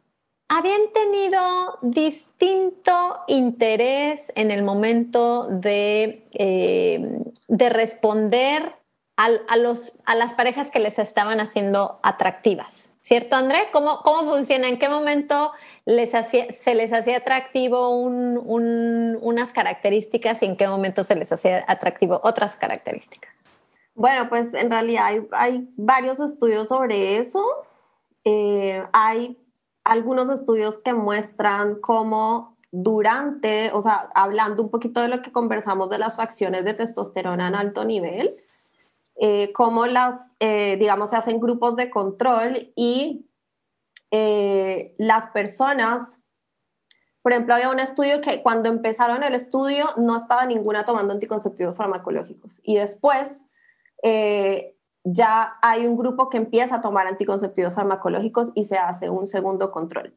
habían 0.50 0.82
tenido 0.94 1.78
distinto 1.82 3.20
interés 3.28 4.32
en 4.36 4.52
el 4.52 4.64
momento 4.64 5.48
de, 5.48 6.28
eh, 6.34 7.20
de 7.48 7.70
responder 7.70 8.76
a, 9.16 9.56
los, 9.56 9.94
a 10.06 10.16
las 10.16 10.34
parejas 10.34 10.72
que 10.72 10.80
les 10.80 10.98
estaban 10.98 11.40
haciendo 11.40 12.00
atractivas. 12.02 12.96
¿Cierto, 13.02 13.36
André? 13.36 13.60
¿Cómo, 13.72 14.00
cómo 14.00 14.32
funciona? 14.32 14.68
¿En 14.68 14.80
qué 14.80 14.90
momento 14.90 15.52
les 15.86 16.16
hacía, 16.16 16.52
se 16.52 16.74
les 16.74 16.92
hacía 16.92 17.18
atractivo 17.18 17.96
unas 17.96 19.54
características 19.54 20.42
y 20.42 20.48
en 20.48 20.58
qué 20.58 20.68
momento 20.68 21.04
se 21.04 21.16
les 21.16 21.32
hacía 21.32 21.64
atractivo 21.68 22.20
otras 22.24 22.56
características? 22.56 23.36
Bueno, 23.94 24.28
pues 24.28 24.54
en 24.56 24.72
realidad 24.72 25.06
hay, 25.06 25.28
hay 25.32 25.70
varios 25.78 26.20
estudios 26.20 26.70
sobre 26.70 27.18
eso. 27.18 27.46
Eh, 28.24 28.84
hay 28.94 29.38
algunos 29.84 30.30
estudios 30.30 30.80
que 30.80 30.94
muestran 30.94 31.80
cómo 31.82 32.58
durante, 32.72 33.72
o 33.74 33.82
sea, 33.82 34.10
hablando 34.16 34.64
un 34.64 34.70
poquito 34.70 35.02
de 35.02 35.10
lo 35.10 35.22
que 35.22 35.32
conversamos 35.32 35.90
de 35.90 35.98
las 35.98 36.16
facciones 36.16 36.64
de 36.64 36.74
testosterona 36.74 37.48
en 37.50 37.56
alto 37.56 37.84
nivel, 37.84 38.34
eh, 39.18 39.52
cómo 39.54 39.86
las, 39.88 40.36
eh, 40.40 40.78
digamos, 40.80 41.10
se 41.10 41.18
hacen 41.18 41.40
grupos 41.40 41.76
de 41.76 41.90
control 41.90 42.72
y 42.76 43.26
eh, 44.10 44.96
las 44.98 45.28
personas, 45.28 46.20
por 47.22 47.34
ejemplo, 47.34 47.56
había 47.56 47.70
un 47.70 47.80
estudio 47.80 48.22
que 48.22 48.42
cuando 48.42 48.70
empezaron 48.70 49.24
el 49.24 49.36
estudio 49.36 49.90
no 49.98 50.16
estaba 50.16 50.46
ninguna 50.46 50.86
tomando 50.86 51.14
anticonceptivos 51.14 51.76
farmacológicos 51.76 52.62
y 52.64 52.78
después 52.78 53.48
ya 55.04 55.58
hay 55.62 55.88
un 55.88 55.98
grupo 55.98 56.30
que 56.30 56.38
empieza 56.38 56.76
a 56.76 56.82
tomar 56.82 57.08
anticonceptivos 57.08 57.74
farmacológicos 57.74 58.52
y 58.56 58.66
se 58.66 58.78
hace 58.78 59.10
un 59.10 59.28
segundo 59.28 59.72
control. 59.72 60.16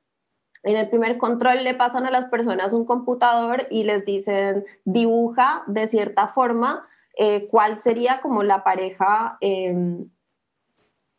En 0.63 0.77
el 0.77 0.89
primer 0.89 1.19
control 1.19 1.63
le 1.63 1.75
pasan 1.75 2.07
a 2.07 2.11
las 2.11 2.27
personas 2.27 2.73
un 2.73 2.87
computador 2.87 3.67
y 3.71 3.85
les 3.85 4.05
dicen 4.05 4.65
dibuja 4.85 5.63
de 5.67 5.87
cierta 5.89 6.29
forma 6.29 6.87
eh, 7.19 7.49
cuál 7.51 7.77
sería 7.77 8.21
como 8.21 8.43
la 8.43 8.65
pareja, 8.65 9.37
em, 9.41 10.09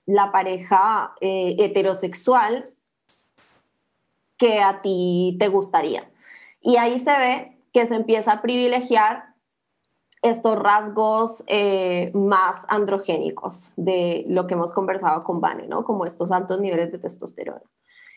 la 0.05 0.31
pareja 0.31 1.13
eh, 1.21 1.55
heterosexual 1.59 2.71
que 4.37 4.61
a 4.61 4.81
ti 4.81 5.37
te 5.39 5.47
gustaría. 5.47 6.09
Y 6.59 6.77
ahí 6.77 6.99
se 6.99 7.17
ve 7.17 7.57
que 7.71 7.85
se 7.85 7.95
empieza 7.95 8.33
a 8.33 8.41
privilegiar 8.41 9.34
estos 10.25 10.57
rasgos 10.57 11.43
eh, 11.45 12.11
más 12.15 12.65
androgénicos 12.67 13.71
de 13.75 14.25
lo 14.27 14.47
que 14.47 14.55
hemos 14.55 14.71
conversado 14.71 15.21
con 15.21 15.39
Vane, 15.39 15.67
¿no? 15.67 15.83
Como 15.83 16.05
estos 16.05 16.31
altos 16.31 16.59
niveles 16.59 16.91
de 16.91 16.97
testosterona. 16.97 17.61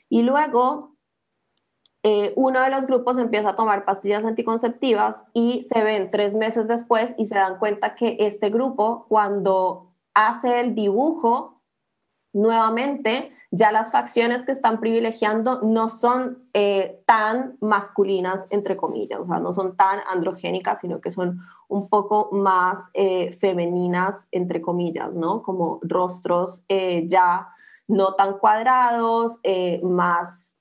Y 0.08 0.22
luego 0.22 0.96
eh, 2.02 2.32
uno 2.34 2.62
de 2.62 2.70
los 2.70 2.86
grupos 2.86 3.18
empieza 3.18 3.50
a 3.50 3.56
tomar 3.56 3.84
pastillas 3.84 4.24
anticonceptivas 4.24 5.26
y 5.34 5.64
se 5.64 5.84
ven 5.84 6.08
tres 6.08 6.34
meses 6.34 6.66
después 6.66 7.14
y 7.18 7.26
se 7.26 7.34
dan 7.34 7.58
cuenta 7.58 7.94
que 7.94 8.16
este 8.20 8.48
grupo, 8.48 9.04
cuando 9.08 9.92
hace 10.14 10.60
el 10.60 10.74
dibujo, 10.74 11.60
nuevamente 12.32 13.32
ya 13.50 13.72
las 13.72 13.90
facciones 13.90 14.44
que 14.44 14.52
están 14.52 14.80
privilegiando 14.80 15.62
no 15.62 15.88
son 15.88 16.48
eh, 16.52 17.00
tan 17.06 17.56
masculinas, 17.60 18.46
entre 18.50 18.76
comillas, 18.76 19.20
o 19.20 19.24
sea, 19.24 19.38
no 19.38 19.52
son 19.52 19.76
tan 19.76 20.00
androgénicas, 20.10 20.80
sino 20.80 21.00
que 21.00 21.10
son 21.10 21.40
un 21.68 21.88
poco 21.88 22.28
más 22.32 22.90
eh, 22.94 23.32
femeninas, 23.32 24.28
entre 24.32 24.60
comillas, 24.60 25.12
¿no? 25.12 25.42
Como 25.42 25.80
rostros 25.82 26.64
ya 27.04 27.48
no 27.86 28.14
tan 28.14 28.38
cuadrados, 28.38 29.40
más 29.82 30.58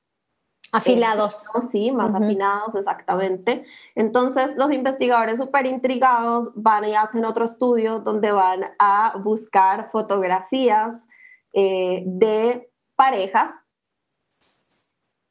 Afilados. 0.73 1.45
sí, 1.71 1.91
más 1.91 2.13
afinados, 2.13 2.75
exactamente. 2.75 3.65
Entonces, 3.95 4.55
los 4.57 4.71
investigadores 4.71 5.37
súper 5.37 5.65
intrigados 5.65 6.51
van 6.55 6.85
y 6.85 6.95
hacen 6.95 7.23
otro 7.25 7.45
estudio 7.45 7.99
donde 7.99 8.31
van 8.31 8.65
a 8.77 9.17
buscar 9.17 9.89
fotografías 9.91 11.07
eh, 11.53 12.03
de 12.05 12.66
parejas 12.97 13.49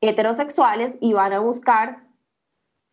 heterosexuales 0.01 0.97
y 1.03 1.13
van 1.13 1.35
a 1.35 1.41
buscar 1.41 2.07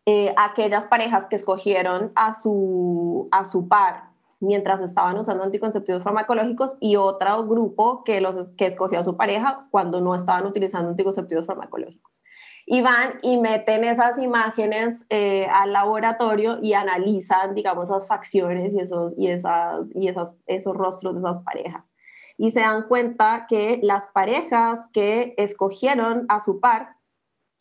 eh, 0.04 0.34
aquellas 0.36 0.84
parejas 0.84 1.26
que 1.26 1.36
escogieron 1.36 2.12
a 2.14 2.34
su, 2.34 3.28
a 3.30 3.46
su 3.46 3.68
par 3.68 4.10
mientras 4.40 4.82
estaban 4.82 5.16
usando 5.18 5.44
anticonceptivos 5.44 6.02
farmacológicos 6.02 6.76
y 6.80 6.96
otro 6.96 7.46
grupo 7.46 8.04
que, 8.04 8.20
los, 8.20 8.48
que 8.58 8.66
escogió 8.66 8.98
a 8.98 9.02
su 9.02 9.16
pareja 9.16 9.66
cuando 9.70 10.02
no 10.02 10.14
estaban 10.14 10.44
utilizando 10.44 10.90
anticonceptivos 10.90 11.46
farmacológicos 11.46 12.22
y 12.66 12.80
van 12.80 13.18
y 13.22 13.36
meten 13.38 13.84
esas 13.84 14.18
imágenes 14.18 15.06
eh, 15.10 15.46
al 15.46 15.72
laboratorio 15.72 16.58
y 16.62 16.72
analizan, 16.72 17.54
digamos, 17.54 17.84
esas 17.84 18.08
facciones 18.08 18.72
y, 18.74 18.80
esos, 18.80 19.12
y, 19.16 19.28
esas, 19.28 19.88
y 19.94 20.08
esas, 20.08 20.38
esos 20.46 20.74
rostros 20.74 21.14
de 21.14 21.20
esas 21.20 21.40
parejas. 21.40 21.93
Y 22.36 22.50
se 22.50 22.60
dan 22.60 22.88
cuenta 22.88 23.46
que 23.48 23.80
las 23.82 24.08
parejas 24.08 24.80
que 24.92 25.34
escogieron 25.36 26.26
a 26.28 26.40
su 26.40 26.60
par 26.60 26.96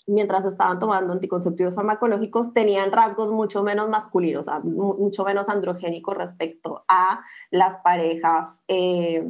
mientras 0.08 0.46
estaban 0.46 0.80
tomando 0.80 1.14
anticonceptivos 1.14 1.76
farmacológicos 1.76 2.54
tenían 2.54 2.92
rasgos 2.92 3.32
mucho 3.32 3.64
menos 3.64 3.90
masculinos, 3.90 4.48
mucho 4.64 5.24
menos 5.24 5.50
androgénicos 5.50 6.16
respecto 6.16 6.84
a 6.88 7.22
las 7.52 7.78
parejas 7.78 8.64
eh, 8.68 9.26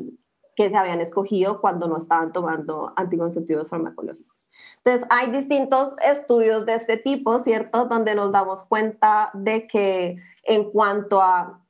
que 0.56 0.70
se 0.70 0.78
habían 0.78 1.02
escogido 1.02 1.62
cuando 1.62 1.88
no 1.88 1.98
estaban 1.98 2.32
tomando 2.32 2.94
anticonceptivos 2.96 3.68
farmacológicos. 3.68 4.50
Entonces, 4.78 5.08
hay 5.10 5.32
distintos 5.32 5.96
estudios 6.06 6.66
de 6.66 6.76
este 6.76 6.98
tipo, 6.98 7.40
¿cierto? 7.40 7.86
Donde 7.86 8.16
nos 8.16 8.32
damos 8.32 8.64
cuenta 8.64 9.32
de 9.34 9.68
que 9.68 10.18
en 10.44 10.72
cuanto 10.72 11.22
a 11.22 11.63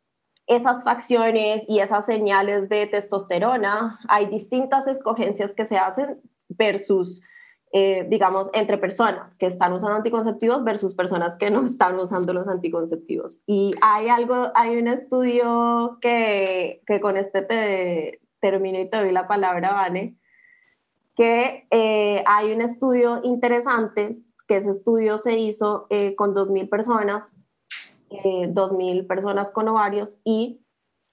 esas 0.48 0.84
facciones 0.84 1.70
y 1.70 1.80
esas 1.80 2.06
señales 2.06 2.70
de 2.70 2.88
testosterona, 2.88 4.00
hay 4.08 4.28
distintas 4.28 4.88
escogencias 4.88 5.54
que 5.54 5.66
se 5.66 5.78
hacen 5.78 6.22
versus, 6.50 7.22
eh, 7.72 8.06
digamos, 8.10 8.50
entre 8.54 8.78
personas 8.78 9.36
que 9.36 9.46
están 9.46 9.74
usando 9.74 9.96
anticonceptivos 9.96 10.64
versus 10.64 10.94
personas 10.94 11.38
que 11.38 11.50
no 11.50 11.64
están 11.66 11.98
usando 11.98 12.34
los 12.34 12.48
anticonceptivos. 12.48 13.41
Y 13.46 13.74
hay 13.82 14.10
algo, 14.10 14.52
hay 14.56 14.78
un 14.78 14.88
estudio 14.88 15.98
que, 16.02 16.82
que 16.86 17.00
con 17.00 17.16
este 17.16 17.41
te, 17.41 18.20
termino 18.44 18.80
y 18.80 18.89
te 18.89 18.98
doy 18.98 19.12
la 19.12 19.28
palabra, 19.28 19.72
Vane, 19.72 20.18
que 21.16 21.68
eh, 21.72 22.24
hay 22.28 22.52
un 22.52 22.62
estudio 22.62 23.22
interesante, 23.24 24.18
que 24.48 24.58
ese 24.58 24.72
estudio 24.72 25.18
se 25.18 25.38
hizo 25.38 25.88
eh, 25.89 26.16
con 26.16 26.36
2.000 26.36 26.70
personas, 26.70 27.38
eh, 28.24 28.47
2.000 28.53 29.07
personas 29.07 29.51
con 29.51 29.68
ovarios 29.68 30.20
y 30.24 30.61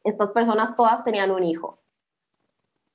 estas 0.05 0.33
personas 0.33 0.77
todas 0.77 1.05
tenían 1.05 1.31
un 1.31 1.45
hijo. 1.45 1.81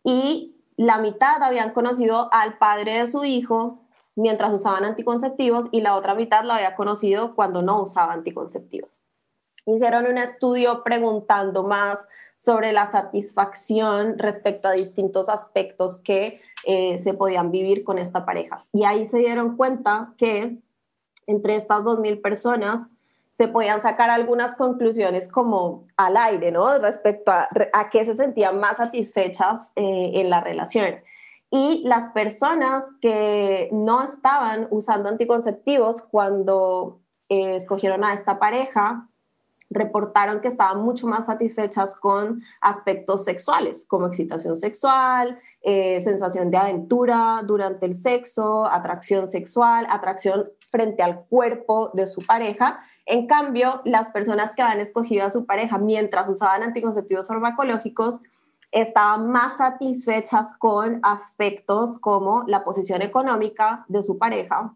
Y 0.03 0.55
la 0.77 0.99
mitad 0.99 1.41
habían 1.41 1.71
conocido 1.71 2.29
al 2.31 2.57
padre 2.57 2.99
de 2.99 3.07
su 3.07 3.23
hijo 3.23 3.81
mientras 4.15 4.53
usaban 4.53 4.85
anticonceptivos 4.85 5.67
y 5.71 5.81
la 5.81 5.95
otra 5.95 6.15
mitad 6.15 6.43
lo 6.43 6.53
había 6.53 6.75
conocido 6.75 7.35
cuando 7.35 7.61
no 7.61 7.81
usaba 7.81 8.13
anticonceptivos. 8.13 8.99
Hicieron 9.65 10.05
un 10.05 10.17
estudio 10.17 10.83
preguntando 10.83 11.63
más 11.63 12.07
sobre 12.35 12.73
la 12.73 12.87
satisfacción 12.87 14.17
respecto 14.17 14.67
a 14.67 14.73
distintos 14.73 15.29
aspectos 15.29 15.97
que 16.01 16.41
eh, 16.65 16.97
se 16.97 17.13
podían 17.13 17.51
vivir 17.51 17.83
con 17.83 17.97
esta 17.97 18.25
pareja. 18.25 18.65
Y 18.73 18.83
ahí 18.83 19.05
se 19.05 19.19
dieron 19.19 19.55
cuenta 19.55 20.13
que 20.17 20.59
entre 21.27 21.55
estas 21.55 21.81
2.000 21.81 22.21
personas 22.21 22.91
se 23.35 23.49
podían 23.49 23.81
sacar 23.81 24.09
algunas 24.09 24.55
conclusiones 24.55 25.27
como 25.27 25.85
al 25.97 26.15
aire, 26.15 26.51
¿no? 26.51 26.77
Respecto 26.77 27.31
a, 27.31 27.49
a 27.73 27.89
qué 27.89 28.05
se 28.05 28.15
sentían 28.15 28.61
más 28.61 28.77
satisfechas 28.77 29.73
eh, 29.75 30.11
en 30.13 30.29
la 30.29 30.39
relación. 30.39 30.95
Y 31.51 31.83
las 31.85 32.07
personas 32.13 32.85
que 33.01 33.67
no 33.73 34.03
estaban 34.03 34.67
usando 34.71 35.09
anticonceptivos 35.09 36.01
cuando 36.01 37.01
eh, 37.27 37.57
escogieron 37.57 38.05
a 38.05 38.13
esta 38.13 38.39
pareja, 38.39 39.09
reportaron 39.69 40.39
que 40.39 40.47
estaban 40.47 40.81
mucho 40.81 41.05
más 41.05 41.25
satisfechas 41.25 41.97
con 41.97 42.41
aspectos 42.61 43.25
sexuales, 43.25 43.85
como 43.85 44.07
excitación 44.07 44.55
sexual, 44.55 45.39
eh, 45.61 45.99
sensación 45.99 46.51
de 46.51 46.57
aventura 46.57 47.41
durante 47.45 47.85
el 47.85 47.95
sexo, 47.95 48.65
atracción 48.65 49.27
sexual, 49.27 49.87
atracción 49.89 50.49
frente 50.75 51.01
al 51.01 51.23
cuerpo 51.29 51.91
de 51.93 52.05
su 52.09 52.21
pareja. 52.21 52.81
En 53.05 53.27
cambio, 53.27 53.81
las 53.85 54.09
personas 54.09 54.53
que 54.53 54.61
habían 54.61 54.81
escogido 54.81 55.25
a 55.25 55.29
su 55.29 55.45
pareja 55.45 55.77
mientras 55.77 56.27
usaban 56.27 56.63
anticonceptivos 56.63 57.29
farmacológicos 57.29 58.19
estaban 58.71 59.31
más 59.31 59.55
satisfechas 59.55 60.57
con 60.57 60.99
aspectos 61.01 61.97
como 61.99 62.43
la 62.47 62.65
posición 62.65 63.01
económica 63.01 63.85
de 63.87 64.03
su 64.03 64.17
pareja, 64.17 64.75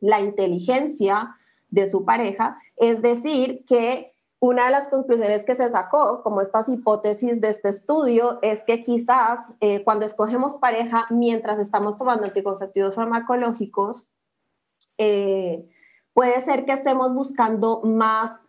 la 0.00 0.20
inteligencia 0.20 1.36
de 1.68 1.86
su 1.86 2.06
pareja 2.06 2.58
Es 2.76 3.02
decir, 3.02 3.66
que 3.66 4.14
una 4.40 4.64
de 4.66 4.70
las 4.70 4.88
conclusiones 4.88 5.44
que 5.44 5.56
se 5.56 5.68
sacó, 5.68 6.22
como 6.22 6.40
estas 6.40 6.70
hipótesis 6.70 7.38
de 7.42 7.50
este 7.50 7.68
estudio, 7.68 8.38
es 8.40 8.64
que 8.64 8.82
quizás 8.82 9.52
eh, 9.60 9.84
cuando 9.84 10.06
escogemos 10.06 10.56
pareja 10.56 11.06
mientras 11.10 11.58
estamos 11.58 11.98
tomando 11.98 12.24
anticonceptivos 12.24 12.94
farmacológicos, 12.94 14.06
eh, 14.98 15.66
puede 16.12 16.40
ser 16.42 16.64
que 16.64 16.72
estemos 16.72 17.14
buscando 17.14 17.80
más 17.82 18.42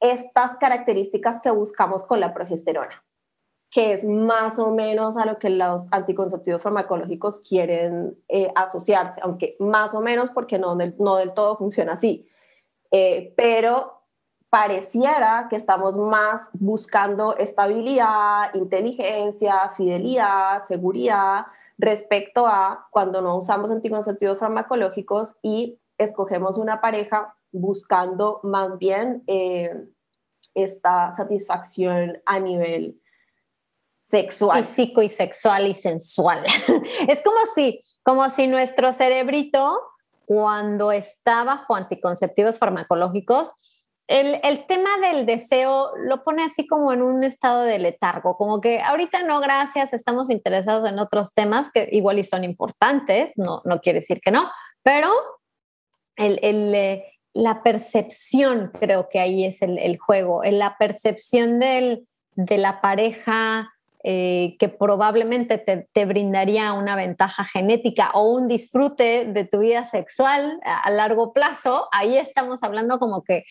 estas 0.00 0.56
características 0.56 1.40
que 1.40 1.50
buscamos 1.50 2.04
con 2.04 2.20
la 2.20 2.32
progesterona, 2.32 3.04
que 3.70 3.92
es 3.92 4.04
más 4.04 4.58
o 4.58 4.70
menos 4.70 5.16
a 5.16 5.26
lo 5.26 5.38
que 5.38 5.50
los 5.50 5.92
anticonceptivos 5.92 6.62
farmacológicos 6.62 7.40
quieren 7.40 8.18
eh, 8.28 8.52
asociarse, 8.54 9.20
aunque 9.22 9.56
más 9.58 9.94
o 9.94 10.00
menos 10.00 10.30
porque 10.30 10.58
no, 10.58 10.76
no 10.76 11.16
del 11.16 11.34
todo 11.34 11.56
funciona 11.56 11.94
así. 11.94 12.26
pero 13.36 14.00
pareciera 14.50 15.46
que 15.48 15.56
estamos 15.56 15.96
más 15.96 16.50
buscando 16.54 17.36
estabilidad, 17.36 18.52
inteligencia, 18.54 19.70
fidelidad, 19.76 20.58
seguridad 20.60 21.46
respecto 21.80 22.46
a 22.46 22.86
cuando 22.90 23.22
no 23.22 23.38
usamos 23.38 23.70
anticonceptivos 23.70 24.38
farmacológicos 24.38 25.36
y 25.42 25.80
escogemos 25.98 26.58
una 26.58 26.80
pareja 26.80 27.34
buscando 27.52 28.40
más 28.42 28.78
bien 28.78 29.22
eh, 29.26 29.88
esta 30.54 31.12
satisfacción 31.16 32.20
a 32.26 32.38
nivel 32.38 33.00
sexual. 33.96 34.64
Físico 34.64 35.02
y 35.02 35.08
sexual 35.08 35.68
y 35.68 35.74
sensual. 35.74 36.44
es 37.08 37.22
como 37.22 37.38
si, 37.54 37.80
como 38.02 38.28
si 38.28 38.46
nuestro 38.46 38.92
cerebrito, 38.92 39.80
cuando 40.26 40.92
está 40.92 41.44
bajo 41.44 41.74
anticonceptivos 41.74 42.58
farmacológicos, 42.58 43.50
el, 44.10 44.66
tema 44.66 44.90
del 45.00 45.24
deseo 45.24 45.92
lo 45.96 46.24
pone 46.24 46.42
así 46.42 46.66
como 46.66 46.92
en 46.92 47.00
un 47.00 47.22
estado 47.22 47.62
de 47.62 47.78
letargo, 47.78 48.36
como 48.36 48.60
que 48.60 48.80
ahorita 48.80 49.22
no, 49.22 49.40
gracias, 49.40 49.92
estamos 49.92 50.30
interesados 50.30 50.88
en 50.88 50.98
otros 50.98 51.32
temas 51.32 51.70
que 51.72 51.88
igual 51.92 52.18
y 52.18 52.24
son 52.24 52.42
importantes, 52.42 53.32
no, 53.36 53.62
no 53.64 53.80
quiere 53.80 54.00
decir 54.00 54.20
que 54.20 54.32
no, 54.32 54.50
pero 54.82 55.10
eh, 56.16 57.04
la 57.34 57.62
percepción 57.62 58.72
creo 58.80 59.08
que 59.08 59.20
ahí 59.20 59.44
es 59.44 59.62
el, 59.62 59.96
juego, 59.98 60.42
la 60.42 60.76
percepción 60.76 61.60
de 61.60 62.04
la 62.34 62.80
pareja 62.80 63.70
eh, 64.02 64.56
que 64.58 64.68
probablemente 64.68 65.58
te, 65.58 65.86
te, 65.92 66.04
brindaría 66.06 66.72
una 66.72 66.96
ventaja 66.96 67.44
genética 67.44 68.10
o 68.14 68.32
un 68.32 68.48
disfrute 68.48 69.26
de 69.26 69.44
tu 69.44 69.60
vida 69.60 69.84
sexual 69.84 70.58
a 70.64 70.90
largo 70.90 71.32
plazo, 71.32 71.86
ahí 71.92 72.16
estamos 72.16 72.62
hablando 72.64 72.98
como 72.98 73.22
que 73.22 73.44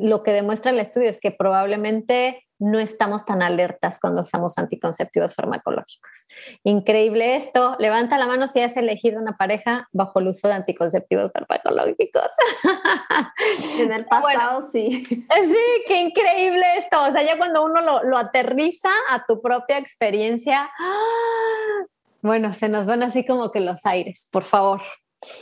lo 0.00 0.22
que 0.22 0.32
demuestra 0.32 0.70
el 0.70 0.78
estudio 0.78 1.10
es 1.10 1.20
que 1.20 1.32
probablemente 1.32 2.44
no 2.62 2.78
estamos 2.78 3.26
tan 3.26 3.42
alertas 3.42 3.98
cuando 3.98 4.22
usamos 4.22 4.56
anticonceptivos 4.56 5.34
farmacológicos. 5.34 6.28
Increíble 6.62 7.34
esto. 7.34 7.74
Levanta 7.80 8.18
la 8.18 8.28
mano 8.28 8.46
si 8.46 8.60
has 8.60 8.76
elegido 8.76 9.20
una 9.20 9.36
pareja 9.36 9.88
bajo 9.90 10.20
el 10.20 10.28
uso 10.28 10.46
de 10.46 10.54
anticonceptivos 10.54 11.32
farmacológicos. 11.32 12.28
En 13.80 13.90
el 13.92 14.04
pasado, 14.06 14.62
sí. 14.62 15.04
Sí, 15.04 15.84
qué 15.88 16.02
increíble 16.02 16.64
esto. 16.78 17.02
O 17.02 17.10
sea, 17.10 17.22
ya 17.22 17.36
cuando 17.36 17.64
uno 17.64 17.80
lo, 17.80 18.04
lo 18.04 18.16
aterriza 18.16 18.90
a 19.10 19.24
tu 19.26 19.42
propia 19.42 19.78
experiencia, 19.78 20.70
¡ah! 20.78 21.84
bueno, 22.20 22.54
se 22.54 22.68
nos 22.68 22.86
van 22.86 23.02
así 23.02 23.26
como 23.26 23.50
que 23.50 23.60
los 23.60 23.84
aires, 23.86 24.28
por 24.30 24.44
favor. 24.44 24.80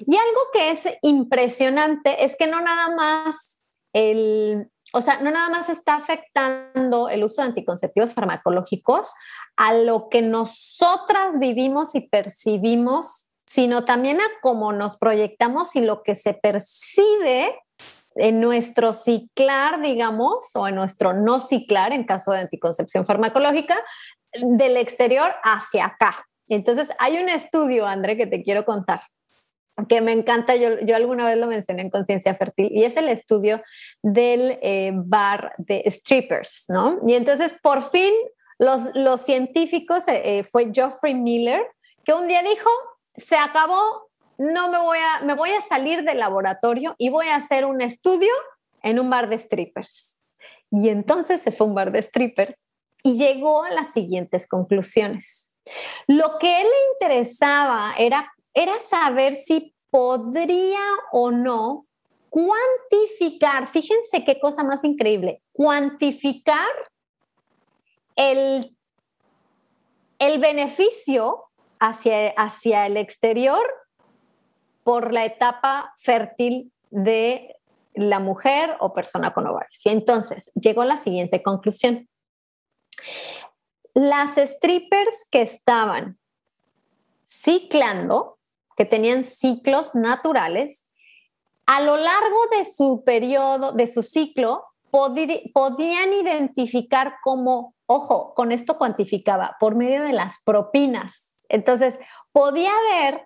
Y 0.00 0.16
algo 0.16 0.40
que 0.52 0.70
es 0.70 0.88
impresionante 1.02 2.24
es 2.24 2.36
que 2.36 2.46
no 2.46 2.60
nada 2.60 2.94
más 2.94 3.59
el, 3.92 4.70
o 4.92 5.02
sea, 5.02 5.20
no 5.20 5.30
nada 5.30 5.48
más 5.50 5.68
está 5.68 5.94
afectando 5.94 7.08
el 7.08 7.24
uso 7.24 7.42
de 7.42 7.48
anticonceptivos 7.48 8.14
farmacológicos 8.14 9.08
a 9.56 9.74
lo 9.74 10.08
que 10.08 10.22
nosotras 10.22 11.38
vivimos 11.38 11.94
y 11.94 12.08
percibimos, 12.08 13.28
sino 13.46 13.84
también 13.84 14.20
a 14.20 14.28
cómo 14.42 14.72
nos 14.72 14.96
proyectamos 14.96 15.74
y 15.76 15.80
lo 15.80 16.02
que 16.02 16.14
se 16.14 16.34
percibe 16.34 17.58
en 18.16 18.40
nuestro 18.40 18.92
ciclar, 18.92 19.80
digamos, 19.82 20.50
o 20.54 20.66
en 20.66 20.74
nuestro 20.74 21.12
no 21.12 21.40
ciclar, 21.40 21.92
en 21.92 22.04
caso 22.04 22.32
de 22.32 22.40
anticoncepción 22.40 23.06
farmacológica, 23.06 23.78
del 24.32 24.76
exterior 24.76 25.32
hacia 25.42 25.86
acá. 25.86 26.26
Entonces, 26.48 26.90
hay 26.98 27.18
un 27.18 27.28
estudio, 27.28 27.86
André, 27.86 28.16
que 28.16 28.26
te 28.26 28.42
quiero 28.42 28.64
contar, 28.64 29.02
que 29.88 30.00
me 30.00 30.12
encanta, 30.12 30.56
yo, 30.56 30.80
yo 30.80 30.96
alguna 30.96 31.26
vez 31.26 31.36
lo 31.36 31.46
mencioné 31.46 31.82
en 31.82 31.90
Conciencia 31.90 32.34
Fértil, 32.34 32.70
y 32.70 32.84
es 32.84 32.96
el 32.96 33.08
estudio 33.08 33.62
del 34.02 34.58
eh, 34.62 34.92
bar 34.94 35.54
de 35.58 35.84
strippers, 35.90 36.64
¿no? 36.68 36.98
Y 37.06 37.14
entonces, 37.14 37.58
por 37.62 37.82
fin, 37.90 38.12
los, 38.58 38.94
los 38.94 39.22
científicos, 39.22 40.06
eh, 40.08 40.38
eh, 40.38 40.44
fue 40.44 40.70
Geoffrey 40.72 41.14
Miller, 41.14 41.62
que 42.04 42.12
un 42.12 42.28
día 42.28 42.42
dijo, 42.42 42.70
se 43.16 43.36
acabó, 43.36 44.10
no 44.38 44.70
me 44.70 44.78
voy 44.78 44.98
a, 44.98 45.24
me 45.24 45.34
voy 45.34 45.50
a 45.50 45.60
salir 45.62 46.02
del 46.02 46.18
laboratorio 46.18 46.94
y 46.98 47.10
voy 47.10 47.28
a 47.28 47.36
hacer 47.36 47.64
un 47.64 47.80
estudio 47.80 48.32
en 48.82 48.98
un 48.98 49.10
bar 49.10 49.28
de 49.28 49.38
strippers. 49.38 50.20
Y 50.70 50.88
entonces 50.88 51.42
se 51.42 51.52
fue 51.52 51.66
a 51.66 51.70
un 51.70 51.74
bar 51.74 51.92
de 51.92 52.02
strippers 52.02 52.68
y 53.02 53.16
llegó 53.16 53.64
a 53.64 53.70
las 53.70 53.92
siguientes 53.92 54.46
conclusiones. 54.46 55.52
Lo 56.06 56.38
que 56.38 56.60
él 56.60 56.66
le 56.66 57.08
interesaba 57.08 57.94
era 57.98 58.32
era 58.54 58.78
saber 58.80 59.36
si 59.36 59.74
podría 59.90 60.80
o 61.12 61.30
no 61.30 61.86
cuantificar, 62.28 63.70
fíjense 63.72 64.24
qué 64.24 64.38
cosa 64.38 64.62
más 64.62 64.84
increíble, 64.84 65.42
cuantificar 65.52 66.68
el, 68.14 68.76
el 70.18 70.38
beneficio 70.38 71.44
hacia, 71.80 72.30
hacia 72.30 72.86
el 72.86 72.96
exterior 72.96 73.62
por 74.84 75.12
la 75.12 75.24
etapa 75.24 75.94
fértil 75.98 76.72
de 76.90 77.56
la 77.94 78.20
mujer 78.20 78.76
o 78.80 78.92
persona 78.92 79.32
con 79.32 79.46
ovarios. 79.46 79.84
Y 79.84 79.90
entonces 79.90 80.50
llegó 80.54 80.82
a 80.82 80.86
la 80.86 80.96
siguiente 80.96 81.42
conclusión. 81.42 82.08
Las 83.94 84.36
strippers 84.36 85.26
que 85.30 85.42
estaban 85.42 86.18
ciclando 87.24 88.39
que 88.76 88.84
tenían 88.84 89.24
ciclos 89.24 89.94
naturales, 89.94 90.86
a 91.66 91.80
lo 91.80 91.96
largo 91.96 92.38
de 92.58 92.64
su 92.64 93.04
periodo, 93.04 93.72
de 93.72 93.86
su 93.86 94.02
ciclo, 94.02 94.64
podían 94.90 96.12
identificar 96.12 97.14
como, 97.22 97.74
ojo, 97.86 98.34
con 98.34 98.50
esto 98.52 98.76
cuantificaba, 98.76 99.56
por 99.60 99.76
medio 99.76 100.02
de 100.02 100.12
las 100.12 100.42
propinas. 100.44 101.44
Entonces, 101.48 101.98
podía 102.32 102.72
ver 102.92 103.24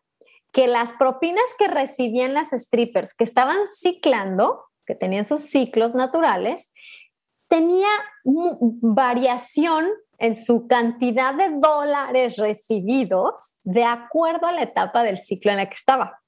que 0.52 0.66
las 0.66 0.92
propinas 0.92 1.44
que 1.58 1.68
recibían 1.68 2.34
las 2.34 2.50
strippers 2.50 3.14
que 3.14 3.24
estaban 3.24 3.56
ciclando, 3.72 4.64
que 4.86 4.94
tenían 4.94 5.24
sus 5.24 5.40
ciclos 5.42 5.94
naturales, 5.94 6.72
tenía 7.54 7.88
variación 8.24 9.88
en 10.18 10.34
su 10.34 10.66
cantidad 10.66 11.34
de 11.34 11.50
dólares 11.60 12.36
recibidos 12.36 13.54
de 13.62 13.84
acuerdo 13.84 14.48
a 14.48 14.52
la 14.52 14.62
etapa 14.62 15.04
del 15.04 15.18
ciclo 15.18 15.52
en 15.52 15.58
la 15.58 15.66
que 15.66 15.74
estaba. 15.74 16.20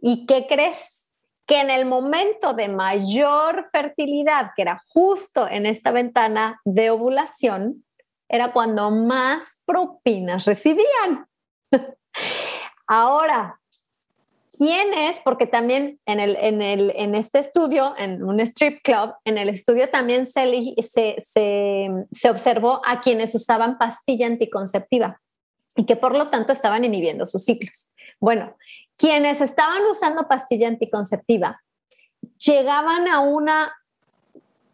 ¿Y 0.00 0.24
qué 0.24 0.46
crees? 0.48 1.06
Que 1.46 1.60
en 1.60 1.68
el 1.68 1.84
momento 1.84 2.54
de 2.54 2.68
mayor 2.68 3.68
fertilidad, 3.72 4.52
que 4.56 4.62
era 4.62 4.80
justo 4.94 5.46
en 5.46 5.66
esta 5.66 5.90
ventana 5.90 6.62
de 6.64 6.88
ovulación, 6.88 7.84
era 8.26 8.52
cuando 8.52 8.90
más 8.90 9.60
propinas 9.66 10.46
recibían. 10.46 11.28
Ahora, 12.86 13.59
quién 14.60 14.92
es, 14.92 15.20
porque 15.24 15.46
también 15.46 15.98
en, 16.04 16.20
el, 16.20 16.36
en, 16.36 16.60
el, 16.60 16.92
en 16.94 17.14
este 17.14 17.38
estudio, 17.38 17.94
en 17.96 18.22
un 18.22 18.40
strip 18.40 18.82
club, 18.82 19.14
en 19.24 19.38
el 19.38 19.48
estudio 19.48 19.88
también 19.88 20.26
se, 20.26 20.74
se, 20.82 21.16
se, 21.18 22.30
observó 22.30 22.82
a 22.84 23.00
quienes 23.00 23.34
usaban 23.34 23.78
pastilla 23.78 24.26
anticonceptiva 24.26 25.18
y 25.76 25.86
que 25.86 25.96
por 25.96 26.14
lo 26.14 26.28
tanto 26.28 26.52
estaban 26.52 26.84
inhibiendo 26.84 27.26
sus 27.26 27.42
ciclos. 27.42 27.94
Bueno, 28.20 28.54
quienes 28.98 29.40
estaban 29.40 29.82
usando 29.90 30.28
pastilla 30.28 30.68
anticonceptiva 30.68 31.62
llegaban 32.36 33.08
a 33.08 33.20
una 33.20 33.72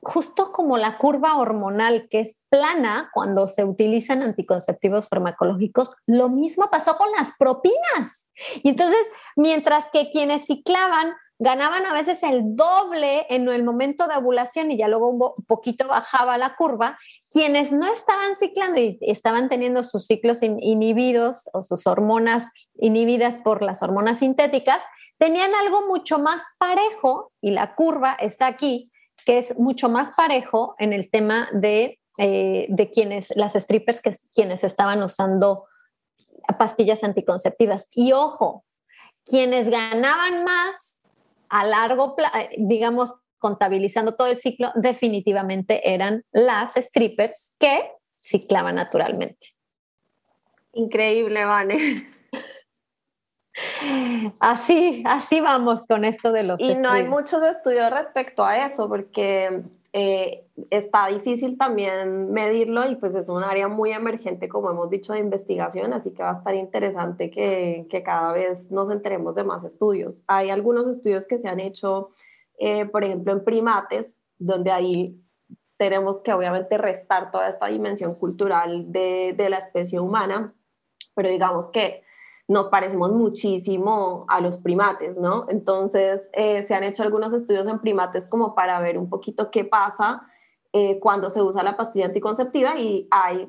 justo 0.06 0.52
como 0.52 0.78
la 0.78 0.98
curva 0.98 1.36
hormonal 1.36 2.06
que 2.08 2.20
es 2.20 2.44
plana 2.48 3.10
cuando 3.12 3.48
se 3.48 3.64
utilizan 3.64 4.22
anticonceptivos 4.22 5.08
farmacológicos, 5.08 5.90
lo 6.06 6.28
mismo 6.28 6.68
pasó 6.70 6.96
con 6.96 7.10
las 7.10 7.32
propinas. 7.36 8.24
Y 8.62 8.70
entonces, 8.70 9.04
mientras 9.34 9.90
que 9.90 10.10
quienes 10.10 10.46
ciclaban 10.46 11.12
ganaban 11.38 11.84
a 11.84 11.92
veces 11.92 12.22
el 12.22 12.54
doble 12.54 13.26
en 13.28 13.48
el 13.48 13.64
momento 13.64 14.06
de 14.06 14.16
ovulación 14.16 14.70
y 14.70 14.78
ya 14.78 14.88
luego 14.88 15.08
un 15.10 15.44
poquito 15.44 15.88
bajaba 15.88 16.38
la 16.38 16.54
curva, 16.56 16.98
quienes 17.30 17.72
no 17.72 17.86
estaban 17.92 18.36
ciclando 18.36 18.80
y 18.80 18.98
estaban 19.02 19.48
teniendo 19.48 19.82
sus 19.82 20.06
ciclos 20.06 20.42
inhibidos 20.42 21.50
o 21.52 21.64
sus 21.64 21.86
hormonas 21.86 22.48
inhibidas 22.76 23.38
por 23.38 23.60
las 23.60 23.82
hormonas 23.82 24.20
sintéticas, 24.20 24.82
tenían 25.18 25.54
algo 25.54 25.86
mucho 25.86 26.18
más 26.18 26.42
parejo, 26.58 27.32
y 27.40 27.50
la 27.50 27.74
curva 27.74 28.16
está 28.20 28.46
aquí, 28.46 28.90
que 29.26 29.38
es 29.38 29.58
mucho 29.58 29.90
más 29.90 30.12
parejo 30.12 30.76
en 30.78 30.92
el 30.94 31.10
tema 31.10 31.48
de, 31.52 31.98
eh, 32.16 32.66
de 32.70 32.90
quienes, 32.90 33.34
las 33.36 33.54
strippers, 33.54 34.00
que 34.00 34.16
quienes 34.32 34.64
estaban 34.64 35.02
usando 35.02 35.64
pastillas 36.58 37.02
anticonceptivas. 37.02 37.88
Y 37.90 38.12
ojo, 38.12 38.64
quienes 39.24 39.68
ganaban 39.68 40.44
más 40.44 40.98
a 41.48 41.66
largo 41.66 42.14
plazo, 42.14 42.34
digamos, 42.56 43.14
contabilizando 43.38 44.14
todo 44.14 44.28
el 44.28 44.36
ciclo, 44.36 44.70
definitivamente 44.76 45.92
eran 45.92 46.24
las 46.30 46.74
strippers 46.74 47.52
que 47.58 47.90
ciclaban 48.22 48.76
naturalmente. 48.76 49.48
Increíble, 50.72 51.44
Vane. 51.44 52.10
Así, 54.38 55.02
así 55.06 55.40
vamos 55.40 55.86
con 55.86 56.04
esto 56.04 56.32
de 56.32 56.42
los 56.42 56.60
Y 56.60 56.74
no 56.74 56.90
hay 56.90 57.04
muchos 57.04 57.42
estudios 57.42 57.90
respecto 57.90 58.44
a 58.44 58.66
eso, 58.66 58.88
porque 58.88 59.62
eh, 59.92 60.46
está 60.68 61.06
difícil 61.08 61.56
también 61.56 62.30
medirlo 62.30 62.86
y 62.86 62.96
pues 62.96 63.14
es 63.14 63.30
un 63.30 63.42
área 63.42 63.66
muy 63.68 63.92
emergente, 63.92 64.48
como 64.48 64.70
hemos 64.70 64.90
dicho, 64.90 65.14
de 65.14 65.20
investigación, 65.20 65.94
así 65.94 66.10
que 66.10 66.22
va 66.22 66.32
a 66.32 66.34
estar 66.34 66.54
interesante 66.54 67.30
que, 67.30 67.86
que 67.88 68.02
cada 68.02 68.32
vez 68.32 68.70
nos 68.70 68.90
enteremos 68.90 69.34
de 69.34 69.44
más 69.44 69.64
estudios. 69.64 70.22
Hay 70.26 70.50
algunos 70.50 70.86
estudios 70.86 71.26
que 71.26 71.38
se 71.38 71.48
han 71.48 71.60
hecho, 71.60 72.10
eh, 72.58 72.84
por 72.84 73.04
ejemplo, 73.04 73.32
en 73.32 73.42
primates, 73.42 74.22
donde 74.38 74.70
ahí 74.70 75.18
tenemos 75.78 76.20
que 76.20 76.34
obviamente 76.34 76.76
restar 76.76 77.30
toda 77.30 77.48
esta 77.48 77.66
dimensión 77.68 78.14
cultural 78.16 78.92
de, 78.92 79.34
de 79.34 79.48
la 79.48 79.58
especie 79.58 79.98
humana, 79.98 80.54
pero 81.14 81.30
digamos 81.30 81.70
que 81.70 82.02
nos 82.48 82.68
parecemos 82.68 83.12
muchísimo 83.12 84.24
a 84.28 84.40
los 84.40 84.58
primates, 84.58 85.18
¿no? 85.18 85.46
Entonces, 85.48 86.30
eh, 86.32 86.64
se 86.66 86.74
han 86.74 86.84
hecho 86.84 87.02
algunos 87.02 87.32
estudios 87.32 87.66
en 87.66 87.80
primates 87.80 88.28
como 88.28 88.54
para 88.54 88.80
ver 88.80 88.98
un 88.98 89.08
poquito 89.08 89.50
qué 89.50 89.64
pasa 89.64 90.22
eh, 90.72 91.00
cuando 91.00 91.30
se 91.30 91.42
usa 91.42 91.64
la 91.64 91.76
pastilla 91.76 92.06
anticonceptiva 92.06 92.78
y 92.78 93.08
hay 93.10 93.48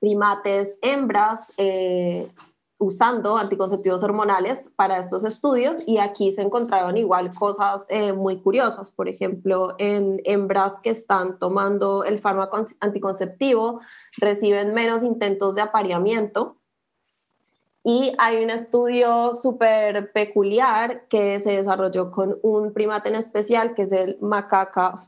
primates 0.00 0.78
hembras 0.80 1.52
eh, 1.58 2.30
usando 2.78 3.36
anticonceptivos 3.36 4.02
hormonales 4.02 4.72
para 4.74 4.98
estos 4.98 5.24
estudios 5.24 5.86
y 5.86 5.98
aquí 5.98 6.32
se 6.32 6.42
encontraron 6.42 6.96
igual 6.96 7.32
cosas 7.32 7.86
muy 8.16 8.40
curiosas, 8.40 8.90
por 8.90 9.08
ejemplo, 9.08 9.74
en 9.78 10.20
hembras 10.24 10.80
que 10.80 10.90
están 10.90 11.38
tomando 11.38 12.04
el 12.04 12.18
fármaco 12.18 12.62
anticonceptivo 12.80 13.80
reciben 14.18 14.74
menos 14.74 15.02
intentos 15.02 15.54
de 15.54 15.62
apareamiento 15.62 16.58
y 17.86 18.14
hay 18.16 18.42
un 18.42 18.48
estudio 18.48 19.34
súper 19.34 20.10
peculiar 20.12 21.06
que 21.08 21.38
se 21.38 21.58
desarrolló 21.58 22.10
con 22.10 22.38
un 22.42 22.72
primate 22.72 23.10
en 23.10 23.16
especial, 23.16 23.74
que 23.74 23.82
es 23.82 23.92
el 23.92 24.16
macaca 24.22 24.98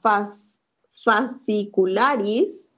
fascicularis. 0.93 2.71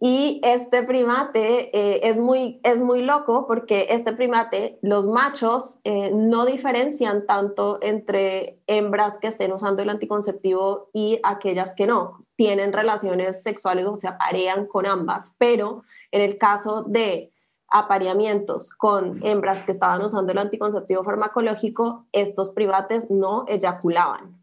Y 0.00 0.40
este 0.42 0.82
primate 0.84 1.76
eh, 1.76 2.08
es, 2.08 2.18
muy, 2.18 2.60
es 2.62 2.78
muy 2.78 3.02
loco 3.02 3.46
porque 3.46 3.88
este 3.90 4.14
primate, 4.14 4.78
los 4.80 5.06
machos 5.06 5.80
eh, 5.84 6.10
no 6.14 6.46
diferencian 6.46 7.26
tanto 7.26 7.80
entre 7.82 8.60
hembras 8.66 9.18
que 9.18 9.26
estén 9.26 9.52
usando 9.52 9.82
el 9.82 9.90
anticonceptivo 9.90 10.88
y 10.94 11.20
aquellas 11.22 11.74
que 11.74 11.86
no. 11.86 12.24
Tienen 12.36 12.72
relaciones 12.72 13.42
sexuales 13.42 13.84
o 13.84 13.98
se 13.98 14.08
aparean 14.08 14.66
con 14.66 14.86
ambas, 14.86 15.34
pero 15.36 15.82
en 16.12 16.22
el 16.22 16.38
caso 16.38 16.84
de 16.84 17.32
apareamientos 17.68 18.70
con 18.70 19.24
hembras 19.24 19.64
que 19.64 19.72
estaban 19.72 20.02
usando 20.02 20.32
el 20.32 20.38
anticonceptivo 20.38 21.04
farmacológico, 21.04 22.06
estos 22.12 22.50
primates 22.50 23.10
no 23.10 23.44
eyaculaban. 23.48 24.38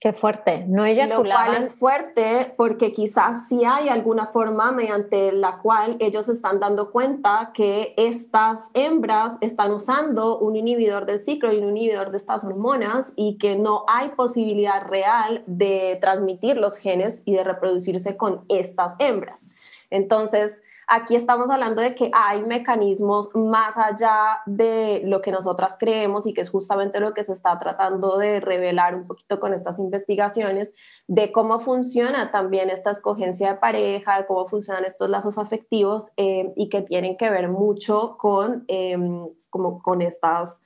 Qué 0.00 0.12
fuerte, 0.12 0.64
no 0.68 0.84
eyaculaban. 0.84 1.48
Lo 1.48 1.52
cual 1.52 1.64
es 1.64 1.74
fuerte 1.74 2.54
porque 2.56 2.92
quizás 2.92 3.48
sí 3.48 3.64
hay 3.64 3.88
alguna 3.88 4.26
forma 4.26 4.70
mediante 4.70 5.32
la 5.32 5.58
cual 5.58 5.96
ellos 5.98 6.28
están 6.28 6.60
dando 6.60 6.92
cuenta 6.92 7.50
que 7.52 7.94
estas 7.96 8.70
hembras 8.74 9.38
están 9.40 9.72
usando 9.72 10.38
un 10.38 10.54
inhibidor 10.54 11.04
del 11.04 11.18
ciclo 11.18 11.52
y 11.52 11.58
un 11.58 11.76
inhibidor 11.76 12.12
de 12.12 12.16
estas 12.16 12.44
hormonas 12.44 13.12
y 13.16 13.38
que 13.38 13.56
no 13.56 13.84
hay 13.88 14.10
posibilidad 14.10 14.86
real 14.86 15.42
de 15.46 15.98
transmitir 16.00 16.58
los 16.58 16.76
genes 16.76 17.22
y 17.24 17.32
de 17.32 17.42
reproducirse 17.42 18.16
con 18.16 18.44
estas 18.48 18.94
hembras. 19.00 19.50
Entonces, 19.90 20.62
Aquí 20.90 21.16
estamos 21.16 21.50
hablando 21.50 21.82
de 21.82 21.94
que 21.94 22.10
hay 22.14 22.42
mecanismos 22.42 23.28
más 23.34 23.76
allá 23.76 24.40
de 24.46 25.02
lo 25.04 25.20
que 25.20 25.30
nosotras 25.30 25.76
creemos 25.78 26.26
y 26.26 26.32
que 26.32 26.40
es 26.40 26.48
justamente 26.48 26.98
lo 26.98 27.12
que 27.12 27.24
se 27.24 27.34
está 27.34 27.58
tratando 27.58 28.16
de 28.16 28.40
revelar 28.40 28.94
un 28.94 29.06
poquito 29.06 29.38
con 29.38 29.52
estas 29.52 29.78
investigaciones 29.78 30.74
de 31.06 31.30
cómo 31.30 31.60
funciona 31.60 32.30
también 32.30 32.70
esta 32.70 32.90
escogencia 32.90 33.52
de 33.52 33.58
pareja, 33.58 34.16
de 34.16 34.26
cómo 34.26 34.48
funcionan 34.48 34.86
estos 34.86 35.10
lazos 35.10 35.36
afectivos 35.36 36.12
eh, 36.16 36.54
y 36.56 36.70
que 36.70 36.80
tienen 36.80 37.18
que 37.18 37.28
ver 37.28 37.48
mucho 37.48 38.16
con, 38.18 38.64
em, 38.68 39.28
como 39.50 39.82
con 39.82 40.00
estas 40.00 40.62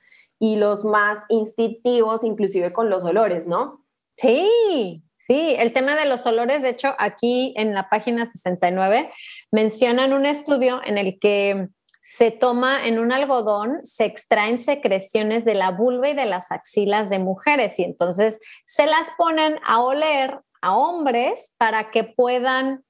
más 0.83 1.19
instintivos, 1.29 2.23
inclusive 2.23 2.71
con 2.71 2.89
los 2.89 3.03
olores, 3.03 3.47
¿no? 3.47 3.85
Sí, 4.17 5.03
Sí, 5.25 5.55
el 5.57 5.71
tema 5.71 5.95
de 5.95 6.03
los 6.03 6.25
olores, 6.25 6.61
de 6.61 6.69
hecho, 6.69 6.95
aquí 6.99 7.53
en 7.55 7.73
la 7.73 7.87
página 7.87 8.25
69 8.25 9.09
mencionan 9.51 10.11
un 10.11 10.25
estudio 10.25 10.81
en 10.83 10.97
el 10.97 11.17
que 11.17 11.69
se 12.01 12.31
toma 12.31 12.85
en 12.85 12.99
un 12.99 13.13
algodón, 13.13 13.79
se 13.85 14.03
extraen 14.03 14.59
secreciones 14.59 15.45
de 15.45 15.53
la 15.53 15.71
vulva 15.71 16.09
y 16.09 16.13
de 16.13 16.25
las 16.25 16.51
axilas 16.51 17.09
de 17.09 17.19
mujeres 17.19 17.79
y 17.79 17.83
entonces 17.83 18.41
se 18.65 18.85
las 18.85 19.11
ponen 19.17 19.61
a 19.65 19.81
oler 19.81 20.41
a 20.61 20.75
hombres 20.75 21.55
para 21.57 21.89
que 21.89 22.03
puedan 22.03 22.83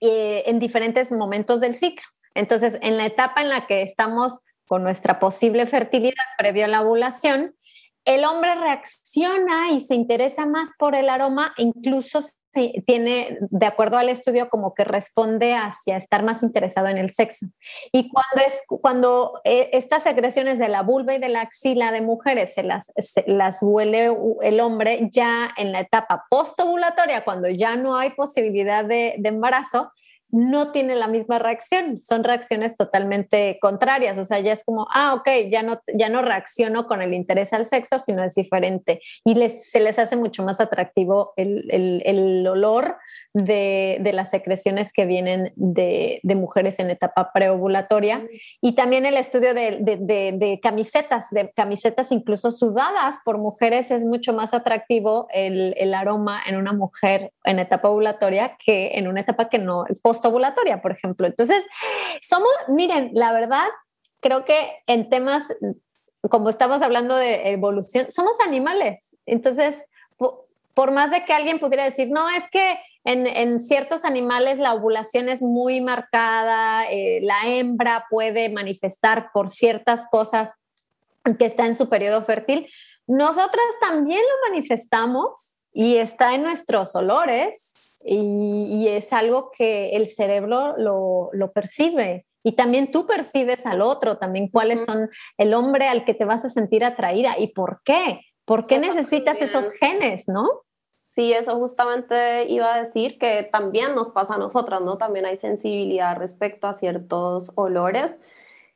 eh, 0.00 0.42
en 0.46 0.58
diferentes 0.58 1.12
momentos 1.12 1.60
del 1.60 1.76
ciclo. 1.76 2.04
Entonces, 2.34 2.78
en 2.82 2.96
la 2.96 3.06
etapa 3.06 3.42
en 3.42 3.48
la 3.48 3.68
que 3.68 3.82
estamos 3.82 4.40
con 4.66 4.82
nuestra 4.82 5.20
posible 5.20 5.68
fertilidad 5.68 6.24
previo 6.36 6.64
a 6.64 6.68
la 6.68 6.82
ovulación, 6.82 7.54
el 8.04 8.24
hombre 8.24 8.54
reacciona 8.54 9.70
y 9.70 9.80
se 9.80 9.94
interesa 9.94 10.46
más 10.46 10.70
por 10.78 10.94
el 10.94 11.08
aroma, 11.08 11.54
incluso 11.56 12.20
tiene, 12.86 13.38
de 13.40 13.66
acuerdo 13.66 13.96
al 13.96 14.08
estudio, 14.08 14.48
como 14.48 14.74
que 14.74 14.84
responde 14.84 15.54
hacia 15.54 15.96
estar 15.96 16.22
más 16.22 16.42
interesado 16.42 16.88
en 16.88 16.98
el 16.98 17.10
sexo. 17.10 17.46
Y 17.92 18.10
cuando, 18.10 18.46
es, 18.46 18.62
cuando 18.68 19.40
eh, 19.44 19.70
estas 19.72 20.04
secreciones 20.04 20.58
de 20.58 20.68
la 20.68 20.82
vulva 20.82 21.14
y 21.14 21.18
de 21.18 21.28
la 21.28 21.40
axila 21.40 21.90
de 21.90 22.02
mujeres 22.02 22.54
se 22.54 22.62
las, 22.62 23.58
huele 23.60 24.16
el 24.42 24.60
hombre 24.60 25.08
ya 25.10 25.50
en 25.56 25.72
la 25.72 25.80
etapa 25.80 26.26
postovulatoria, 26.30 27.24
cuando 27.24 27.48
ya 27.48 27.76
no 27.76 27.96
hay 27.96 28.10
posibilidad 28.10 28.84
de 28.84 29.14
embarazo, 29.24 29.90
no 30.34 30.72
tiene 30.72 30.96
la 30.96 31.06
misma 31.06 31.38
reacción, 31.38 32.00
son 32.00 32.24
reacciones 32.24 32.76
totalmente 32.76 33.56
contrarias, 33.60 34.18
o 34.18 34.24
sea, 34.24 34.40
ya 34.40 34.52
es 34.52 34.64
como, 34.64 34.88
ah, 34.92 35.14
ok, 35.14 35.28
ya 35.48 35.62
no, 35.62 35.80
ya 35.94 36.08
no 36.08 36.22
reacciono 36.22 36.88
con 36.88 37.02
el 37.02 37.14
interés 37.14 37.52
al 37.52 37.66
sexo, 37.66 38.00
sino 38.00 38.24
es 38.24 38.34
diferente. 38.34 39.00
Y 39.24 39.36
se 39.50 39.78
les 39.78 39.96
hace 39.96 40.16
mucho 40.16 40.42
más 40.42 40.60
atractivo 40.60 41.34
el, 41.36 41.68
el, 41.70 42.02
el 42.04 42.44
olor 42.48 42.96
de, 43.34 43.98
de, 44.00 44.12
las 44.12 44.30
secreciones 44.30 44.92
que 44.92 45.06
vienen 45.06 45.52
de, 45.56 46.20
de, 46.22 46.34
mujeres 46.36 46.78
en 46.78 46.88
etapa 46.88 47.32
preovulatoria 47.32 48.24
y 48.60 48.74
también 48.74 49.06
el 49.06 49.16
estudio 49.16 49.54
de, 49.54 49.78
de, 49.80 50.60
camisetas, 50.62 51.30
de 51.30 51.50
camisetas 51.54 52.12
incluso 52.12 52.52
sudadas 52.52 53.16
por 53.24 53.38
mujeres 53.38 53.90
es 53.90 54.04
mucho 54.04 54.32
más 54.32 54.54
atractivo 54.54 55.26
el, 55.32 55.74
el 55.78 55.94
aroma 55.94 56.40
en 56.46 56.56
una 56.56 56.72
mujer 56.72 57.32
en 57.44 57.58
etapa 57.58 57.90
ovulatoria 57.90 58.56
que 58.64 58.92
en 58.94 59.08
una 59.08 59.20
etapa 59.20 59.48
que 59.48 59.58
no, 59.58 59.84
post 60.02 60.24
ovulatoria, 60.24 60.80
por 60.80 60.92
ejemplo. 60.92 61.26
Entonces, 61.26 61.62
somos, 62.22 62.52
miren, 62.68 63.10
la 63.14 63.32
verdad, 63.32 63.66
creo 64.20 64.44
que 64.44 64.82
en 64.86 65.08
temas, 65.10 65.52
como 66.30 66.50
estamos 66.50 66.82
hablando 66.82 67.16
de 67.16 67.50
evolución, 67.50 68.10
somos 68.10 68.38
animales. 68.46 69.16
Entonces, 69.26 69.76
por, 70.16 70.90
más 70.92 71.10
de 71.10 71.24
que 71.24 71.32
alguien 71.32 71.58
pudiera 71.58 71.84
decir, 71.84 72.08
no, 72.10 72.28
es 72.30 72.48
que 72.50 72.78
en, 73.04 73.60
ciertos 73.60 74.04
animales 74.04 74.58
la 74.58 74.74
ovulación 74.74 75.28
es 75.28 75.42
muy 75.42 75.80
marcada, 75.80 76.90
eh, 76.90 77.20
la 77.22 77.46
hembra 77.46 78.06
puede 78.10 78.48
manifestar 78.48 79.30
por 79.32 79.50
ciertas 79.50 80.06
cosas 80.10 80.54
que 81.38 81.46
está 81.46 81.66
en 81.66 81.74
su 81.74 81.88
periodo 81.88 82.22
fértil, 82.24 82.68
nosotras 83.06 83.64
también 83.80 84.20
lo 84.20 84.50
manifestamos 84.50 85.58
y 85.72 85.96
está 85.96 86.34
en 86.34 86.42
nuestros 86.42 86.94
olores, 86.96 87.84
y, 88.04 88.88
es 88.88 89.12
algo 89.12 89.50
que 89.56 89.96
el 89.96 90.06
cerebro 90.06 90.74
lo, 90.76 91.52
percibe. 91.52 92.26
Y 92.42 92.52
también 92.52 92.92
tú 92.92 93.06
percibes 93.06 93.64
al 93.64 93.80
otro, 93.80 94.18
también 94.18 94.48
cuáles 94.48 94.84
son 94.84 95.08
el 95.38 95.54
hombre 95.54 95.88
al 95.88 96.04
que 96.04 96.12
te 96.12 96.26
vas 96.26 96.44
a 96.44 96.50
sentir 96.50 96.84
atraída 96.84 97.38
y 97.38 97.48
por 97.48 97.80
qué. 97.84 98.20
¿Por 98.44 98.66
qué 98.66 98.78
necesitas 98.78 99.40
esos 99.40 99.72
genes, 99.72 100.28
no? 100.28 100.46
Sí, 101.14 101.32
eso 101.32 101.56
justamente 101.56 102.46
iba 102.48 102.74
a 102.74 102.80
decir 102.80 103.18
que 103.18 103.48
también 103.50 103.94
nos 103.94 104.10
pasa 104.10 104.34
a 104.34 104.38
nosotras, 104.38 104.80
¿no? 104.80 104.98
También 104.98 105.26
hay 105.26 105.36
sensibilidad 105.36 106.16
respecto 106.16 106.66
a 106.66 106.74
ciertos 106.74 107.52
olores 107.54 108.22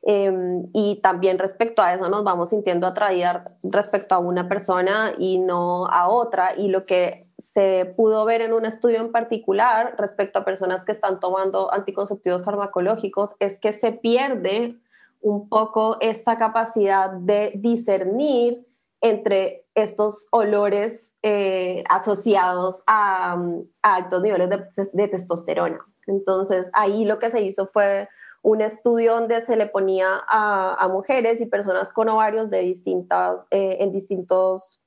Em, 0.01 0.69
y 0.73 1.01
también 1.01 1.37
respecto 1.39 1.81
a 1.81 1.93
eso 1.93 2.07
nos 2.07 2.23
vamos 2.23 2.51
sintiendo 2.51 2.87
atraídas 2.87 3.51
respecto 3.63 4.15
a 4.15 4.19
una 4.19 4.47
persona 4.47 5.13
y 5.17 5.39
no 5.39 5.87
a 5.87 6.07
otra. 6.07 6.55
Y 6.55 6.69
lo 6.69 6.83
que 6.83 7.27
se 7.37 7.93
pudo 7.97 8.23
ver 8.25 8.41
en 8.41 8.53
un 8.53 8.65
estudio 8.65 8.99
en 8.99 9.11
particular 9.11 9.95
respecto 9.97 10.39
a 10.39 10.45
personas 10.45 10.85
que 10.85 10.93
están 10.93 11.19
tomando 11.19 11.73
anticonceptivos 11.73 12.43
farmacológicos 12.45 13.35
es 13.39 13.59
que 13.59 13.73
se 13.73 13.91
pierde 13.91 14.77
un 15.21 15.49
poco 15.49 15.97
esta 15.99 16.37
capacidad 16.37 17.11
de 17.11 17.51
discernir 17.55 18.65
entre 19.01 19.65
estos 19.75 20.27
olores 20.31 21.15
eh, 21.21 21.83
asociados 21.89 22.83
a, 22.87 23.37
altos 23.81 24.21
niveles 24.21 24.49
de, 24.93 25.07
testosterona. 25.07 25.79
Entonces, 26.07 26.69
ahí 26.73 27.05
lo 27.05 27.19
que 27.19 27.31
se 27.31 27.41
hizo 27.41 27.67
fue 27.67 28.09
un 28.41 28.61
estudio 28.61 29.13
donde 29.13 29.41
se 29.41 29.55
le 29.55 29.67
ponía 29.67 30.21
a, 30.27 30.87
mujeres 30.91 31.41
y 31.41 31.45
personas 31.45 31.93
con 31.93 32.09
ovarios 32.09 32.49
de 32.49 32.59
distintas, 32.59 33.45
eh, 33.51 33.77
en 33.79 33.91
distintos 33.91 34.81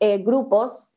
eh, 0.00 0.18
grupos. 0.18 0.88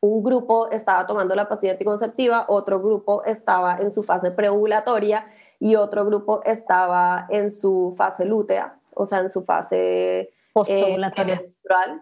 Un 0.00 0.22
grupo 0.22 0.70
estaba 0.70 1.06
tomando 1.06 1.34
la 1.34 1.48
pastilla 1.48 1.72
anticonceptiva, 1.72 2.46
otro 2.48 2.80
grupo 2.80 3.22
estaba 3.24 3.76
en 3.76 3.90
su 3.90 4.02
fase 4.02 4.30
preovulatoria 4.30 5.26
y 5.58 5.76
otro 5.76 6.06
grupo 6.06 6.40
estaba 6.44 7.26
en 7.28 7.50
su 7.50 7.94
fase 7.98 8.24
lútea, 8.24 8.80
o 8.94 9.04
sea, 9.04 9.18
en 9.18 9.28
su 9.28 9.44
fase 9.44 10.32
postovulatoria. 10.52 11.34
Eh, 11.36 11.54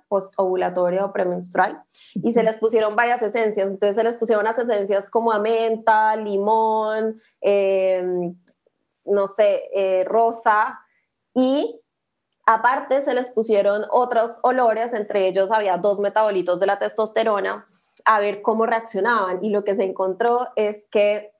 postovulatoria 0.08 1.04
o 1.04 1.12
premenstrual. 1.12 1.82
Y 2.14 2.32
se 2.32 2.42
les 2.42 2.56
pusieron 2.56 2.96
varias 2.96 3.22
esencias. 3.22 3.70
Entonces 3.70 3.96
se 3.96 4.04
les 4.04 4.16
pusieron 4.16 4.44
las 4.44 4.58
esencias 4.58 5.08
como 5.10 5.32
a 5.32 5.38
menta, 5.38 6.16
limón, 6.16 7.20
em, 7.40 8.34
no 9.04 9.28
sé, 9.28 9.68
eh, 9.74 10.04
rosa. 10.04 10.78
Y 11.34 11.80
aparte 12.46 13.02
se 13.02 13.14
les 13.14 13.30
pusieron 13.30 13.84
otros 13.90 14.38
olores, 14.42 14.94
entre 14.94 15.28
ellos 15.28 15.50
había 15.52 15.76
dos 15.76 15.98
metabolitos 15.98 16.58
de 16.60 16.66
la 16.66 16.78
testosterona, 16.78 17.66
a 18.04 18.20
ver 18.20 18.42
cómo 18.42 18.64
reaccionaban. 18.64 19.44
Y 19.44 19.50
lo 19.50 19.64
que 19.64 19.76
se 19.76 19.84
encontró 19.84 20.48
es 20.56 20.88
que 20.90 21.32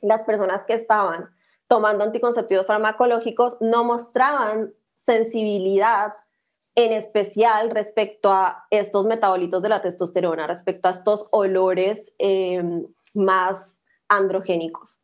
las 0.00 0.22
personas 0.22 0.64
que 0.64 0.74
estaban 0.74 1.28
tomando 1.68 2.04
anticonceptivos 2.04 2.66
farmacológicos 2.66 3.56
no 3.60 3.84
mostraban 3.84 4.72
sensibilidad 4.94 6.14
en 6.74 6.92
especial 6.92 7.70
respecto 7.70 8.32
a 8.32 8.66
estos 8.70 9.06
metabolitos 9.06 9.62
de 9.62 9.68
la 9.68 9.82
testosterona, 9.82 10.46
respecto 10.46 10.88
a 10.88 10.92
estos 10.92 11.28
olores 11.30 12.14
em, 12.18 12.86
más 13.14 13.80
androgénicos. 14.08 15.00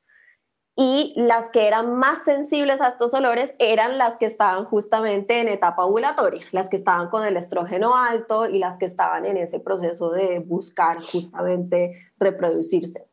Y 0.76 1.12
las 1.16 1.50
que 1.50 1.66
eran 1.66 1.94
más 1.96 2.24
sensibles 2.24 2.80
a 2.80 2.88
estos 2.88 3.12
olores 3.12 3.52
eran 3.58 3.98
las 3.98 4.16
que 4.16 4.26
estaban 4.26 4.64
justamente 4.64 5.38
en 5.38 5.48
etapa 5.48 5.84
ovulatoria, 5.84 6.44
las 6.52 6.68
que 6.70 6.76
estaban 6.76 7.10
con 7.10 7.24
el 7.24 7.36
estrógeno 7.36 7.96
alto 7.96 8.48
y 8.48 8.58
las 8.58 8.78
que 8.78 8.86
estaban 8.86 9.26
en 9.26 9.36
ese 9.36 9.60
proceso 9.60 10.10
de 10.10 10.38
buscar 10.40 10.96
justamente 11.02 12.10
reproducirse. 12.18 13.06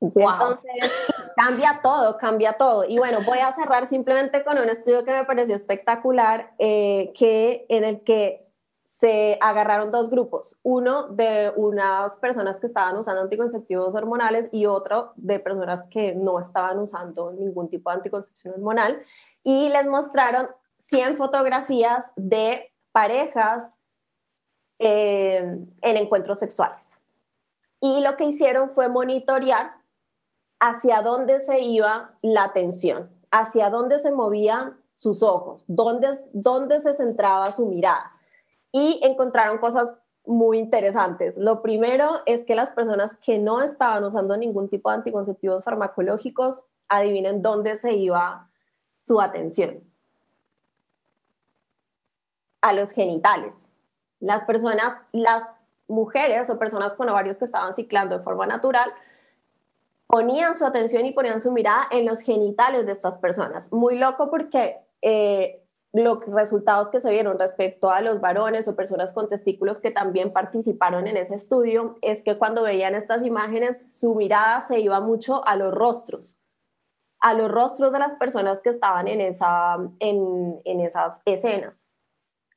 Entonces, 0.00 0.72
cambia 1.36 1.80
todo, 1.82 2.18
cambia 2.18 2.54
todo. 2.54 2.84
Y 2.84 2.98
bueno, 2.98 3.20
voy 3.24 3.38
a 3.38 3.52
cerrar 3.52 3.86
simplemente 3.86 4.44
con 4.44 4.58
un 4.58 4.68
estudio 4.68 5.04
que 5.04 5.12
me 5.12 5.24
pareció 5.24 5.54
espectacular, 5.54 6.52
eh, 6.58 7.12
que, 7.16 7.66
en 7.68 7.84
el 7.84 8.02
que 8.02 8.48
se 8.82 9.36
agarraron 9.40 9.90
dos 9.90 10.10
grupos, 10.10 10.56
uno 10.62 11.08
de 11.08 11.52
unas 11.56 12.16
personas 12.18 12.60
que 12.60 12.68
estaban 12.68 12.96
usando 12.96 13.22
anticonceptivos 13.22 13.92
hormonales 13.94 14.48
y 14.52 14.66
otro 14.66 15.12
de 15.16 15.40
personas 15.40 15.84
que 15.90 16.14
no 16.14 16.38
estaban 16.38 16.78
usando 16.78 17.32
ningún 17.32 17.68
tipo 17.68 17.90
de 17.90 17.96
anticoncepción 17.96 18.54
hormonal, 18.54 19.02
y 19.42 19.68
les 19.70 19.86
mostraron 19.86 20.48
100 20.78 21.16
fotografías 21.16 22.06
de 22.14 22.72
parejas 22.92 23.76
eh, 24.78 25.58
en 25.80 25.96
encuentros 25.96 26.38
sexuales. 26.38 27.00
Y 27.80 28.02
lo 28.04 28.16
que 28.16 28.24
hicieron 28.24 28.70
fue 28.70 28.88
monitorear 28.88 29.81
hacia 30.62 31.02
dónde 31.02 31.40
se 31.40 31.58
iba 31.58 32.12
la 32.22 32.44
atención, 32.44 33.10
hacia 33.32 33.68
dónde 33.68 33.98
se 33.98 34.12
movían 34.12 34.80
sus 34.94 35.24
ojos, 35.24 35.64
dónde, 35.66 36.08
dónde 36.32 36.80
se 36.80 36.94
centraba 36.94 37.50
su 37.50 37.66
mirada. 37.66 38.12
Y 38.70 39.00
encontraron 39.02 39.58
cosas 39.58 39.98
muy 40.24 40.58
interesantes. 40.58 41.36
Lo 41.36 41.62
primero 41.62 42.20
es 42.26 42.44
que 42.44 42.54
las 42.54 42.70
personas 42.70 43.16
que 43.16 43.40
no 43.40 43.60
estaban 43.60 44.04
usando 44.04 44.36
ningún 44.36 44.68
tipo 44.68 44.88
de 44.88 44.98
anticonceptivos 44.98 45.64
farmacológicos, 45.64 46.62
adivinen 46.88 47.42
dónde 47.42 47.74
se 47.74 47.94
iba 47.94 48.48
su 48.94 49.20
atención. 49.20 49.82
A 52.60 52.72
los 52.72 52.92
genitales. 52.92 53.68
Las 54.20 54.44
personas, 54.44 54.96
las 55.10 55.42
mujeres 55.88 56.48
o 56.50 56.58
personas 56.60 56.94
con 56.94 57.08
ovarios 57.08 57.38
que 57.38 57.46
estaban 57.46 57.74
ciclando 57.74 58.16
de 58.16 58.22
forma 58.22 58.46
natural, 58.46 58.92
ponían 60.12 60.54
su 60.58 60.66
atención 60.66 61.06
y 61.06 61.12
ponían 61.12 61.40
su 61.40 61.50
mirada 61.52 61.86
en 61.90 62.04
los 62.04 62.20
genitales 62.20 62.84
de 62.84 62.92
estas 62.92 63.16
personas. 63.16 63.72
Muy 63.72 63.96
loco 63.96 64.28
porque 64.30 64.76
eh, 65.00 65.64
los 65.94 66.18
resultados 66.26 66.90
que 66.90 67.00
se 67.00 67.10
vieron 67.10 67.38
respecto 67.38 67.90
a 67.90 68.02
los 68.02 68.20
varones 68.20 68.68
o 68.68 68.76
personas 68.76 69.14
con 69.14 69.30
testículos 69.30 69.80
que 69.80 69.90
también 69.90 70.30
participaron 70.30 71.06
en 71.06 71.16
ese 71.16 71.36
estudio 71.36 71.96
es 72.02 72.22
que 72.24 72.36
cuando 72.36 72.62
veían 72.62 72.94
estas 72.94 73.24
imágenes 73.24 73.90
su 73.90 74.14
mirada 74.14 74.60
se 74.60 74.80
iba 74.80 75.00
mucho 75.00 75.48
a 75.48 75.56
los 75.56 75.72
rostros, 75.72 76.38
a 77.20 77.32
los 77.32 77.50
rostros 77.50 77.90
de 77.90 77.98
las 77.98 78.14
personas 78.16 78.60
que 78.60 78.68
estaban 78.68 79.08
en, 79.08 79.22
esa, 79.22 79.78
en, 79.98 80.60
en 80.66 80.80
esas 80.80 81.22
escenas, 81.24 81.86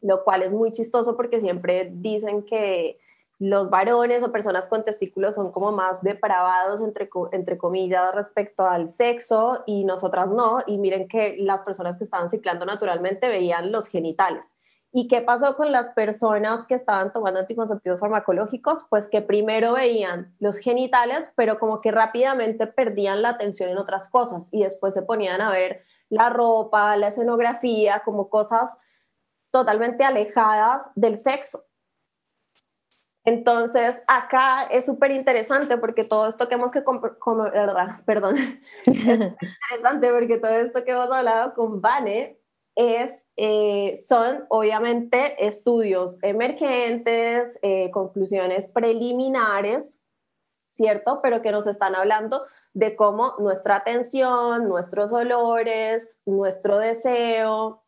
lo 0.02 0.26
cual 0.26 0.44
es 0.44 0.52
muy 0.52 0.74
chistoso 0.74 1.16
porque 1.16 1.40
siempre 1.40 1.90
dicen 1.90 2.44
que 2.44 3.00
los 3.38 3.70
varones 3.70 4.24
o 4.24 4.32
personas 4.32 4.68
con 4.68 4.86
testículos 4.86 5.36
son 5.36 5.52
como 5.52 5.72
más 5.72 6.02
depravados, 6.02 6.82
entre, 6.82 7.10
entre 7.34 7.58
comillas, 7.58 8.16
respecto 8.16 8.66
al 8.66 8.90
sexo 8.90 9.64
y 9.66 9.84
nosotras 9.84 10.30
no. 10.30 10.60
Y 10.66 10.78
miren 10.78 11.08
que 11.08 11.36
las 11.40 11.62
personas 11.62 11.98
que 11.98 12.06
estaban 12.06 12.30
ciclando 12.30 12.66
naturalmente 12.66 13.28
veían 13.28 13.72
los 13.72 13.88
genitales. 13.88 14.58
¿Y 14.98 15.10
qué 15.10 15.20
pasó 15.20 15.58
con 15.58 15.74
las 15.74 15.90
personas 15.90 16.66
que 16.66 16.76
estaban 16.76 17.12
tomando 17.12 17.42
anticonceptivos 17.42 18.00
farmacológicos? 18.00 18.86
Pues 18.90 19.10
que 19.10 19.22
primero 19.22 19.74
veían 19.74 20.34
los 20.40 20.58
genitales, 20.58 21.34
pero 21.36 21.60
como 21.60 21.82
que 21.82 21.92
rápidamente 21.92 22.66
perdían 22.66 23.22
la 23.22 23.32
atención 23.32 23.70
en 23.70 23.78
otras 23.78 24.10
cosas 24.10 24.48
y 24.54 24.64
después 24.64 24.94
se 24.94 25.02
ponían 25.02 25.42
a 25.42 25.52
ver 25.52 25.84
la 26.08 26.30
ropa, 26.30 26.96
la 26.96 27.10
escenografía, 27.10 28.04
como 28.06 28.30
cosas 28.30 28.80
totalmente 29.52 30.06
alejadas 30.06 30.90
del 30.96 31.18
sexo. 31.18 31.66
Entonces, 33.26 33.96
acá 34.08 34.68
es 34.68 34.86
súper 34.86 35.10
interesante 35.10 35.78
porque 35.78 36.04
todo 36.04 36.30
esto 36.30 36.48
que 36.48 36.54
hemos 36.54 36.72
que 36.72 36.84
verdad, 37.52 38.02
perdón, 38.06 38.38
es 38.38 38.86
interesante 38.86 40.12
porque 40.12 40.38
todo 40.38 40.52
esto 40.52 40.84
que 40.84 40.92
hemos 40.92 41.10
hablado 41.10 41.56
con 41.56 41.82
Vane 41.82 42.40
es, 42.76 43.12
eh, 43.38 43.98
son 44.08 44.46
obviamente 44.50 45.44
estudios 45.46 46.20
emergentes, 46.22 47.58
eh, 47.64 47.90
conclusiones 47.92 48.68
preliminares, 48.68 50.04
¿cierto? 50.70 51.20
Pero 51.24 51.42
que 51.42 51.52
nos 51.52 51.66
están 51.66 51.96
hablando 51.96 52.46
de 52.74 52.96
cómo 52.96 53.34
nuestra 53.40 53.78
atención, 53.78 54.68
nuestros 54.68 55.12
olores, 55.14 56.22
nuestro 56.26 56.78
deseo, 56.78 57.85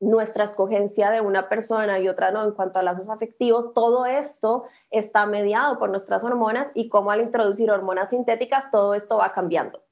nuestra 0.00 0.44
escogencia 0.44 1.10
de 1.10 1.20
una 1.20 1.48
persona 1.48 1.98
y 1.98 2.08
otra 2.08 2.30
no 2.30 2.44
en 2.44 2.52
cuanto 2.52 2.78
a 2.78 2.82
lazos 2.82 3.08
afectivos, 3.08 3.74
todo 3.74 4.06
esto 4.06 4.64
está 4.90 5.26
mediado 5.26 5.78
por 5.78 5.90
nuestras 5.90 6.22
hormonas 6.22 6.70
y 6.74 6.88
como 6.88 7.10
al 7.10 7.20
introducir 7.20 7.70
hormonas 7.70 8.10
sintéticas 8.10 8.70
todo 8.70 8.94
esto 8.94 9.18
va 9.18 9.32
cambiando. 9.32 9.82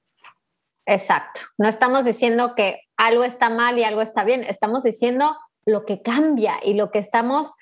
Exacto. 0.87 1.41
No 1.59 1.69
estamos 1.69 2.05
diciendo 2.05 2.55
que 2.55 2.83
algo 2.97 3.25
está 3.25 3.51
mal 3.51 3.79
y 3.79 3.85
algo 3.85 4.01
está 4.01 4.23
bien, 4.23 4.45
estamos 4.45 4.85
diciendo 4.85 5.37
lo 5.65 5.85
que 5.85 6.01
cambia 6.03 6.55
y 6.63 6.75
lo 6.75 6.93
que 6.93 7.01
estamos 7.01 7.53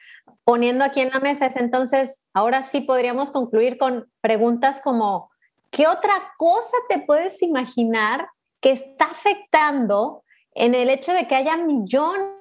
poniendo 0.44 0.84
aquí 0.84 1.00
en 1.00 1.10
la 1.10 1.20
mesa 1.20 1.46
es 1.46 1.56
entonces, 1.56 2.22
ahora 2.34 2.62
sí 2.62 2.82
podríamos 2.82 3.30
concluir 3.30 3.78
con 3.78 4.10
preguntas 4.20 4.82
como, 4.84 5.30
¿qué 5.70 5.88
otra 5.88 6.12
cosa 6.36 6.76
te 6.90 6.98
puedes 6.98 7.42
imaginar 7.42 8.28
que 8.60 8.72
está 8.72 9.06
afectando 9.06 10.22
en 10.52 10.74
el 10.74 10.90
hecho 10.90 11.12
de 11.12 11.26
que 11.26 11.34
haya 11.34 11.56
millones 11.56 12.33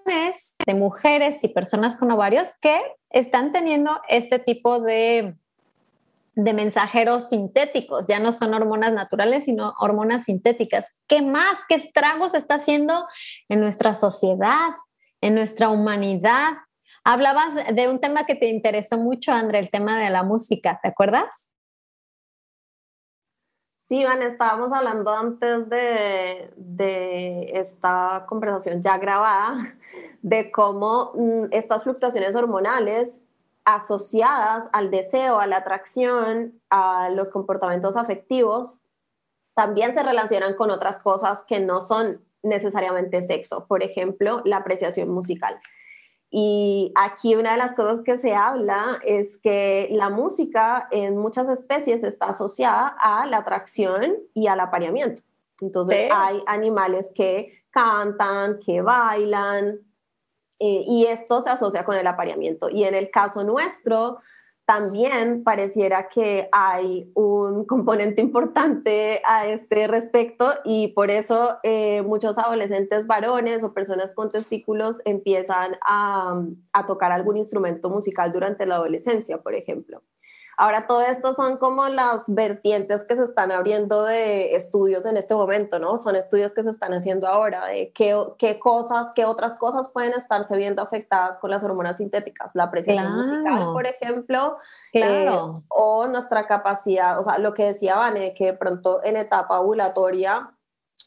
de 0.66 0.74
mujeres 0.74 1.44
y 1.44 1.48
personas 1.48 1.96
con 1.96 2.12
ovarios 2.12 2.50
que 2.62 2.80
están 3.10 3.52
teniendo 3.52 4.02
este 4.08 4.40
tipo 4.40 4.80
de, 4.80 5.36
de 6.36 6.54
mensajeros 6.54 7.30
sintéticos, 7.30 8.08
ya 8.08 8.20
no 8.20 8.34
son 8.34 8.54
hormonas 8.54 8.92
naturales, 8.92 9.46
sino 9.46 9.74
hormonas 9.80 10.26
sintéticas. 10.26 11.00
¿Qué 11.08 11.22
más, 11.22 11.60
qué 11.68 11.76
estragos 11.76 12.34
está 12.34 12.56
haciendo 12.56 13.06
en 13.50 13.62
nuestra 13.62 13.94
sociedad, 13.94 14.70
en 15.22 15.36
nuestra 15.36 15.70
humanidad? 15.70 16.54
Hablabas 17.04 17.56
de 17.74 17.88
un 17.88 18.00
tema 18.00 18.26
que 18.26 18.36
te 18.36 18.48
interesó 18.48 18.98
mucho, 18.98 19.32
André, 19.32 19.60
el 19.60 19.70
tema 19.70 20.00
de 20.00 20.10
la 20.10 20.24
música, 20.24 20.80
¿te 20.82 20.90
acuerdas? 20.90 21.50
Sí, 23.82 24.04
Van, 24.04 24.22
estábamos 24.24 24.72
hablando 24.72 25.12
antes 25.12 25.70
de, 25.70 26.52
de 26.56 27.52
esta 27.60 28.26
conversación 28.28 28.82
ya 28.82 28.98
grabada 28.98 29.76
de 30.24 30.52
cómo 30.52 31.12
mm, 31.14 31.46
estas 31.52 31.84
fluctuaciones 31.84 32.36
hormonales 32.36 33.22
asociadas 33.66 34.70
al 34.74 34.90
deseo, 34.90 35.40
a 35.40 35.48
la 35.48 35.58
atracción, 35.58 36.60
a 36.70 37.10
los 37.10 37.30
comportamientos 37.30 37.96
afectivos, 37.96 38.80
también 39.54 39.94
se 39.94 40.02
relacionan 40.02 40.56
con 40.56 40.72
otras 40.72 41.00
cosas 41.02 41.46
que 41.48 41.60
no 41.60 41.80
son 41.80 42.22
necesariamente 42.42 43.22
sexo, 43.22 43.66
por 43.68 43.84
ejemplo, 43.84 44.42
la 44.46 44.58
apreciación 44.58 45.10
musical. 45.10 45.60
Y 46.32 46.92
aquí 46.96 47.36
una 47.36 47.52
de 47.52 47.58
las 47.58 47.76
cosas 47.76 48.02
que 48.04 48.18
se 48.18 48.34
habla 48.34 49.00
es 49.06 49.38
que 49.38 49.90
la 49.92 50.10
música 50.10 50.88
en 50.90 51.18
muchas 51.18 51.48
especies 51.48 52.04
está 52.04 52.28
asociada 52.28 52.88
a 53.00 53.28
la 53.28 53.38
atracción 53.38 54.16
y 54.34 54.48
al 54.48 54.60
apareamiento. 54.62 55.22
Entonces 55.62 56.10
hay 56.12 56.42
animales 56.48 57.12
que 57.14 57.62
cantan, 57.70 58.60
que 58.66 58.82
bailan, 58.82 59.80
eh, 60.66 60.82
y 60.88 61.08
esto 61.08 61.42
se 61.42 61.50
asocia 61.50 61.84
con 61.84 61.98
el 61.98 62.08
apareamiento. 62.08 62.70
Y 62.70 62.86
en 62.86 62.96
el 62.96 63.12
caso 63.12 63.44
nuestro, 63.44 64.20
también 64.66 65.44
pareciera 65.44 66.08
que 66.08 66.48
hay 66.54 67.12
un 67.16 67.66
componente 67.66 68.22
importante 68.22 69.22
a 69.26 69.46
este 69.48 69.88
respecto 69.88 70.54
y 70.64 70.88
por 70.94 71.12
eso 71.12 71.58
eh, 71.64 72.02
muchos 72.04 72.38
adolescentes 72.38 73.08
varones 73.08 73.62
o 73.62 73.74
personas 73.74 74.14
con 74.14 74.32
testículos 74.32 75.02
empiezan 75.04 75.76
a 75.86 76.46
tocar 76.88 77.12
algún 77.12 77.36
instrumento 77.36 77.90
musical 77.90 78.32
durante 78.32 78.66
la 78.66 78.76
adolescencia, 78.76 79.40
por 79.42 79.56
ejemplo. 79.56 80.02
Ahora, 80.58 80.86
todo 80.86 81.02
esto 81.02 81.34
son 81.34 81.58
como 81.58 81.88
las 81.88 82.24
vertientes 82.28 83.06
que 83.08 83.16
se 83.16 83.24
están 83.24 83.52
abriendo 83.52 84.04
de 84.04 84.56
estudios 84.56 85.06
en 85.06 85.18
este 85.18 85.34
momento, 85.34 85.80
¿no? 85.80 85.98
Son 85.98 86.16
estudios 86.16 86.54
que 86.54 86.64
se 86.64 86.70
están 86.70 86.94
haciendo 86.94 87.28
ahora 87.28 87.66
de 87.66 87.92
qué, 87.92 88.16
qué 88.38 88.60
cosas, 88.60 89.12
qué 89.16 89.26
otras 89.26 89.58
cosas 89.58 89.90
pueden 89.92 90.14
estarse 90.14 90.56
viendo 90.56 90.82
afectadas 90.82 91.38
con 91.40 91.50
las 91.50 91.64
hormonas 91.64 91.98
sintéticas. 91.98 92.52
La 92.54 92.66
apreciación 92.66 93.14
musical, 93.14 93.74
por 93.74 93.88
ejemplo, 93.88 94.58
eh, 94.94 95.30
o 95.70 96.08
nuestra 96.08 96.46
capacidad, 96.46 97.20
o 97.20 97.24
sea, 97.24 97.40
lo 97.40 97.54
que 97.54 97.66
decía 97.66 97.96
Vane, 97.96 98.34
que 98.36 98.48
de 98.48 98.54
pronto 98.54 99.04
en 99.04 99.18
etapa 99.18 99.60
ovulatoria, 99.60 100.52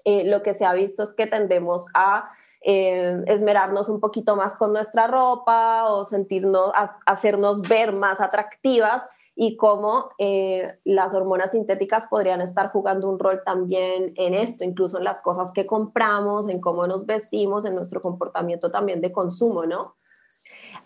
eh, 0.05 0.25
lo 0.25 0.43
que 0.43 0.55
se 0.55 0.65
ha 0.65 0.73
visto 0.73 1.05
es 1.05 1.13
que 1.13 1.27
tendemos 1.27 1.87
a 1.95 2.31
eh, 2.63 3.23
esmerarnos 3.27 3.89
un 3.89 4.01
poquito 4.01 4.35
más 4.35 4.57
con 4.57 4.73
nuestra 4.73 5.07
ropa 5.07 5.85
o 5.85 6.05
sentirnos, 6.05 6.73
hacernos 7.07 7.63
ver 7.63 7.93
más 7.93 8.21
atractivas 8.21 9.09
y 9.39 9.57
cómo 9.57 10.09
eh, 10.19 10.79
las 10.85 11.13
hormonas 11.13 11.51
sintéticas 11.51 12.07
podrían 12.07 12.41
estar 12.41 12.73
jugando 12.73 13.09
un 13.09 13.19
rol 13.19 13.43
también 13.45 14.15
en 14.17 14.33
esto, 14.33 14.65
incluso 14.65 14.97
en 14.97 15.05
las 15.05 15.21
cosas 15.21 15.53
que 15.53 15.67
compramos, 15.67 16.49
en 16.49 16.59
cómo 16.59 16.87
nos 16.87 17.05
vestimos, 17.05 17.67
en 17.67 17.75
nuestro 17.75 18.01
comportamiento 18.01 18.71
también 18.71 19.03
de 19.03 19.13
consumo, 19.13 19.67
¿no? 19.67 19.97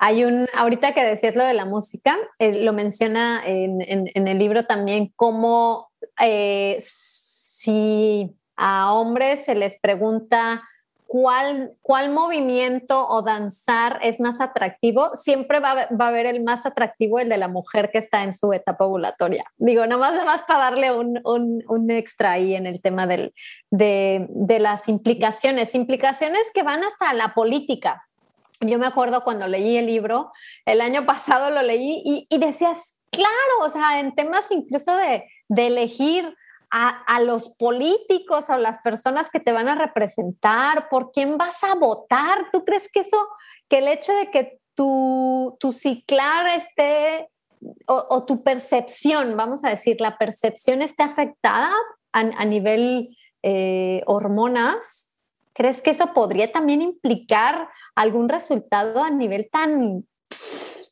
Hay 0.01 0.25
un, 0.25 0.49
ahorita 0.57 0.93
que 0.95 1.05
decías 1.05 1.37
lo 1.37 1.45
de 1.45 1.55
la 1.55 1.65
música, 1.65 2.17
eh, 2.39 2.65
lo 2.65 2.73
menciona 2.73 3.41
en, 3.45 3.81
el 4.15 4.39
libro 4.39 4.65
también, 4.65 5.13
cómo 5.15 5.93
eh, 6.21 6.83
si 6.83 8.37
a 8.57 8.93
hombres 8.95 9.45
se 9.45 9.55
les 9.55 9.79
pregunta 9.79 10.63
cuál, 11.11 11.73
cuál 11.83 12.11
movimiento 12.11 13.05
o 13.09 13.23
danzar 13.23 13.99
es 14.01 14.21
más 14.21 14.41
atractivo, 14.41 15.11
siempre 15.17 15.59
va, 15.59 15.89
va, 15.89 16.05
a 16.05 16.09
haber 16.09 16.27
el 16.27 16.41
más 16.41 16.67
atractivo, 16.67 17.19
el 17.19 17.29
de 17.29 17.37
la 17.37 17.49
mujer 17.49 17.91
que 17.91 17.99
está 17.99 18.23
en 18.23 18.33
su 18.33 18.53
etapa 18.53 18.85
ovulatoria. 18.85 19.45
Digo, 19.57 19.89
nomás, 19.89 20.25
más 20.25 20.45
para 20.45 20.61
darle 20.71 20.93
un, 20.93 21.21
un, 21.25 21.65
un, 21.67 21.91
extra 21.91 22.31
ahí 22.31 22.55
en 22.55 22.65
el 22.65 22.81
tema 22.81 23.09
del, 23.09 23.35
de, 23.73 24.29
de 24.29 24.61
las 24.61 24.89
implicaciones, 24.89 25.75
implicaciones 25.75 26.43
que 26.55 26.63
van 26.63 26.85
hasta 26.85 27.13
la 27.13 27.35
política. 27.35 28.07
Yo 28.61 28.79
me 28.79 28.87
acuerdo 28.87 29.25
cuando 29.25 29.49
leí 29.49 29.79
el 29.79 29.87
libro, 29.87 30.31
el 30.65 30.81
año 30.81 31.07
pasado 31.07 31.51
lo 31.51 31.63
leí 31.63 32.03
y, 32.05 32.27
y 32.31 32.39
decías, 32.39 32.95
claro, 33.11 33.65
o 33.65 33.69
sea, 33.69 33.99
en 33.99 34.15
temas 34.15 34.49
incluso 34.53 34.97
de, 34.97 35.25
de 35.49 35.67
elegir 35.67 36.37
a, 36.71 37.21
los 37.21 37.49
políticos 37.49 38.49
o 38.49 38.57
las 38.57 38.79
personas 38.79 39.29
que 39.31 39.41
te 39.41 39.53
van 39.53 39.69
a 39.69 39.75
representar, 39.75 40.89
por 40.89 41.11
quién 41.11 41.37
vas 41.37 41.63
a 41.65 41.75
votar. 41.75 42.51
¿Tú 42.53 42.65
crees 42.65 42.89
que 42.93 43.01
eso, 43.01 43.29
que 43.69 43.79
el 43.79 43.89
hecho 43.89 44.13
de 44.13 44.31
que 44.31 44.61
tu, 44.75 45.57
tu 45.59 45.73
ciclar 45.73 46.47
esté 46.59 47.29
o, 47.87 48.25
tu 48.25 48.43
percepción, 48.43 49.37
vamos 49.37 49.65
a 49.65 49.71
decir, 49.71 50.01
la 50.01 50.17
percepción 50.17 50.81
esté 50.81 51.03
afectada 51.03 51.73
a, 52.13 52.45
nivel 52.45 53.17
eh, 53.43 54.03
hormonas, 54.07 55.19
¿crees 55.53 55.83
que 55.83 55.91
eso 55.91 56.13
podría 56.15 56.51
también 56.51 56.83
implicar 56.83 57.69
algún 57.95 58.29
resultado 58.29 59.03
a 59.03 59.11
nivel 59.11 59.49
tan 59.51 60.07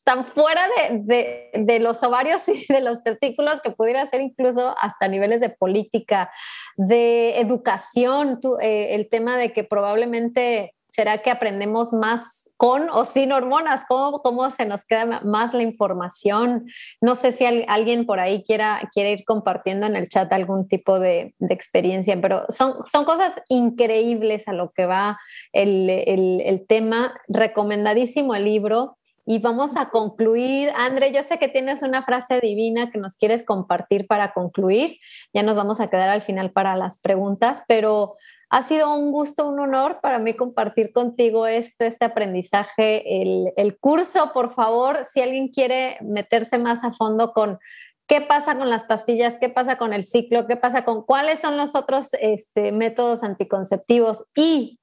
tan 0.09 0.25
fuera 0.25 0.63
de, 0.91 1.51
de, 1.53 1.81
los 1.81 2.03
ovarios 2.03 2.49
y 2.49 2.65
de 2.73 2.81
los 2.81 3.03
testículos 3.03 3.61
que 3.61 3.73
pudiera 3.73 4.07
ser 4.07 4.23
incluso 4.23 4.75
hasta 4.81 5.07
niveles 5.07 5.39
de 5.43 5.51
política, 5.51 6.31
de 6.79 7.39
educación, 7.41 8.41
eh, 8.63 8.95
el 8.95 9.11
tema 9.11 9.37
de 9.37 9.53
que 9.53 9.65
probablemente 9.65 10.75
será 10.89 11.19
que 11.19 11.31
aprendemos 11.31 11.93
más 11.93 12.51
con 12.57 12.89
o 12.89 13.05
sin 13.05 13.33
hormonas, 13.33 13.85
cómo, 13.87 14.23
cómo 14.23 14.49
se 14.49 14.65
nos 14.65 14.87
queda 14.87 15.21
más 15.25 15.53
la 15.53 15.63
información. 15.63 16.65
No 17.03 17.15
sé 17.15 17.31
si 17.31 17.45
alguien 17.45 18.07
por 18.07 18.19
ahí 18.19 18.43
quiera, 18.43 18.81
quiere 18.95 19.13
ir 19.13 19.25
compartiendo 19.27 19.87
en 19.87 19.95
el 19.95 20.09
chat 20.09 20.33
algún 20.33 20.69
tipo 20.69 20.99
de, 20.99 21.35
experiencia, 21.51 22.19
pero 22.19 22.47
son, 22.49 22.77
son 22.91 23.05
cosas 23.05 23.35
increíbles 23.51 24.49
a 24.49 24.55
lo 24.55 24.71
que 24.71 24.87
va 24.87 25.19
el, 25.53 25.91
el 25.91 26.67
tema. 26.67 27.13
Recomendadísimo 27.29 28.35
el 28.35 28.45
libro. 28.45 28.98
Y 29.31 29.41
vamos 29.41 29.77
a 29.77 29.91
concluir. 29.91 30.73
André, 30.75 31.13
yo 31.13 31.23
sé 31.23 31.39
que 31.39 31.49
tienes 31.49 31.83
una 31.83 32.03
frase 32.03 32.41
divina 32.41 32.91
que 32.91 32.97
nos 32.97 33.19
quieres 33.19 33.45
compartir 33.45 34.07
para 34.07 34.33
concluir. 34.33 35.01
Ya 35.35 35.43
nos 35.43 35.55
vamos 35.55 35.81
a 35.81 35.91
quedar 35.91 36.09
al 36.09 36.23
final 36.23 36.51
para 36.51 36.75
las 36.77 36.99
preguntas, 37.03 37.63
pero 37.69 38.17
ha 38.49 38.63
sido 38.63 38.95
un 38.95 39.13
gusto, 39.13 39.47
un 39.47 39.61
honor 39.61 40.01
para 40.01 40.19
mí 40.19 40.33
compartir 40.33 40.95
contigo 40.95 41.47
esto, 41.47 41.85
este 41.85 42.07
aprendizaje, 42.07 43.21
el, 43.55 43.77
curso. 43.79 44.33
Por 44.33 44.55
favor, 44.55 45.05
si 45.05 45.21
alguien 45.21 45.49
quiere 45.49 45.99
meterse 46.01 46.59
más 46.59 46.83
a 46.83 46.95
fondo 46.95 47.35
con 47.35 47.59
qué 48.07 48.23
pasa 48.23 48.57
con 48.57 48.71
las 48.71 48.85
pastillas, 48.85 49.37
qué 49.39 49.51
pasa 49.51 49.77
con 49.77 49.93
el 49.93 50.05
ciclo, 50.05 50.47
qué 50.47 50.57
pasa 50.57 50.87
con 50.87 51.05
cuáles 51.05 51.41
son 51.41 51.59
los 51.59 51.75
otros 51.75 52.09
este, 52.19 52.73
métodos 52.73 53.23
anticonceptivos 53.23 54.25
y 54.35 54.79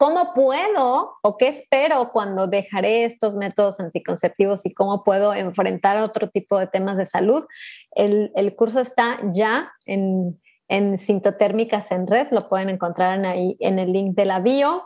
¿Cómo 0.00 0.32
puedo 0.32 1.18
o 1.20 1.36
qué 1.36 1.48
espero 1.48 2.10
cuando 2.10 2.46
dejaré 2.46 3.04
estos 3.04 3.36
métodos 3.36 3.80
anticonceptivos 3.80 4.64
y 4.64 4.72
cómo 4.72 5.04
puedo 5.04 5.34
enfrentar 5.34 5.98
otro 5.98 6.30
tipo 6.30 6.58
de 6.58 6.66
temas 6.66 6.96
de 6.96 7.04
salud? 7.04 7.44
El, 7.90 8.56
curso 8.56 8.80
está 8.80 9.18
ya 9.34 9.70
en, 9.84 10.40
en 10.68 10.96
Sintotérmicas 10.96 11.90
en 11.90 12.06
Red, 12.06 12.28
lo 12.30 12.48
pueden 12.48 12.70
encontrar 12.70 13.22
ahí 13.26 13.58
en 13.60 13.78
el 13.78 13.92
link 13.92 14.16
de 14.16 14.24
la 14.24 14.40
bio. 14.40 14.84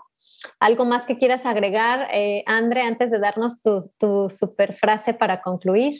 ¿Algo 0.58 0.84
más 0.84 1.06
que 1.06 1.16
quieras 1.16 1.46
agregar, 1.46 2.08
eh, 2.12 2.42
Andre, 2.46 2.82
antes 2.82 3.12
de 3.12 3.20
darnos 3.20 3.62
tu, 3.62 3.88
tu 4.00 4.28
super 4.30 4.74
frase 4.74 5.14
para 5.14 5.42
concluir? 5.42 5.94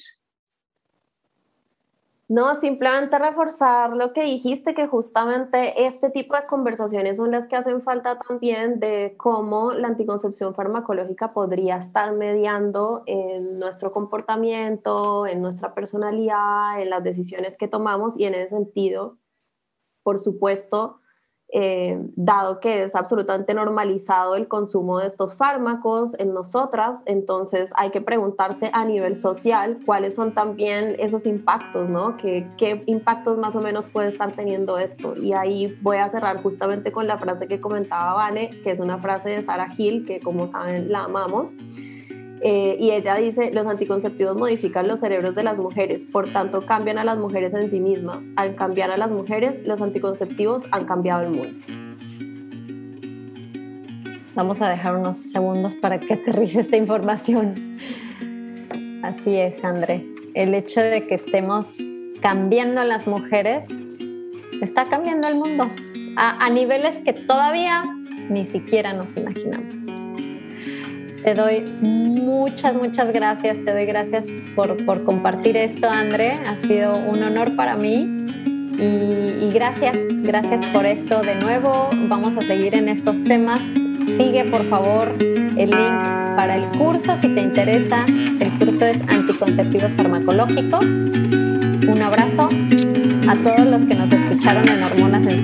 No, 2.34 2.56
simplemente 2.56 3.16
reforzar 3.16 3.94
lo 3.94 4.12
que 4.12 4.24
dijiste, 4.24 4.74
que 4.74 4.88
justamente 4.88 5.86
este 5.86 6.10
tipo 6.10 6.34
de 6.34 6.44
conversaciones 6.48 7.18
son 7.18 7.30
las 7.30 7.46
que 7.46 7.54
hacen 7.54 7.80
falta 7.80 8.18
también 8.18 8.80
de 8.80 9.14
cómo 9.16 9.72
la 9.72 9.86
anticoncepción 9.86 10.52
farmacológica 10.52 11.32
podría 11.32 11.76
estar 11.76 12.12
mediando 12.12 13.04
en 13.06 13.60
nuestro 13.60 13.92
comportamiento, 13.92 15.28
en 15.28 15.42
nuestra 15.42 15.74
personalidad, 15.74 16.82
en 16.82 16.90
las 16.90 17.04
decisiones 17.04 17.56
que 17.56 17.68
tomamos 17.68 18.18
y 18.18 18.24
en 18.24 18.34
ese 18.34 18.48
sentido, 18.48 19.16
por 20.02 20.18
supuesto, 20.18 21.02
eh, 21.56 21.96
dado 22.16 22.58
que 22.58 22.82
es 22.82 22.96
absolutamente 22.96 23.54
normalizado 23.54 24.34
el 24.34 24.48
consumo 24.48 24.98
de 24.98 25.06
estos 25.06 25.36
fármacos 25.36 26.18
en 26.18 26.34
nosotras, 26.34 27.04
entonces 27.06 27.72
hay 27.76 27.90
que 27.90 28.00
preguntarse 28.00 28.70
a 28.72 28.84
nivel 28.84 29.14
social 29.14 29.78
cuáles 29.86 30.16
son 30.16 30.34
también 30.34 30.96
esos 30.98 31.26
impactos, 31.26 31.88
¿no? 31.88 32.16
¿Qué, 32.16 32.50
qué 32.58 32.82
impactos 32.86 33.38
más 33.38 33.54
o 33.54 33.60
menos 33.60 33.86
puede 33.86 34.08
estar 34.08 34.32
teniendo 34.32 34.78
esto? 34.78 35.16
Y 35.16 35.32
ahí 35.32 35.78
voy 35.80 35.98
a 35.98 36.08
cerrar 36.08 36.42
justamente 36.42 36.90
con 36.90 37.06
la 37.06 37.18
frase 37.18 37.46
que 37.46 37.60
comentaba 37.60 38.14
Vane, 38.14 38.50
que 38.64 38.72
es 38.72 38.80
una 38.80 38.98
frase 38.98 39.30
de 39.30 39.42
Sarah 39.44 39.72
Hill, 39.78 40.04
que 40.06 40.18
como 40.18 40.48
saben 40.48 40.90
la 40.90 41.04
amamos 41.04 41.54
eh, 42.40 42.76
y 42.78 42.90
ella 42.90 43.14
dice, 43.16 43.50
los 43.52 43.66
anticonceptivos 43.66 44.36
modifican 44.36 44.86
los 44.86 45.00
cerebros 45.00 45.34
de 45.34 45.42
las 45.42 45.58
mujeres, 45.58 46.06
por 46.06 46.28
tanto 46.28 46.66
cambian 46.66 46.98
a 46.98 47.04
las 47.04 47.18
mujeres 47.18 47.54
en 47.54 47.70
sí 47.70 47.80
mismas. 47.80 48.26
Al 48.36 48.54
cambiar 48.54 48.90
a 48.90 48.96
las 48.96 49.10
mujeres, 49.10 49.62
los 49.64 49.80
anticonceptivos 49.80 50.64
han 50.70 50.84
cambiado 50.84 51.22
el 51.22 51.30
mundo. 51.30 51.60
Vamos 54.34 54.60
a 54.60 54.68
dejar 54.68 54.96
unos 54.96 55.18
segundos 55.18 55.76
para 55.76 56.00
que 56.00 56.14
aterrice 56.14 56.60
esta 56.60 56.76
información. 56.76 57.78
Así 59.02 59.36
es, 59.36 59.64
André. 59.64 60.04
El 60.34 60.54
hecho 60.54 60.80
de 60.80 61.06
que 61.06 61.14
estemos 61.14 61.78
cambiando 62.20 62.80
a 62.80 62.84
las 62.84 63.06
mujeres 63.06 63.68
está 64.60 64.88
cambiando 64.88 65.28
el 65.28 65.36
mundo 65.36 65.70
a, 66.16 66.44
a 66.44 66.50
niveles 66.50 66.98
que 67.04 67.12
todavía 67.12 67.84
ni 68.28 68.44
siquiera 68.44 68.92
nos 68.92 69.16
imaginamos. 69.16 69.84
Te 71.24 71.32
doy 71.32 71.62
muchas, 71.80 72.74
muchas 72.74 73.10
gracias. 73.10 73.56
Te 73.64 73.72
doy 73.72 73.86
gracias 73.86 74.26
por, 74.54 74.84
por 74.84 75.04
compartir 75.04 75.56
esto, 75.56 75.88
André. 75.88 76.32
Ha 76.32 76.58
sido 76.58 76.98
un 76.98 77.22
honor 77.22 77.56
para 77.56 77.76
mí. 77.76 78.26
Y, 78.78 79.44
y, 79.44 79.50
gracias, 79.54 79.96
gracias 80.20 80.66
por 80.66 80.84
esto 80.84 81.22
de 81.22 81.36
nuevo. 81.36 81.88
Vamos 82.08 82.36
a 82.36 82.42
seguir 82.42 82.74
en 82.74 82.90
estos 82.90 83.24
temas. 83.24 83.62
Sigue 84.18 84.44
por 84.50 84.68
favor 84.68 85.14
el 85.18 85.70
link 85.70 86.36
para 86.36 86.56
el 86.56 86.68
curso 86.76 87.16
si 87.16 87.28
te 87.28 87.40
interesa. 87.40 88.04
El 88.06 88.58
curso 88.58 88.84
es 88.84 89.00
Anticonceptivos 89.08 89.94
Farmacológicos. 89.94 90.84
Un 90.84 92.02
abrazo 92.02 92.50
a 93.28 93.36
todos 93.36 93.66
los 93.66 93.86
que 93.86 93.94
nos 93.94 94.12
escucharon 94.12 94.68
en 94.68 94.82
Hormonas 94.82 95.26
en 95.26 95.40